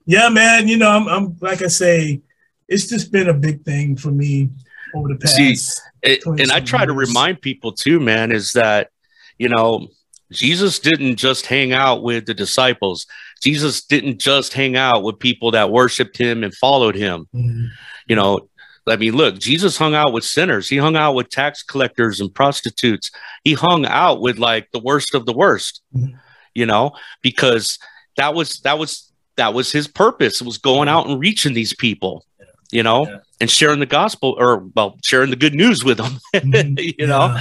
yeah, 0.07 0.29
man, 0.29 0.68
you 0.68 0.77
know, 0.77 0.91
I'm, 0.91 1.09
I'm 1.09 1.37
like 1.41 1.62
I 1.62 1.66
say, 1.66 2.23
it's 2.68 2.87
just 2.87 3.12
been 3.12 3.29
a 3.29 3.35
big 3.35 3.64
thing 3.64 3.97
for 3.97 4.11
me 4.11 4.51
over 4.95 5.09
the 5.09 5.16
past. 5.16 5.37
See, 5.37 5.57
it, 6.03 6.25
and 6.25 6.53
I 6.53 6.61
try 6.61 6.81
years. 6.81 6.89
to 6.89 6.95
remind 6.95 7.43
people 7.43 7.73
too, 7.73 8.01
man, 8.01 8.33
is 8.33 8.53
that 8.55 8.91
you 9.39 9.49
know 9.49 9.89
Jesus 10.33 10.79
didn't 10.79 11.16
just 11.16 11.47
hang 11.47 11.73
out 11.73 12.03
with 12.03 12.27
the 12.27 12.35
disciples. 12.35 13.07
Jesus 13.43 13.83
didn't 13.83 14.21
just 14.21 14.53
hang 14.53 14.77
out 14.77 15.03
with 15.03 15.18
people 15.18 15.51
that 15.53 15.71
worshiped 15.71 16.16
him 16.16 16.45
and 16.45 16.55
followed 16.55 16.95
him. 16.95 17.27
Mm-hmm. 17.35 17.66
You 18.07 18.16
know, 18.16 18.49
I 18.91 18.97
mean, 18.97 19.14
look, 19.14 19.38
Jesus 19.38 19.76
hung 19.76 19.95
out 19.95 20.12
with 20.12 20.24
sinners. 20.24 20.68
He 20.68 20.76
hung 20.76 20.97
out 20.97 21.14
with 21.14 21.30
tax 21.30 21.62
collectors 21.62 22.20
and 22.20 22.34
prostitutes. 22.34 23.11
He 23.45 23.55
hung 23.55 23.86
out 23.86 24.20
with 24.20 24.38
like 24.38 24.70
the 24.72 24.78
worst 24.78 25.14
of 25.14 25.26
the 25.26 25.32
worst, 25.32 25.82
mm-hmm. 25.95 26.16
you 26.55 26.66
know, 26.66 26.93
because 27.22 27.78
that 28.16 28.34
was 28.34 28.61
that 28.61 28.78
was 28.78 29.11
that 29.36 29.55
was 29.55 29.72
his 29.72 29.88
purpose. 29.88 30.41
It 30.41 30.45
was 30.45 30.59
going 30.59 30.88
out 30.88 31.07
and 31.07 31.20
reaching 31.20 31.55
these 31.55 31.74
people, 31.74 32.24
you 32.70 32.82
know, 32.82 33.07
yeah. 33.07 33.18
and 33.41 33.51
sharing 33.51 33.80
the 33.80 33.86
gospel 33.86 34.34
or 34.38 34.59
well, 34.74 34.99
sharing 35.03 35.30
the 35.30 35.36
good 35.36 35.55
news 35.55 35.84
with 35.84 35.99
them, 35.99 36.18
mm-hmm. 36.34 36.78
you 36.99 37.07
know, 37.07 37.38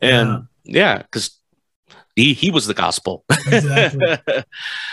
and 0.00 0.46
yeah, 0.64 0.98
because 0.98 1.38
he 2.16 2.34
he 2.34 2.50
was 2.50 2.66
the 2.66 2.74
gospel. 2.74 3.24
exactly. 3.46 4.18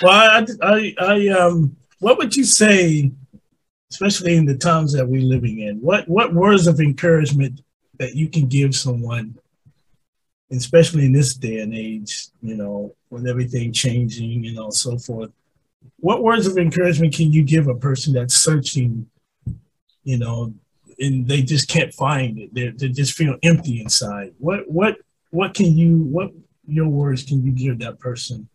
Well, 0.02 0.12
I, 0.12 0.46
I 0.62 0.96
I 1.00 1.28
um, 1.30 1.76
what 2.00 2.18
would 2.18 2.36
you 2.36 2.44
say, 2.44 3.12
especially 3.92 4.36
in 4.36 4.46
the 4.46 4.58
times 4.58 4.94
that 4.94 5.08
we're 5.08 5.22
living 5.22 5.60
in? 5.60 5.80
What 5.82 6.08
what 6.08 6.34
words 6.34 6.66
of 6.66 6.80
encouragement 6.80 7.62
that 8.00 8.16
you 8.16 8.28
can 8.28 8.48
give 8.48 8.76
someone 8.76 9.38
especially 10.52 11.06
in 11.06 11.14
this 11.14 11.34
day 11.34 11.60
and 11.60 11.74
age, 11.74 12.28
you 12.42 12.56
know, 12.56 12.94
with 13.10 13.28
everything 13.28 13.72
changing, 13.72 14.44
you 14.44 14.54
know, 14.54 14.70
so 14.70 14.98
forth. 14.98 15.32
What 16.00 16.24
words 16.24 16.46
of 16.46 16.58
encouragement 16.58 17.16
can 17.16 17.32
you 17.32 17.44
give 17.44 17.68
a 17.68 17.76
person 17.76 18.14
that's 18.14 18.36
searching, 18.36 19.10
you 20.04 20.18
know, 20.18 20.54
and 21.00 21.28
they 21.28 21.42
just 21.42 21.68
can't 21.70 21.94
find 21.94 22.38
it? 22.38 22.54
They 22.54 22.70
they 22.70 22.90
just 22.90 23.14
feel 23.14 23.38
empty 23.44 23.82
inside. 23.82 24.34
What 24.38 24.70
what 24.70 24.98
what 25.32 25.54
can 25.54 25.78
you 25.78 25.98
what 25.98 26.32
your 26.68 26.90
words 26.90 27.24
can 27.24 27.44
you 27.44 27.52
give 27.52 27.80
that 27.80 28.00
person 28.00 28.48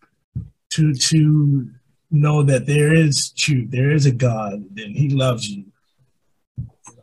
to 0.70 0.94
to 0.94 1.70
know 2.10 2.42
that 2.42 2.66
there 2.66 2.94
is 2.94 3.30
truth, 3.30 3.70
there 3.70 3.90
is 3.90 4.06
a 4.06 4.12
God, 4.12 4.64
and 4.76 4.96
He 4.96 5.10
loves 5.10 5.48
you? 5.48 5.64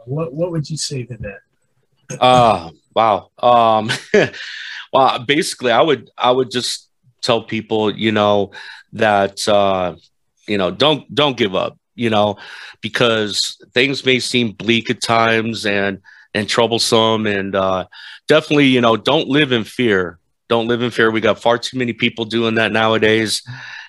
What 0.06 0.34
what 0.34 0.52
would 0.52 0.70
you 0.70 0.78
say 0.78 1.04
to 1.04 1.18
that? 1.18 2.20
Uh 2.20 2.72
wow. 2.94 3.30
Um 3.40 3.90
Well, 4.94 5.20
basically, 5.26 5.72
I 5.72 5.82
would 5.82 6.12
I 6.18 6.32
would 6.32 6.52
just 6.52 6.88
tell 7.22 7.44
people, 7.44 7.92
you 7.92 8.12
know, 8.12 8.52
that 8.94 9.46
uh, 9.48 9.96
you 10.48 10.58
know, 10.60 10.70
don't 10.70 11.14
don't 11.14 11.36
give 11.36 11.56
up, 11.56 11.80
you 11.96 12.12
know, 12.12 12.38
because 12.82 13.58
things 13.74 14.06
may 14.06 14.20
seem 14.20 14.52
bleak 14.52 14.92
at 14.92 15.02
times 15.02 15.66
and 15.66 16.00
and 16.36 16.48
troublesome, 16.48 17.26
and 17.26 17.56
uh, 17.56 17.88
definitely, 18.28 18.68
you 18.68 18.82
know, 18.82 18.96
don't 18.96 19.28
live 19.28 19.52
in 19.52 19.64
fear. 19.64 20.20
Don't 20.50 20.68
live 20.68 20.82
in 20.82 20.92
fear. 20.92 21.10
We 21.10 21.22
got 21.22 21.42
far 21.42 21.58
too 21.58 21.78
many 21.78 21.94
people 21.94 22.26
doing 22.26 22.56
that 22.56 22.72
nowadays, 22.72 23.42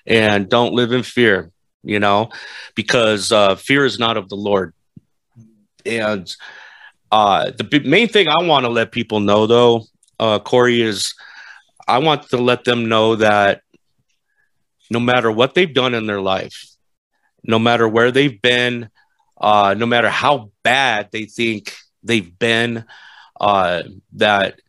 and 0.05 0.49
don't 0.49 0.73
live 0.73 0.91
in 0.91 1.03
fear, 1.03 1.51
you 1.83 1.99
know, 1.99 2.29
because 2.75 3.31
uh, 3.31 3.55
fear 3.55 3.85
is 3.85 3.99
not 3.99 4.17
of 4.17 4.29
the 4.29 4.35
Lord. 4.35 4.73
And 5.85 6.33
uh, 7.11 7.51
the 7.51 7.81
main 7.85 8.07
thing 8.07 8.27
I 8.27 8.43
want 8.43 8.65
to 8.65 8.71
let 8.71 8.91
people 8.91 9.19
know, 9.19 9.47
though, 9.47 9.83
uh, 10.19 10.39
Corey, 10.39 10.81
is 10.81 11.13
I 11.87 11.99
want 11.99 12.29
to 12.29 12.37
let 12.37 12.63
them 12.63 12.89
know 12.89 13.15
that 13.17 13.61
no 14.89 14.99
matter 14.99 15.31
what 15.31 15.53
they've 15.53 15.73
done 15.73 15.93
in 15.93 16.05
their 16.05 16.21
life, 16.21 16.65
no 17.43 17.59
matter 17.59 17.87
where 17.87 18.11
they've 18.11 18.41
been, 18.41 18.89
uh, 19.39 19.75
no 19.77 19.85
matter 19.85 20.09
how 20.09 20.51
bad 20.63 21.09
they 21.11 21.25
think 21.25 21.75
they've 22.03 22.37
been, 22.39 22.85
uh, 23.39 23.83
that 24.13 24.59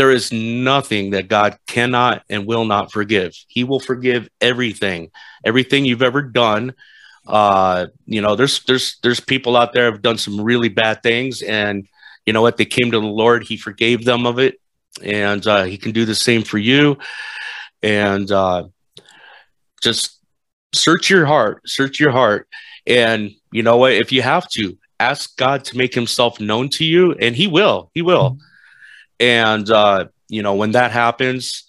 there 0.00 0.10
is 0.10 0.32
nothing 0.32 1.10
that 1.10 1.28
God 1.28 1.58
cannot 1.66 2.22
and 2.30 2.46
will 2.46 2.64
not 2.64 2.90
forgive. 2.90 3.36
He 3.48 3.64
will 3.64 3.80
forgive 3.80 4.30
everything, 4.40 5.10
everything 5.44 5.84
you've 5.84 6.00
ever 6.00 6.22
done. 6.22 6.72
Uh, 7.26 7.88
you 8.06 8.22
know, 8.22 8.34
there's 8.34 8.64
there's 8.64 8.96
there's 9.02 9.20
people 9.20 9.58
out 9.58 9.74
there 9.74 9.92
have 9.92 10.00
done 10.00 10.16
some 10.16 10.40
really 10.40 10.70
bad 10.70 11.02
things, 11.02 11.42
and 11.42 11.86
you 12.24 12.32
know 12.32 12.40
what? 12.40 12.56
They 12.56 12.64
came 12.64 12.90
to 12.92 12.98
the 12.98 13.06
Lord. 13.06 13.42
He 13.42 13.58
forgave 13.58 14.06
them 14.06 14.24
of 14.24 14.38
it, 14.38 14.58
and 15.04 15.46
uh, 15.46 15.64
He 15.64 15.76
can 15.76 15.92
do 15.92 16.06
the 16.06 16.14
same 16.14 16.44
for 16.44 16.56
you. 16.56 16.96
And 17.82 18.32
uh, 18.32 18.68
just 19.82 20.18
search 20.72 21.10
your 21.10 21.26
heart, 21.26 21.68
search 21.68 22.00
your 22.00 22.12
heart, 22.12 22.48
and 22.86 23.32
you 23.52 23.62
know 23.62 23.76
what? 23.76 23.92
If 23.92 24.12
you 24.12 24.22
have 24.22 24.48
to, 24.52 24.78
ask 24.98 25.36
God 25.36 25.62
to 25.66 25.76
make 25.76 25.92
Himself 25.92 26.40
known 26.40 26.70
to 26.70 26.86
you, 26.86 27.12
and 27.12 27.36
He 27.36 27.46
will. 27.46 27.90
He 27.92 28.00
will. 28.00 28.30
Mm-hmm. 28.30 28.49
And 29.20 29.70
uh, 29.70 30.06
you 30.28 30.42
know, 30.42 30.54
when 30.54 30.72
that 30.72 30.90
happens, 30.90 31.64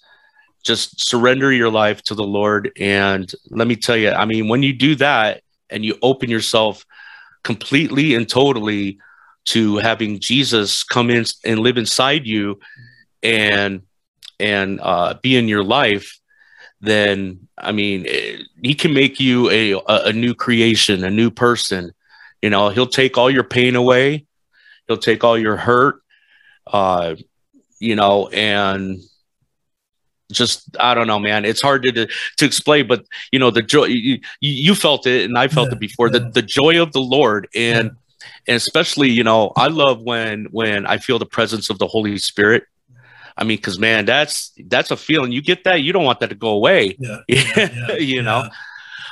just 0.64 1.08
surrender 1.08 1.52
your 1.52 1.70
life 1.70 2.02
to 2.04 2.14
the 2.14 2.24
Lord. 2.24 2.72
And 2.78 3.30
let 3.50 3.68
me 3.68 3.76
tell 3.76 3.96
you, 3.96 4.10
I 4.10 4.24
mean, 4.24 4.48
when 4.48 4.62
you 4.62 4.72
do 4.72 4.94
that 4.96 5.42
and 5.70 5.84
you 5.84 5.98
open 6.02 6.30
yourself 6.30 6.84
completely 7.42 8.14
and 8.14 8.28
totally 8.28 8.98
to 9.44 9.78
having 9.78 10.20
Jesus 10.20 10.84
come 10.84 11.10
in 11.10 11.24
and 11.44 11.60
live 11.60 11.76
inside 11.76 12.26
you 12.26 12.60
and 13.22 13.82
and 14.38 14.80
uh, 14.82 15.14
be 15.22 15.36
in 15.36 15.46
your 15.48 15.62
life, 15.62 16.18
then 16.80 17.48
I 17.58 17.72
mean, 17.72 18.06
eh, 18.08 18.38
he 18.62 18.74
can 18.74 18.92
make 18.92 19.20
you 19.20 19.50
a, 19.50 19.80
a 19.88 20.12
new 20.12 20.34
creation, 20.34 21.04
a 21.04 21.10
new 21.10 21.30
person. 21.30 21.92
You 22.40 22.50
know, 22.50 22.70
he'll 22.70 22.86
take 22.88 23.18
all 23.18 23.30
your 23.30 23.44
pain 23.44 23.76
away. 23.76 24.26
He'll 24.88 24.96
take 24.96 25.22
all 25.22 25.38
your 25.38 25.56
hurt. 25.56 26.02
Uh, 26.66 27.14
you 27.82 27.96
know, 27.96 28.28
and 28.28 29.00
just 30.30 30.76
I 30.80 30.94
don't 30.94 31.06
know, 31.06 31.18
man. 31.18 31.44
It's 31.44 31.60
hard 31.60 31.82
to 31.82 32.06
to 32.06 32.44
explain, 32.44 32.86
but 32.86 33.04
you 33.32 33.38
know, 33.38 33.50
the 33.50 33.62
joy 33.62 33.84
you, 33.84 34.20
you 34.40 34.74
felt 34.74 35.06
it, 35.06 35.24
and 35.24 35.36
I 35.36 35.48
felt 35.48 35.68
yeah, 35.68 35.74
it 35.74 35.80
before. 35.80 36.08
Yeah. 36.08 36.20
The 36.20 36.30
the 36.30 36.42
joy 36.42 36.80
of 36.80 36.92
the 36.92 37.00
Lord, 37.00 37.48
and 37.54 37.90
yeah. 37.90 38.24
and 38.48 38.56
especially, 38.56 39.10
you 39.10 39.24
know, 39.24 39.52
I 39.56 39.68
love 39.68 40.00
when 40.02 40.46
when 40.50 40.86
I 40.86 40.98
feel 40.98 41.18
the 41.18 41.26
presence 41.26 41.70
of 41.70 41.78
the 41.78 41.86
Holy 41.86 42.16
Spirit 42.18 42.64
I 43.36 43.44
mean, 43.44 43.56
because 43.56 43.78
man, 43.78 44.04
that's 44.04 44.52
that's 44.66 44.90
a 44.90 44.96
feeling. 44.96 45.32
You 45.32 45.42
get 45.42 45.64
that, 45.64 45.82
you 45.82 45.92
don't 45.92 46.04
want 46.04 46.20
that 46.20 46.30
to 46.30 46.34
go 46.34 46.50
away. 46.50 46.96
Yeah, 46.98 47.18
yeah 47.28 47.92
you 47.98 48.22
know. 48.22 48.48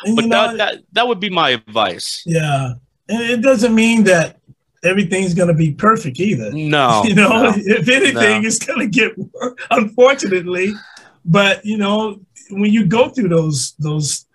And 0.05 0.17
but 0.17 0.25
you 0.25 0.31
know, 0.31 0.49
that, 0.49 0.57
that 0.57 0.83
that 0.93 1.09
would 1.09 1.21
be 1.21 1.31
my 1.31 1.51
advice. 1.51 2.23
Yeah, 2.27 2.75
and 3.09 3.23
it 3.23 3.43
doesn't 3.43 3.75
mean 3.75 4.05
that 4.05 4.40
everything's 4.83 5.35
going 5.35 5.49
to 5.49 5.55
be 5.55 5.73
perfect 5.73 6.21
either. 6.21 6.51
No, 6.53 7.03
you 7.07 7.15
know, 7.15 7.29
no, 7.29 7.53
if 7.57 7.89
anything, 7.89 8.43
no. 8.43 8.49
it's 8.49 8.59
going 8.59 8.81
to 8.81 8.87
get 8.87 9.17
worse, 9.17 9.55
unfortunately. 9.71 10.73
But 11.25 11.65
you 11.65 11.77
know, 11.77 12.21
when 12.51 12.73
you 12.73 12.87
go 12.87 13.09
through 13.09 13.29
those 13.29 13.73
those 13.79 14.27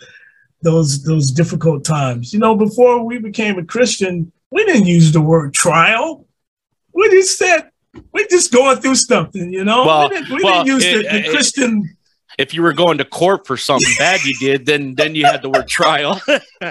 those 0.61 1.03
those 1.03 1.31
difficult 1.31 1.83
times, 1.83 2.33
you 2.33 2.39
know, 2.39 2.55
before 2.55 3.03
we 3.03 3.19
became 3.19 3.57
a 3.59 3.65
Christian, 3.65 4.31
we 4.51 4.65
didn't 4.65 4.87
use 4.87 5.11
the 5.11 5.21
word 5.21 5.53
trial. 5.53 6.27
We 6.93 7.09
just 7.09 7.37
said 7.37 7.71
we're 8.11 8.27
just 8.27 8.51
going 8.51 8.77
through 8.77 8.95
something, 8.95 9.51
you 9.51 9.63
know. 9.63 9.85
Well, 9.85 10.09
we 10.09 10.15
didn't, 10.15 10.35
we 10.35 10.43
well, 10.43 10.63
didn't 10.63 10.75
use 10.75 10.85
it, 10.85 11.11
the, 11.11 11.21
the 11.21 11.29
Christian. 11.29 11.97
If 12.38 12.53
you 12.53 12.61
were 12.61 12.73
going 12.73 12.97
to 12.97 13.05
court 13.05 13.47
for 13.47 13.57
something 13.57 13.93
bad 13.97 14.23
you 14.23 14.36
did, 14.39 14.65
then 14.65 14.95
then 14.95 15.15
you 15.15 15.25
had 15.25 15.41
the 15.41 15.49
word 15.49 15.67
trial. 15.67 16.21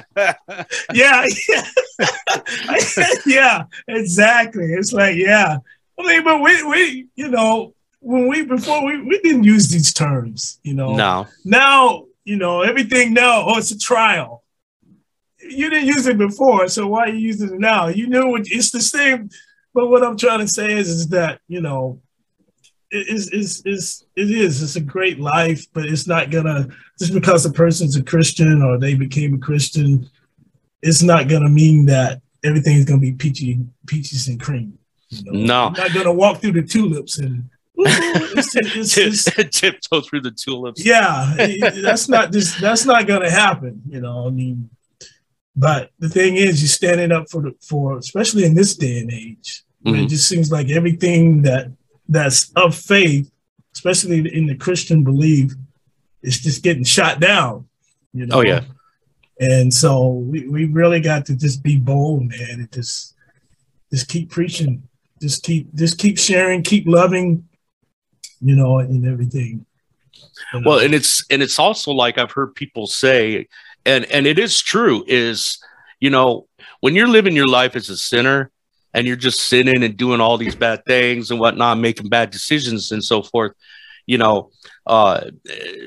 yeah, 0.92 1.26
yeah, 1.48 1.66
yeah, 3.26 3.64
exactly. 3.88 4.72
It's 4.72 4.92
like 4.92 5.16
yeah. 5.16 5.58
I 5.98 6.02
mean, 6.02 6.24
but 6.24 6.40
we 6.40 6.62
we 6.64 7.06
you 7.16 7.28
know 7.28 7.74
when 8.00 8.28
we 8.28 8.44
before 8.44 8.84
we 8.84 9.00
we 9.02 9.20
didn't 9.20 9.44
use 9.44 9.68
these 9.68 9.92
terms, 9.92 10.58
you 10.62 10.74
know. 10.74 10.94
No. 10.94 11.26
Now 11.44 12.06
you 12.24 12.36
know 12.36 12.62
everything. 12.62 13.14
Now 13.14 13.44
oh, 13.46 13.58
it's 13.58 13.70
a 13.70 13.78
trial. 13.78 14.42
You 15.40 15.68
didn't 15.68 15.88
use 15.88 16.06
it 16.06 16.16
before, 16.16 16.68
so 16.68 16.86
why 16.86 17.04
are 17.04 17.08
you 17.08 17.18
using 17.18 17.54
it 17.54 17.60
now? 17.60 17.88
You 17.88 18.06
knew 18.06 18.34
it, 18.36 18.48
it's 18.50 18.70
the 18.70 18.80
same 18.80 19.28
but 19.74 19.88
what 19.88 20.04
I'm 20.04 20.16
trying 20.16 20.38
to 20.38 20.48
say 20.48 20.72
is, 20.72 20.88
is 20.88 21.08
that 21.08 21.40
you 21.48 21.60
know, 21.60 22.00
is 22.95 23.28
is 23.30 23.62
is 23.64 24.05
it 24.16 24.30
is 24.30 24.62
it's 24.62 24.76
a 24.76 24.80
great 24.80 25.18
life, 25.18 25.66
but 25.72 25.86
it's 25.86 26.07
not 26.07 26.30
gonna 26.30 26.68
just 26.99 27.12
because 27.12 27.45
a 27.45 27.53
person's 27.53 27.97
a 27.97 28.03
Christian 28.03 28.62
or 28.62 28.78
they 28.78 28.95
became 28.95 29.34
a 29.34 29.38
Christian, 29.38 30.09
it's 30.82 31.03
not 31.03 31.28
gonna 31.28 31.49
mean 31.49 31.86
that 31.86 32.20
everything's 32.45 32.84
gonna 32.84 33.01
be 33.01 33.12
peachy 33.12 33.61
peaches 33.86 34.28
and 34.28 34.40
cream. 34.40 34.78
You 35.09 35.24
know? 35.24 35.47
No, 35.47 35.66
I'm 35.66 35.72
not 35.72 35.95
gonna 35.95 36.12
walk 36.12 36.40
through 36.40 36.53
the 36.53 36.62
tulips 36.62 37.18
and 37.18 37.49
it's, 37.76 38.57
it's, 38.57 38.97
it's, 38.99 39.24
tiptoe 39.61 40.01
through 40.01 40.20
the 40.22 40.30
tulips. 40.30 40.84
Yeah, 40.84 41.34
that's 41.82 42.09
not 42.09 42.32
just 42.32 42.61
that's 42.61 42.84
not 42.84 43.07
gonna 43.07 43.30
happen. 43.30 43.82
You 43.88 44.01
know, 44.01 44.26
I 44.26 44.30
mean, 44.30 44.70
but 45.57 45.90
the 45.99 46.09
thing 46.09 46.36
is, 46.36 46.62
you're 46.62 46.68
standing 46.68 47.12
up 47.12 47.28
for 47.30 47.42
the 47.42 47.55
for 47.61 47.99
especially 47.99 48.45
in 48.45 48.55
this 48.55 48.76
day 48.76 49.01
and 49.01 49.12
age. 49.12 49.64
Mm-hmm. 49.84 50.05
It 50.05 50.09
just 50.09 50.28
seems 50.28 50.51
like 50.51 50.70
everything 50.70 51.42
that 51.42 51.70
that's 52.09 52.50
of 52.57 52.74
faith, 52.74 53.30
especially 53.74 54.34
in 54.34 54.46
the 54.46 54.55
Christian 54.55 55.05
belief, 55.05 55.52
is 56.22 56.40
just 56.40 56.62
getting 56.62 56.84
shot 56.84 57.20
down. 57.20 57.68
You 58.12 58.24
oh, 58.24 58.26
know. 58.26 58.36
Oh 58.38 58.40
yeah. 58.42 58.61
And 59.40 59.74
so 59.74 60.11
we, 60.11 60.48
we 60.48 60.64
really 60.66 61.00
got 61.00 61.26
to 61.26 61.36
just 61.36 61.62
be 61.62 61.76
bold, 61.76 62.28
man, 62.28 62.50
and 62.50 62.72
just 62.72 63.14
just 63.90 64.09
keep 64.09 64.30
preaching, 64.30 64.82
just 65.20 65.42
keep 65.42 65.74
just 65.74 65.98
keep 65.98 66.18
sharing, 66.18 66.62
keep 66.62 66.86
loving, 66.86 67.48
you 68.40 68.55
know, 68.55 68.78
and 68.78 69.07
everything. 69.07 69.66
You 70.52 70.61
know? 70.61 70.70
Well, 70.70 70.78
and 70.78 70.94
it's 70.94 71.24
and 71.30 71.42
it's 71.42 71.59
also 71.59 71.90
like 71.92 72.16
I've 72.16 72.32
heard 72.32 72.55
people 72.55 72.86
say, 72.86 73.48
and 73.84 74.05
and 74.07 74.26
it 74.26 74.38
is 74.38 74.61
true, 74.61 75.05
is 75.09 75.59
you 76.00 76.11
know, 76.11 76.46
when 76.80 76.94
you're 76.94 77.09
living 77.09 77.34
your 77.34 77.48
life 77.48 77.74
as 77.76 77.88
a 77.88 77.96
sinner, 77.96 78.50
and 78.95 79.07
you're 79.07 79.16
just 79.16 79.40
sitting 79.40 79.82
and 79.82 79.97
doing 79.97 80.20
all 80.20 80.38
these 80.38 80.55
bad 80.55 80.84
things 80.86 81.30
and 81.30 81.40
whatnot, 81.40 81.78
making 81.78 82.09
bad 82.09 82.30
decisions 82.30 82.92
and 82.92 83.03
so 83.05 83.22
forth, 83.22 83.53
you 84.07 84.16
know, 84.16 84.51
uh, 84.86 85.30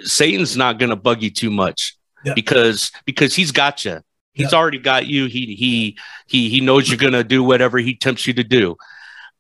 Satan's 0.03 0.58
not 0.58 0.78
going 0.78 0.89
to 0.89 0.95
bug 0.95 1.24
you 1.24 1.32
too 1.32 1.49
much 1.49 1.97
yeah. 2.26 2.34
because 2.34 2.91
because 3.05 3.34
he's 3.34 3.51
got 3.51 3.86
you. 3.86 4.01
He's 4.34 4.51
yeah. 4.51 4.58
already 4.58 4.78
got 4.78 5.08
you. 5.08 5.26
He 5.26 5.55
he 5.55 5.97
he 6.28 6.49
he 6.49 6.62
knows 6.62 6.89
you're 6.89 6.97
going 6.97 7.14
to 7.14 7.24
do 7.24 7.43
whatever 7.43 7.78
he 7.80 7.95
tempts 7.95 8.28
you 8.28 8.34
to 8.34 8.43
do. 8.43 8.76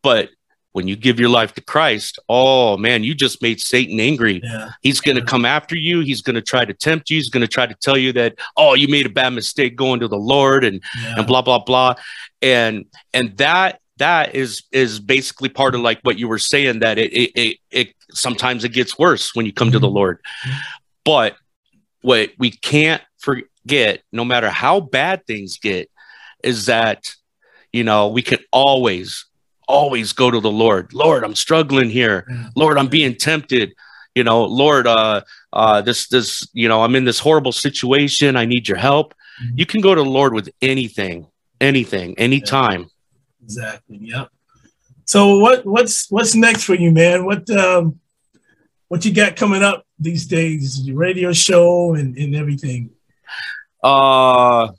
But 0.01 0.29
when 0.77 0.87
you 0.87 0.95
give 0.95 1.19
your 1.19 1.29
life 1.29 1.55
to 1.55 1.61
Christ, 1.61 2.19
oh 2.29 2.77
man, 2.77 3.03
you 3.03 3.15
just 3.15 3.41
made 3.41 3.59
Satan 3.59 3.99
angry. 3.99 4.41
Yeah. 4.43 4.69
He's 4.83 5.01
going 5.01 5.17
to 5.17 5.25
come 5.25 5.43
after 5.43 5.75
you. 5.75 6.01
He's 6.01 6.21
going 6.21 6.35
to 6.35 6.41
try 6.41 6.65
to 6.65 6.73
tempt 6.73 7.09
you. 7.09 7.17
He's 7.17 7.31
going 7.31 7.41
to 7.41 7.47
try 7.47 7.65
to 7.65 7.73
tell 7.73 7.97
you 7.97 8.13
that, 8.13 8.35
oh, 8.57 8.75
you 8.75 8.87
made 8.87 9.07
a 9.07 9.09
bad 9.09 9.31
mistake 9.31 9.75
going 9.75 10.01
to 10.01 10.07
the 10.07 10.19
Lord 10.19 10.63
and 10.63 10.79
yeah. 11.01 11.15
and 11.17 11.25
blah 11.25 11.41
blah 11.41 11.57
blah. 11.57 11.95
And 12.43 12.85
and 13.11 13.35
that 13.37 13.79
that 13.97 14.35
is 14.35 14.65
is 14.71 14.99
basically 14.99 15.49
part 15.49 15.73
of 15.73 15.81
like 15.81 15.99
what 16.03 16.19
you 16.19 16.27
were 16.27 16.37
saying 16.37 16.81
that 16.81 16.99
it 16.99 17.11
it, 17.11 17.31
it, 17.33 17.57
it 17.71 17.87
sometimes 18.11 18.63
it 18.63 18.69
gets 18.69 18.99
worse 18.99 19.33
when 19.33 19.47
you 19.47 19.53
come 19.53 19.71
to 19.71 19.79
the 19.79 19.87
mm-hmm. 19.87 19.95
Lord. 19.95 20.19
But 21.03 21.37
what 22.03 22.33
we 22.37 22.51
can't 22.51 23.01
forget, 23.17 24.03
no 24.11 24.23
matter 24.23 24.51
how 24.51 24.79
bad 24.79 25.25
things 25.25 25.57
get, 25.57 25.89
is 26.43 26.67
that 26.67 27.15
you 27.73 27.83
know 27.83 28.09
we 28.09 28.21
can 28.21 28.37
always 28.51 29.26
always 29.67 30.13
go 30.13 30.31
to 30.31 30.39
the 30.39 30.51
Lord. 30.51 30.93
Lord, 30.93 31.23
I'm 31.23 31.35
struggling 31.35 31.89
here. 31.89 32.27
Lord, 32.55 32.77
I'm 32.77 32.87
being 32.87 33.15
tempted. 33.15 33.73
You 34.15 34.23
know, 34.23 34.45
Lord, 34.45 34.87
uh, 34.87 35.21
uh, 35.53 35.81
this, 35.81 36.07
this, 36.07 36.47
you 36.53 36.67
know, 36.67 36.83
I'm 36.83 36.95
in 36.95 37.05
this 37.05 37.19
horrible 37.19 37.51
situation. 37.51 38.35
I 38.35 38.45
need 38.45 38.67
your 38.67 38.77
help. 38.77 39.13
You 39.53 39.67
can 39.67 39.81
go 39.81 39.93
to 39.93 40.01
the 40.01 40.09
Lord 40.09 40.33
with 40.33 40.49
anything, 40.61 41.27
anything, 41.61 42.17
anytime. 42.17 42.89
Exactly. 43.43 43.99
Yep. 44.01 44.29
So 45.05 45.37
what, 45.37 45.65
what's, 45.65 46.09
what's 46.09 46.33
next 46.33 46.63
for 46.63 46.73
you, 46.73 46.91
man? 46.91 47.25
What, 47.25 47.47
um, 47.51 47.99
what 48.87 49.05
you 49.05 49.13
got 49.13 49.35
coming 49.35 49.61
up 49.61 49.85
these 49.99 50.25
days? 50.25 50.81
Your 50.81 50.97
radio 50.97 51.31
show 51.33 51.93
and, 51.93 52.17
and 52.17 52.35
everything. 52.35 52.89
Uh, 53.83 54.69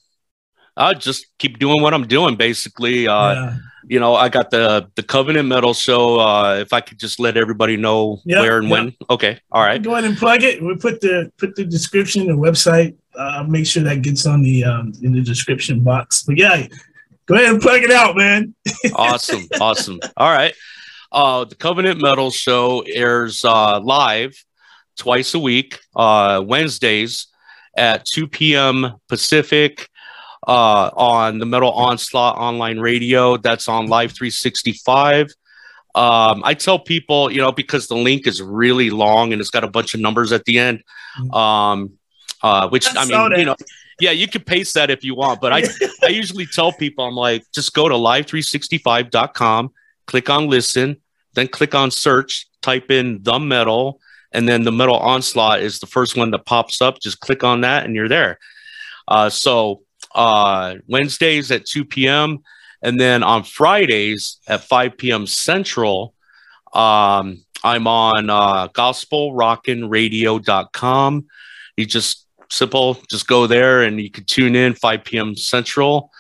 I'll 0.76 0.95
just 0.95 1.26
keep 1.39 1.59
doing 1.61 1.80
what 1.80 1.95
I'm 1.95 2.09
doing, 2.09 2.34
basically. 2.34 3.07
Uh, 3.07 3.34
yeah 3.34 3.57
you 3.89 3.99
know, 4.01 4.14
I 4.14 4.28
got 4.28 4.51
the 4.51 4.91
the 4.95 5.03
Covenant 5.03 5.49
Metal 5.49 5.74
show. 5.74 6.20
Uh, 6.20 6.59
if 6.61 6.72
I 6.72 6.80
could 6.80 6.99
just 6.99 7.18
let 7.18 7.36
everybody 7.36 7.76
know 7.76 8.20
yep, 8.24 8.43
where 8.43 8.59
and 8.59 8.68
yep. 8.68 8.72
when. 8.72 8.97
Okay, 9.11 9.41
all 9.51 9.62
right. 9.62 9.82
Go 9.82 9.93
ahead 9.93 10.05
and 10.05 10.16
plug 10.16 10.43
it. 10.43 10.62
We 10.62 10.76
put 10.76 11.01
the 11.01 11.32
put 11.39 11.57
the 11.57 11.64
description, 11.64 12.26
the 12.26 12.34
website. 12.34 12.97
Uh, 13.14 13.45
make 13.49 13.66
sure 13.66 13.82
that 13.82 14.03
gets 14.03 14.26
on 14.26 14.43
the 14.43 14.64
um, 14.64 14.93
in 15.03 15.12
the 15.12 15.22
description 15.22 15.80
box. 15.80 16.22
But 16.22 16.39
yeah, 16.39 16.66
go 17.26 17.34
ahead 17.34 17.51
and 17.51 17.61
plug 17.61 17.82
it 17.82 17.91
out, 17.91 18.16
man. 18.16 18.55
awesome, 18.95 19.47
awesome. 19.61 20.01
All 20.16 20.30
right. 20.30 20.55
Uh, 21.11 21.45
the 21.45 21.55
Covenant 21.55 22.03
Metal 22.03 22.30
show 22.30 22.82
airs 22.82 23.45
uh, 23.45 23.80
live 23.80 24.45
twice 24.99 25.32
a 25.32 25.39
week, 25.39 25.80
uh, 25.97 26.43
Wednesdays 26.45 27.28
at 27.76 28.05
2 28.05 28.28
p.m. 28.28 28.95
Pacific, 29.09 29.89
uh, 30.49 30.90
on 30.96 31.38
the 31.38 31.46
Metal 31.46 31.70
Onslaught 31.70 32.38
online 32.38 32.80
radio. 32.80 33.36
That's 33.36 33.68
on 33.68 33.86
Live 33.86 34.12
365. 34.12 35.26
um, 35.94 36.42
I 36.42 36.55
tell 36.55 36.78
people, 36.78 37.30
you 37.30 37.40
know, 37.40 37.53
because 37.53 37.86
the 37.86 37.96
link 37.96 38.26
is 38.26 38.40
really 38.40 38.88
long 38.88 39.32
and 39.32 39.40
it's 39.40 39.51
got 39.51 39.62
a 39.62 39.68
bunch 39.68 39.94
of 39.94 40.01
numbers 40.01 40.32
at 40.32 40.44
the 40.46 40.59
end. 40.59 40.82
Mm-hmm. 41.20 41.34
Um, 41.34 41.92
uh, 42.42 42.68
which 42.68 42.86
I, 42.96 43.03
I 43.03 43.05
mean, 43.05 43.40
you 43.40 43.44
know, 43.46 43.57
yeah, 44.01 44.12
you 44.12 44.28
can 44.28 44.42
paste 44.42 44.74
that 44.74 44.90
if 44.90 45.05
you 45.05 45.14
want, 45.14 45.40
but 45.40 45.53
I, 45.53 45.64
I 46.03 46.09
usually 46.09 46.46
tell 46.46 46.72
people, 46.72 47.05
I'm 47.05 47.14
like, 47.14 47.44
just 47.53 47.74
go 47.74 47.88
to 47.88 47.94
live365.com, 47.94 49.72
click 50.07 50.30
on 50.30 50.49
listen, 50.49 50.99
then 51.34 51.49
click 51.49 51.74
on 51.74 51.90
search, 51.90 52.46
type 52.62 52.90
in 52.90 53.22
the 53.22 53.38
metal, 53.38 54.01
and 54.32 54.49
then 54.49 54.62
the 54.62 54.72
metal 54.72 54.96
onslaught 54.96 55.61
is 55.61 55.80
the 55.80 55.86
first 55.86 56.16
one 56.16 56.30
that 56.30 56.46
pops 56.46 56.80
up. 56.80 57.01
Just 57.01 57.20
click 57.20 57.42
on 57.42 57.62
that 57.62 57.84
and 57.84 57.96
you're 57.96 58.09
there. 58.09 58.38
Uh, 59.09 59.30
so 59.30 59.82
uh, 60.14 60.76
Wednesdays 60.86 61.50
at 61.50 61.66
2 61.66 61.84
p.m. 61.84 62.38
And 62.82 63.00
then 63.00 63.22
on 63.22 63.42
Fridays 63.42 64.38
at 64.46 64.64
5 64.64 64.96
p.m. 64.96 65.26
Central, 65.26 66.14
um, 66.72 67.44
I'm 67.64 67.86
on 67.86 68.30
uh, 68.30 68.68
gospelrockinradio.com. 68.68 71.26
You 71.76 71.86
just 71.86 72.26
simple, 72.50 72.96
just 73.11 73.26
go 73.26 73.46
there 73.46 73.82
and 73.82 74.00
you 74.00 74.11
can 74.11 74.24
tune 74.24 74.54
in 74.54 74.72
5 74.74 75.04
p.m. 75.04 75.34
Central. 75.34 76.11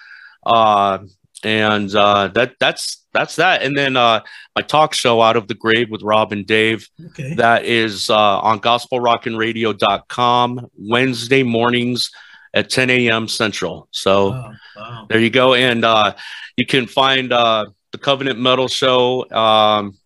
Uh, 0.44 0.98
and 1.44 1.94
uh, 1.94 2.28
that 2.28 2.54
that's 2.58 3.04
that's 3.12 3.36
that. 3.36 3.62
And 3.62 3.76
then 3.76 3.96
uh, 3.96 4.22
my 4.56 4.62
talk 4.62 4.94
show, 4.94 5.20
Out 5.22 5.36
of 5.36 5.46
the 5.46 5.54
Grave 5.54 5.90
with 5.90 6.02
Rob 6.02 6.32
and 6.32 6.44
Dave, 6.46 6.88
okay. 7.06 7.34
that 7.34 7.64
is 7.64 8.10
uh, 8.10 8.40
on 8.40 8.58
gospelrockinradio.com 8.60 10.68
Wednesday 10.76 11.44
mornings 11.44 12.10
at 12.54 12.70
10 12.70 12.90
a.m. 12.90 13.28
Central. 13.28 13.88
So 13.90 14.30
wow, 14.30 14.52
wow. 14.76 15.06
there 15.08 15.20
you 15.20 15.30
go. 15.30 15.54
And 15.54 15.84
uh, 15.84 16.14
you 16.56 16.66
can 16.66 16.86
find 16.86 17.32
uh, 17.32 17.66
the 17.92 17.98
Covenant 17.98 18.38
Metal 18.38 18.68
Show 18.68 19.30
um, 19.30 19.98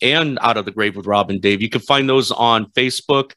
and 0.00 0.38
Out 0.40 0.56
of 0.56 0.64
the 0.64 0.70
Grave 0.70 0.96
with 0.96 1.06
Rob 1.06 1.30
and 1.30 1.40
Dave. 1.40 1.62
You 1.62 1.70
can 1.70 1.80
find 1.80 2.08
those 2.08 2.30
on 2.30 2.66
Facebook. 2.72 3.32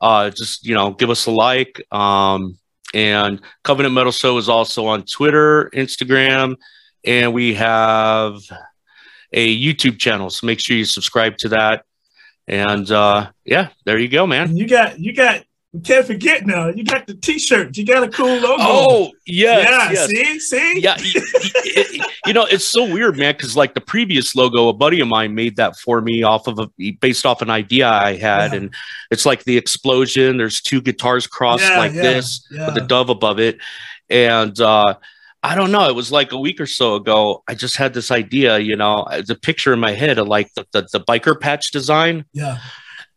Uh, 0.00 0.30
just, 0.30 0.64
you 0.64 0.74
know, 0.74 0.92
give 0.92 1.10
us 1.10 1.26
a 1.26 1.30
like. 1.30 1.82
Um, 1.92 2.58
and 2.94 3.40
Covenant 3.64 3.94
Metal 3.94 4.12
Show 4.12 4.38
is 4.38 4.48
also 4.48 4.86
on 4.86 5.02
Twitter, 5.02 5.70
Instagram, 5.74 6.56
and 7.04 7.32
we 7.34 7.54
have 7.54 8.40
a 9.32 9.62
YouTube 9.62 9.98
channel. 9.98 10.30
So 10.30 10.46
make 10.46 10.60
sure 10.60 10.76
you 10.76 10.84
subscribe 10.84 11.36
to 11.38 11.48
that. 11.50 11.84
And 12.46 12.90
uh, 12.90 13.30
yeah, 13.44 13.68
there 13.84 13.98
you 13.98 14.08
go, 14.08 14.26
man. 14.26 14.56
You 14.56 14.66
got 14.66 14.98
you 14.98 15.12
got 15.12 15.44
can't 15.82 16.06
forget 16.06 16.46
now. 16.46 16.68
You 16.68 16.84
got 16.84 17.06
the 17.06 17.14
T-shirt. 17.14 17.76
You 17.76 17.84
got 17.84 18.02
a 18.02 18.08
cool 18.08 18.26
logo. 18.26 18.56
Oh 18.58 19.12
yes, 19.26 19.68
yeah. 19.68 19.92
Yes. 19.92 20.40
See, 20.40 20.40
see. 20.40 20.80
Yeah, 20.80 20.96
you, 22.26 22.32
know 22.32 22.44
it's 22.44 22.64
so 22.64 22.84
weird, 22.84 23.16
man. 23.16 23.34
Because 23.34 23.56
like 23.56 23.74
the 23.74 23.80
previous 23.80 24.34
logo, 24.34 24.68
a 24.68 24.72
buddy 24.72 25.00
of 25.00 25.08
mine 25.08 25.34
made 25.34 25.56
that 25.56 25.76
for 25.78 26.00
me 26.00 26.22
off 26.22 26.46
of 26.46 26.58
a 26.58 26.92
based 27.00 27.26
off 27.26 27.42
an 27.42 27.50
idea 27.50 27.88
I 27.88 28.16
had, 28.16 28.52
yeah. 28.52 28.58
and 28.58 28.74
it's 29.10 29.26
like 29.26 29.44
the 29.44 29.56
explosion. 29.56 30.36
There's 30.36 30.60
two 30.60 30.80
guitars 30.80 31.26
crossed 31.26 31.64
yeah, 31.64 31.78
like 31.78 31.92
yeah, 31.92 32.02
this 32.02 32.46
with 32.50 32.76
a 32.76 32.86
dove 32.86 33.10
above 33.10 33.38
it, 33.38 33.58
and 34.08 34.58
uh, 34.60 34.94
I 35.42 35.54
don't 35.54 35.72
know. 35.72 35.88
It 35.88 35.94
was 35.94 36.10
like 36.10 36.32
a 36.32 36.38
week 36.38 36.60
or 36.60 36.66
so 36.66 36.94
ago. 36.94 37.42
I 37.48 37.54
just 37.54 37.76
had 37.76 37.94
this 37.94 38.10
idea. 38.10 38.58
You 38.58 38.76
know, 38.76 39.06
the 39.26 39.34
picture 39.34 39.72
in 39.72 39.80
my 39.80 39.92
head 39.92 40.18
of 40.18 40.28
like 40.28 40.52
the, 40.54 40.66
the, 40.72 40.88
the 40.92 41.00
biker 41.00 41.38
patch 41.38 41.70
design. 41.70 42.24
Yeah 42.32 42.58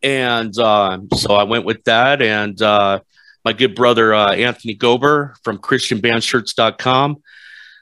and 0.04 0.58
uh, 0.58 0.99
so 1.16 1.36
I 1.36 1.43
went 1.43 1.66
with 1.66 1.84
that. 1.86 2.22
And 2.22 2.62
uh, 2.62 3.02
my 3.43 3.54
good 3.54 3.76
brother 3.76 4.14
uh, 4.14 4.34
Anthony 4.34 4.76
Gober 4.76 5.36
from 5.43 5.58
ChristianBandShirts.com, 5.58 7.22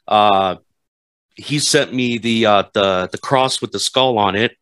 uh, 0.08 0.56
he 1.36 1.60
sent 1.60 1.94
me 1.94 2.18
the 2.18 2.46
uh, 2.46 2.64
the 2.74 3.10
the 3.12 3.18
cross 3.18 3.62
with 3.62 3.72
the 3.72 3.80
skull 3.80 4.18
on 4.18 4.36
it. 4.36 4.56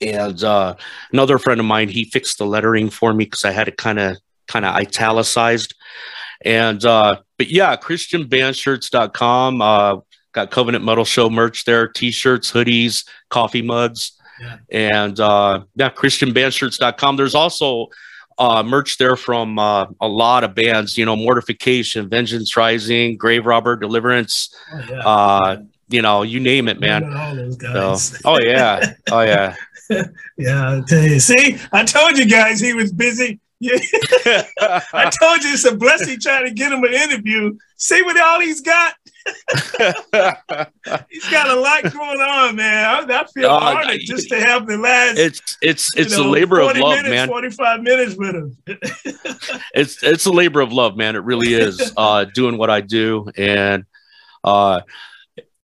And 0.00 0.42
uh, 0.44 0.76
another 1.12 1.38
friend 1.38 1.58
of 1.58 1.66
mine, 1.66 1.88
he 1.88 2.04
fixed 2.04 2.38
the 2.38 2.46
lettering 2.46 2.88
for 2.88 3.12
me 3.12 3.24
because 3.24 3.44
I 3.44 3.50
had 3.50 3.68
it 3.68 3.76
kind 3.76 3.98
of 3.98 4.16
kind 4.46 4.64
of 4.64 4.74
italicized. 4.74 5.74
And 6.42 6.84
uh, 6.84 7.20
but 7.36 7.48
yeah, 7.48 7.76
ChristianBandShirts.com. 7.76 9.62
Uh, 9.62 9.96
got 10.32 10.50
Covenant 10.50 10.84
Metal 10.84 11.04
Show 11.04 11.30
merch 11.30 11.64
there, 11.64 11.88
t-shirts, 11.88 12.52
hoodies, 12.52 13.06
coffee 13.28 13.62
mugs. 13.62 14.12
And 14.70 15.18
uh, 15.20 15.64
yeah, 15.74 15.90
ChristianBandShirts.com. 15.90 17.16
There's 17.16 17.34
also 17.34 17.88
uh, 18.38 18.62
merch 18.62 18.98
there 18.98 19.16
from 19.16 19.58
uh, 19.58 19.86
a 20.00 20.08
lot 20.08 20.44
of 20.44 20.54
bands, 20.54 20.96
you 20.96 21.04
know, 21.04 21.16
Mortification, 21.16 22.08
Vengeance 22.08 22.56
Rising, 22.56 23.16
Grave 23.16 23.46
Robber, 23.46 23.76
Deliverance. 23.76 24.54
Oh, 24.72 24.84
yeah. 24.88 24.98
uh, 24.98 25.62
you 25.88 26.02
know, 26.02 26.22
you 26.22 26.38
name 26.38 26.68
it, 26.68 26.80
man. 26.80 27.12
All 27.12 27.34
those 27.34 27.56
guys. 27.56 28.02
So, 28.02 28.18
oh 28.24 28.40
yeah, 28.40 28.92
oh 29.10 29.22
yeah, 29.22 29.56
yeah. 30.36 30.76
I 30.76 30.82
tell 30.86 31.02
you, 31.02 31.18
see, 31.18 31.58
I 31.72 31.84
told 31.84 32.18
you 32.18 32.26
guys 32.26 32.60
he 32.60 32.74
was 32.74 32.92
busy. 32.92 33.40
Yeah, 33.60 33.78
I 34.92 35.10
told 35.20 35.42
you 35.42 35.52
it's 35.52 35.64
a 35.64 35.74
blessing 35.74 36.20
trying 36.20 36.44
to 36.44 36.52
get 36.52 36.72
him 36.72 36.84
an 36.84 36.92
interview. 36.92 37.56
See 37.76 38.02
what 38.02 38.20
all 38.20 38.40
he's 38.40 38.60
got. 38.60 38.94
He's 41.10 41.28
got 41.30 41.48
a 41.48 41.54
lot 41.58 41.82
going 41.92 42.20
on, 42.20 42.56
man. 42.56 43.10
I, 43.10 43.20
I 43.20 43.26
feel 43.26 43.50
uh, 43.50 43.58
honored 43.58 44.00
just 44.00 44.28
to 44.28 44.40
have 44.40 44.66
the 44.66 44.76
last. 44.76 45.18
It's 45.18 45.56
it's 45.62 45.96
it's 45.96 46.16
know, 46.16 46.26
a 46.26 46.28
labor 46.28 46.60
of 46.60 46.76
love, 46.76 46.96
minutes, 46.96 47.08
man. 47.08 47.28
Forty 47.28 47.50
five 47.50 47.82
minutes 47.82 48.16
with 48.16 48.34
him. 48.34 48.56
it's 49.74 50.02
it's 50.02 50.26
a 50.26 50.32
labor 50.32 50.60
of 50.60 50.72
love, 50.72 50.96
man. 50.96 51.16
It 51.16 51.24
really 51.24 51.54
is. 51.54 51.92
Uh, 51.96 52.24
doing 52.24 52.58
what 52.58 52.70
I 52.70 52.80
do, 52.80 53.28
and 53.36 53.84
uh, 54.44 54.82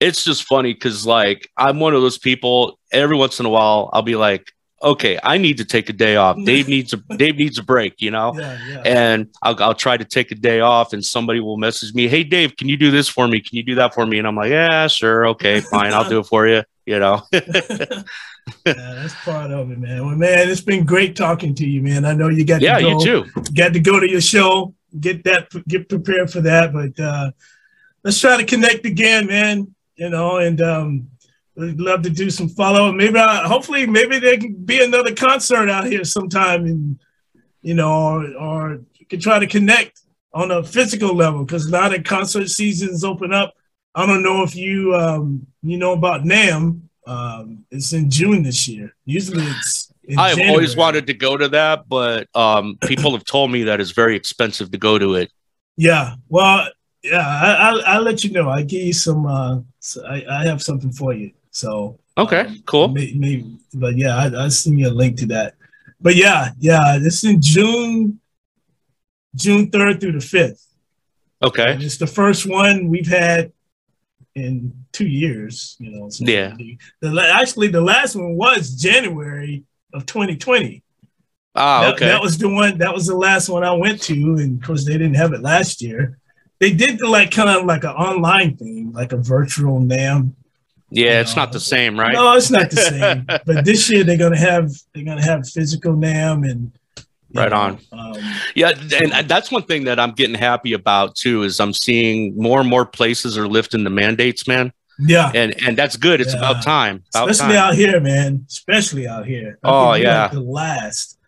it's 0.01 0.25
just 0.25 0.45
funny 0.45 0.73
because 0.73 1.07
like 1.07 1.51
I'm 1.57 1.81
one 1.81 1.95
of 1.95 2.03
those 2.03 2.19
people. 2.19 2.79
Every 2.93 3.17
once 3.17 3.41
in 3.41 3.47
a 3.47 3.51
while, 3.51 3.91
I'll 3.93 4.03
be 4.03 4.17
like, 4.17 4.54
okay, 4.85 5.19
I 5.23 5.39
need 5.39 5.57
to 5.59 5.65
take 5.65 5.89
a 5.89 5.93
day 5.93 6.17
off. 6.17 6.37
Dave 6.45 6.69
needs 6.69 6.93
a 6.93 6.99
Dave 7.17 7.37
needs 7.37 7.59
a 7.59 7.63
break, 7.63 8.01
you 8.01 8.11
know. 8.11 8.35
Yeah, 8.39 8.59
yeah. 8.69 8.83
And 8.85 9.31
I'll, 9.43 9.61
I'll 9.63 9.75
try 9.75 9.97
to 9.97 10.05
take 10.05 10.31
a 10.31 10.35
day 10.35 10.61
off, 10.61 10.93
and 10.93 11.05
somebody 11.05 11.41
will 11.41 11.57
message 11.57 11.95
me, 11.95 12.07
"Hey, 12.07 12.23
Dave, 12.25 12.57
can 12.57 12.69
you 12.69 12.77
do 12.77 12.91
this 12.91 13.09
for 13.09 13.27
me? 13.27 13.41
Can 13.41 13.57
you 13.57 13.63
do 13.63 13.75
that 13.77 13.95
for 13.95 14.07
me?" 14.07 14.19
And 14.19 14.29
I'm 14.29 14.37
like, 14.37 14.51
"Yeah, 14.51 14.87
sure, 14.87 15.27
okay, 15.29 15.61
fine, 15.73 15.93
I'll 15.93 16.09
do 16.09 16.21
it 16.21 16.27
for 16.27 16.47
you." 16.47 16.63
You 16.87 16.99
know. 16.99 17.23
yeah, 17.33 18.03
that's 18.65 19.15
part 19.25 19.51
of 19.51 19.71
it, 19.71 19.79
man. 19.79 20.07
Well, 20.07 20.17
man, 20.17 20.49
it's 20.49 20.61
been 20.61 20.85
great 20.85 21.17
talking 21.17 21.55
to 21.55 21.67
you, 21.67 21.83
man. 21.83 22.05
I 22.05 22.13
know 22.13 22.29
you 22.29 22.45
got 22.45 22.61
yeah, 22.61 22.77
to 22.77 22.83
go, 22.83 22.89
you 22.91 23.05
too. 23.05 23.43
Got 23.55 23.73
to 23.73 23.81
go 23.81 23.99
to 23.99 24.09
your 24.09 24.21
show, 24.21 24.75
get 25.01 25.25
that, 25.25 25.49
get 25.67 25.89
prepared 25.89 26.31
for 26.31 26.43
that. 26.43 26.73
But 26.73 27.03
uh, 27.03 27.31
let's 28.03 28.21
try 28.21 28.37
to 28.37 28.45
connect 28.45 28.85
again, 28.85 29.27
man. 29.27 29.75
You 29.97 30.11
know, 30.11 30.39
and 30.39 30.61
um, 30.61 31.09
We'd 31.57 31.81
love 31.81 32.03
to 32.03 32.11
do 32.11 32.31
some 32.31 32.49
follow. 32.49 32.89
Up. 32.89 32.95
Maybe, 32.95 33.17
uh, 33.17 33.47
hopefully, 33.49 33.87
maybe 33.87 34.19
there 34.19 34.37
can 34.39 34.55
be 34.55 34.83
another 34.83 35.15
concert 35.15 35.69
out 35.69 35.87
here 35.87 36.05
sometime, 36.05 36.67
and 36.67 36.99
you 37.63 37.75
know, 37.75 37.93
or, 37.93 38.35
or 38.35 38.81
can 39.09 39.21
try 39.21 39.39
to 39.39 39.47
connect 39.47 40.01
on 40.33 40.51
a 40.51 40.65
physical 40.65 41.15
level 41.15 41.45
because 41.45 41.69
now 41.69 41.89
that 41.89 42.05
concert 42.05 42.49
seasons 42.49 43.05
open 43.05 43.33
up, 43.33 43.55
I 43.95 44.05
don't 44.07 44.23
know 44.23 44.43
if 44.43 44.57
you 44.57 44.95
um, 44.97 45.47
you 45.63 45.79
know 45.79 45.93
about 45.93 46.25
NAMM. 46.25 46.81
Um, 47.07 47.65
it's 47.71 47.93
in 47.93 48.11
June 48.11 48.43
this 48.43 48.67
year. 48.67 48.95
Usually, 49.05 49.45
it's. 49.45 49.93
I've 50.19 50.37
January. 50.37 50.51
always 50.51 50.77
wanted 50.77 51.07
to 51.07 51.15
go 51.15 51.37
to 51.37 51.49
that, 51.49 51.89
but 51.89 52.29
um, 52.35 52.77
people 52.83 53.13
have 53.13 53.25
told 53.25 53.51
me 53.51 53.65
that 53.65 53.81
it's 53.81 53.93
very 53.93 54.17
expensive 54.17 54.71
to 54.73 54.79
go 54.79 54.99
to 54.99 55.15
it. 55.15 55.31
Yeah, 55.77 56.17
well, 56.29 56.69
yeah, 57.03 57.19
I, 57.19 57.73
will 57.73 57.83
I'll 57.87 58.03
let 58.03 58.25
you 58.25 58.33
know. 58.33 58.51
I 58.51 58.63
give 58.63 58.83
you 58.83 58.93
some. 58.93 59.27
Uh, 59.27 59.61
I, 60.07 60.25
I 60.29 60.45
have 60.47 60.63
something 60.63 60.93
for 60.93 61.15
you. 61.15 61.33
So 61.55 62.01
okay, 62.19 62.41
um, 62.41 62.63
cool. 62.67 62.89
Maybe, 62.89 63.17
maybe, 63.17 63.57
but 63.73 63.97
yeah, 63.97 64.17
I, 64.17 64.27
I'll 64.27 64.51
send 64.51 64.79
you 64.79 64.89
a 64.89 64.91
link 64.91 65.17
to 65.19 65.27
that. 65.27 65.55
But 66.01 66.17
yeah, 66.17 66.51
yeah, 66.59 66.99
this 67.01 67.23
is 67.23 67.31
in 67.31 67.41
June, 67.41 68.21
June 69.37 69.71
third 69.71 70.01
through 70.01 70.19
the 70.19 70.21
fifth. 70.21 70.67
Okay, 71.43 71.73
and 71.73 71.83
it's 71.83 71.97
the 71.97 72.09
first 72.09 72.49
one 72.51 72.89
we've 72.89 73.07
had 73.07 73.53
in 74.35 74.73
two 74.91 75.07
years. 75.07 75.77
You 75.79 75.93
know, 75.93 76.09
so 76.11 76.25
yeah. 76.25 76.57
The, 77.01 77.33
actually, 77.33 77.69
the 77.69 77.81
last 77.81 78.17
one 78.17 78.37
was 78.37 78.75
January 78.75 79.63
of 79.93 80.07
2020. 80.07 80.83
Ah, 81.55 81.83
that, 81.83 81.95
okay. 81.95 82.07
That 82.07 82.21
was 82.21 82.37
the 82.37 82.49
one. 82.49 82.79
That 82.79 82.93
was 82.93 83.07
the 83.07 83.17
last 83.17 83.49
one 83.49 83.63
I 83.63 83.73
went 83.75 84.03
to, 84.03 84.13
and 84.15 84.61
of 84.61 84.67
course 84.67 84.85
they 84.85 84.95
didn't 84.95 85.15
have 85.15 85.33
it 85.33 85.41
last 85.41 85.81
year. 85.81 86.19
They 86.59 86.73
did 86.73 86.99
the, 86.99 87.07
like 87.07 87.31
kind 87.31 87.49
of 87.49 87.65
like 87.65 87.85
an 87.85 87.91
online 87.91 88.57
thing, 88.57 88.91
like 88.93 89.13
a 89.13 89.19
virtual 89.19 89.81
NAMM 89.81 90.35
yeah, 90.95 91.21
it's 91.21 91.37
not 91.37 91.53
the 91.53 91.61
same, 91.61 91.99
right? 91.99 92.13
No, 92.13 92.35
it's 92.35 92.51
not 92.51 92.71
the 92.71 92.77
same. 92.77 93.25
but 93.47 93.65
this 93.65 93.91
year 93.91 94.05
they're 94.05 94.17
gonna 94.17 94.39
have 94.39 94.71
they're 94.93 95.05
gonna 95.05 95.25
have 95.25 95.49
physical 95.49 95.95
NAMM 95.95 96.49
and 96.49 96.73
right 97.35 97.51
know, 97.51 97.57
on. 97.57 97.79
Um, 97.93 98.35
yeah, 98.55 98.73
and 99.01 99.29
that's 99.29 99.51
one 99.51 99.65
thing 99.65 99.85
that 99.85 99.99
I'm 99.99 100.13
getting 100.13 100.37
happy 100.37 100.73
about 100.73 101.17
too 101.17 101.43
is 101.43 101.61
I'm 101.61 101.73
seeing 101.73 102.37
more 102.37 102.61
and 102.61 102.69
more 102.69 102.87
places 102.87 103.37
are 103.37 103.49
lifting 103.49 103.85
the 103.85 103.91
mandates, 103.91 104.47
man. 104.47 104.73
Yeah, 104.99 105.33
and 105.35 105.55
and 105.67 105.77
that's 105.77 105.97
good. 105.97 106.21
It's 106.21 106.33
yeah. 106.33 106.39
about 106.39 106.63
time. 106.63 107.03
About 107.13 107.31
Especially 107.31 107.55
time. 107.55 107.65
out 107.65 107.75
here, 107.75 108.01
man. 108.01 108.47
Especially 108.49 109.09
out 109.09 109.27
here. 109.27 109.59
I 109.65 109.69
oh 109.69 109.95
yeah, 109.95 110.29
the 110.29 110.41
last, 110.41 111.19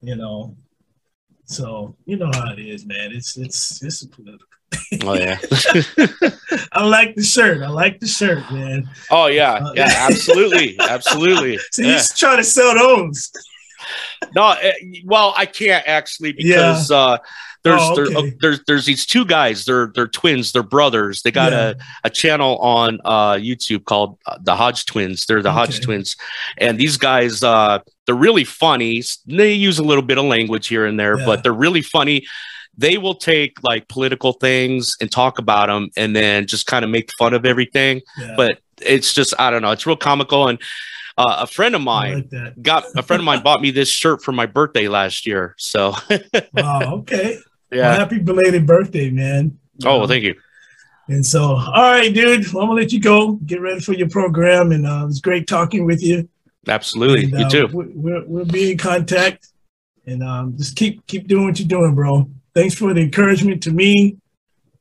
you 0.00 0.16
know. 0.16 0.56
So 1.44 1.96
you 2.06 2.16
know 2.16 2.30
how 2.32 2.52
it 2.52 2.58
is, 2.58 2.84
man. 2.84 3.12
It's 3.12 3.36
it's 3.36 3.82
it's 3.82 4.04
political 4.04 4.48
Oh 5.04 5.14
yeah. 5.14 5.38
I 6.72 6.84
like 6.84 7.14
the 7.14 7.22
shirt. 7.22 7.62
I 7.62 7.68
like 7.68 8.00
the 8.00 8.06
shirt, 8.06 8.50
man. 8.50 8.88
Oh 9.10 9.26
yeah, 9.26 9.54
uh, 9.54 9.72
yeah, 9.74 9.92
absolutely, 9.96 10.76
absolutely. 10.80 11.58
So 11.72 11.82
yeah. 11.82 11.96
you 11.96 12.02
trying 12.16 12.38
to 12.38 12.44
sell 12.44 12.74
those? 12.74 13.32
No, 14.34 14.50
eh, 14.50 14.72
well, 15.04 15.34
I 15.36 15.46
can't 15.46 15.86
actually 15.86 16.32
because 16.32 16.90
yeah. 16.90 16.96
uh, 16.96 17.18
there's 17.64 17.80
oh, 17.80 17.92
okay. 17.92 18.12
there, 18.12 18.32
there's 18.40 18.64
there's 18.66 18.86
these 18.86 19.06
two 19.06 19.24
guys. 19.24 19.64
They're 19.64 19.92
they're 19.94 20.08
twins. 20.08 20.52
They're 20.52 20.62
brothers. 20.62 21.22
They 21.22 21.30
got 21.30 21.52
yeah. 21.52 21.74
a, 22.04 22.08
a 22.08 22.10
channel 22.10 22.58
on 22.58 23.00
uh, 23.04 23.34
YouTube 23.34 23.84
called 23.84 24.18
uh, 24.26 24.38
the 24.40 24.56
Hodge 24.56 24.86
Twins. 24.86 25.26
They're 25.26 25.42
the 25.42 25.48
okay. 25.48 25.56
Hodge 25.56 25.80
Twins, 25.80 26.16
and 26.58 26.78
these 26.78 26.96
guys 26.96 27.42
uh, 27.42 27.78
they're 28.06 28.14
really 28.14 28.44
funny. 28.44 29.02
They 29.26 29.52
use 29.52 29.78
a 29.78 29.84
little 29.84 30.02
bit 30.02 30.18
of 30.18 30.24
language 30.24 30.68
here 30.68 30.86
and 30.86 30.98
there, 30.98 31.18
yeah. 31.18 31.24
but 31.24 31.42
they're 31.42 31.52
really 31.52 31.82
funny. 31.82 32.26
They 32.76 32.98
will 32.98 33.14
take 33.14 33.62
like 33.62 33.88
political 33.88 34.32
things 34.32 34.96
and 35.00 35.10
talk 35.10 35.38
about 35.38 35.66
them, 35.66 35.90
and 35.96 36.16
then 36.16 36.46
just 36.46 36.66
kind 36.66 36.84
of 36.84 36.90
make 36.90 37.10
fun 37.18 37.34
of 37.34 37.44
everything. 37.44 38.00
Yeah. 38.18 38.34
But 38.36 38.60
it's 38.80 39.12
just 39.12 39.34
I 39.38 39.50
don't 39.50 39.62
know. 39.62 39.70
It's 39.70 39.86
real 39.86 39.96
comical 39.96 40.48
and. 40.48 40.60
Uh, 41.18 41.40
a 41.40 41.46
friend 41.46 41.74
of 41.74 41.82
mine 41.82 42.26
like 42.32 42.62
got 42.62 42.84
a 42.96 43.02
friend 43.02 43.20
of 43.20 43.26
mine 43.26 43.42
bought 43.42 43.60
me 43.60 43.70
this 43.70 43.90
shirt 43.90 44.22
for 44.22 44.32
my 44.32 44.46
birthday 44.46 44.88
last 44.88 45.26
year. 45.26 45.54
So, 45.58 45.94
wow, 46.54 46.94
okay. 47.00 47.36
Yeah. 47.70 47.90
Well, 47.90 47.98
happy 47.98 48.18
belated 48.18 48.66
birthday, 48.66 49.10
man. 49.10 49.58
Oh, 49.84 49.98
well, 49.98 50.08
thank 50.08 50.24
you. 50.24 50.34
And 51.08 51.24
so, 51.26 51.42
all 51.42 51.90
right, 51.90 52.12
dude, 52.12 52.46
I'm 52.46 52.52
gonna 52.52 52.72
let 52.72 52.92
you 52.92 53.00
go. 53.00 53.32
Get 53.44 53.60
ready 53.60 53.80
for 53.80 53.92
your 53.92 54.08
program, 54.08 54.72
and 54.72 54.86
uh, 54.86 55.02
it 55.02 55.06
was 55.06 55.20
great 55.20 55.46
talking 55.46 55.84
with 55.84 56.02
you. 56.02 56.28
Absolutely, 56.68 57.24
and, 57.24 57.34
uh, 57.34 57.38
you 57.38 57.50
too. 57.50 57.68
We'll, 57.72 58.22
we'll 58.26 58.44
be 58.44 58.72
in 58.72 58.78
contact, 58.78 59.48
and 60.06 60.22
um, 60.22 60.56
just 60.56 60.76
keep 60.76 61.06
keep 61.06 61.26
doing 61.26 61.46
what 61.46 61.58
you're 61.58 61.68
doing, 61.68 61.94
bro. 61.94 62.30
Thanks 62.54 62.74
for 62.74 62.92
the 62.92 63.00
encouragement 63.00 63.62
to 63.64 63.70
me, 63.70 64.18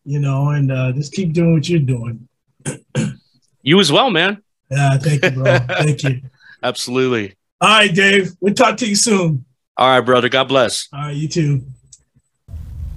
you 0.05 0.19
know, 0.19 0.49
and 0.49 0.71
uh, 0.71 0.91
just 0.91 1.13
keep 1.13 1.33
doing 1.33 1.53
what 1.53 1.69
you're 1.69 1.79
doing. 1.79 2.27
you 3.61 3.79
as 3.79 3.91
well, 3.91 4.09
man. 4.09 4.41
Yeah, 4.69 4.97
thank 4.97 5.23
you, 5.23 5.31
bro. 5.31 5.57
thank 5.67 6.03
you. 6.03 6.21
Absolutely. 6.63 7.35
All 7.59 7.69
right, 7.69 7.93
Dave. 7.93 8.31
We'll 8.39 8.53
talk 8.53 8.77
to 8.77 8.87
you 8.87 8.95
soon. 8.95 9.45
All 9.77 9.87
right, 9.87 10.01
brother. 10.01 10.29
God 10.29 10.47
bless. 10.47 10.87
All 10.93 11.01
right, 11.01 11.15
you 11.15 11.27
too. 11.27 11.63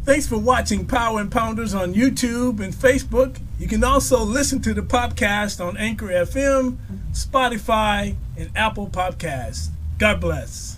Thanks 0.05 0.27
for 0.27 0.37
watching 0.37 0.87
Power 0.87 1.19
and 1.21 1.33
Pounders 1.33 1.73
on 1.73 1.95
YouTube 1.95 2.61
and 2.61 2.75
Facebook. 2.75 3.41
You 3.59 3.67
can 3.67 3.83
also 3.83 4.23
listen 4.23 4.61
to 4.63 4.75
the 4.75 4.83
podcast 4.83 5.65
on 5.67 5.79
Anchor 5.79 6.09
FM, 6.09 6.77
Spotify, 7.13 8.15
and 8.37 8.51
Apple 8.55 8.89
Podcasts. 8.89 9.69
God 9.99 10.21
bless. 10.21 10.74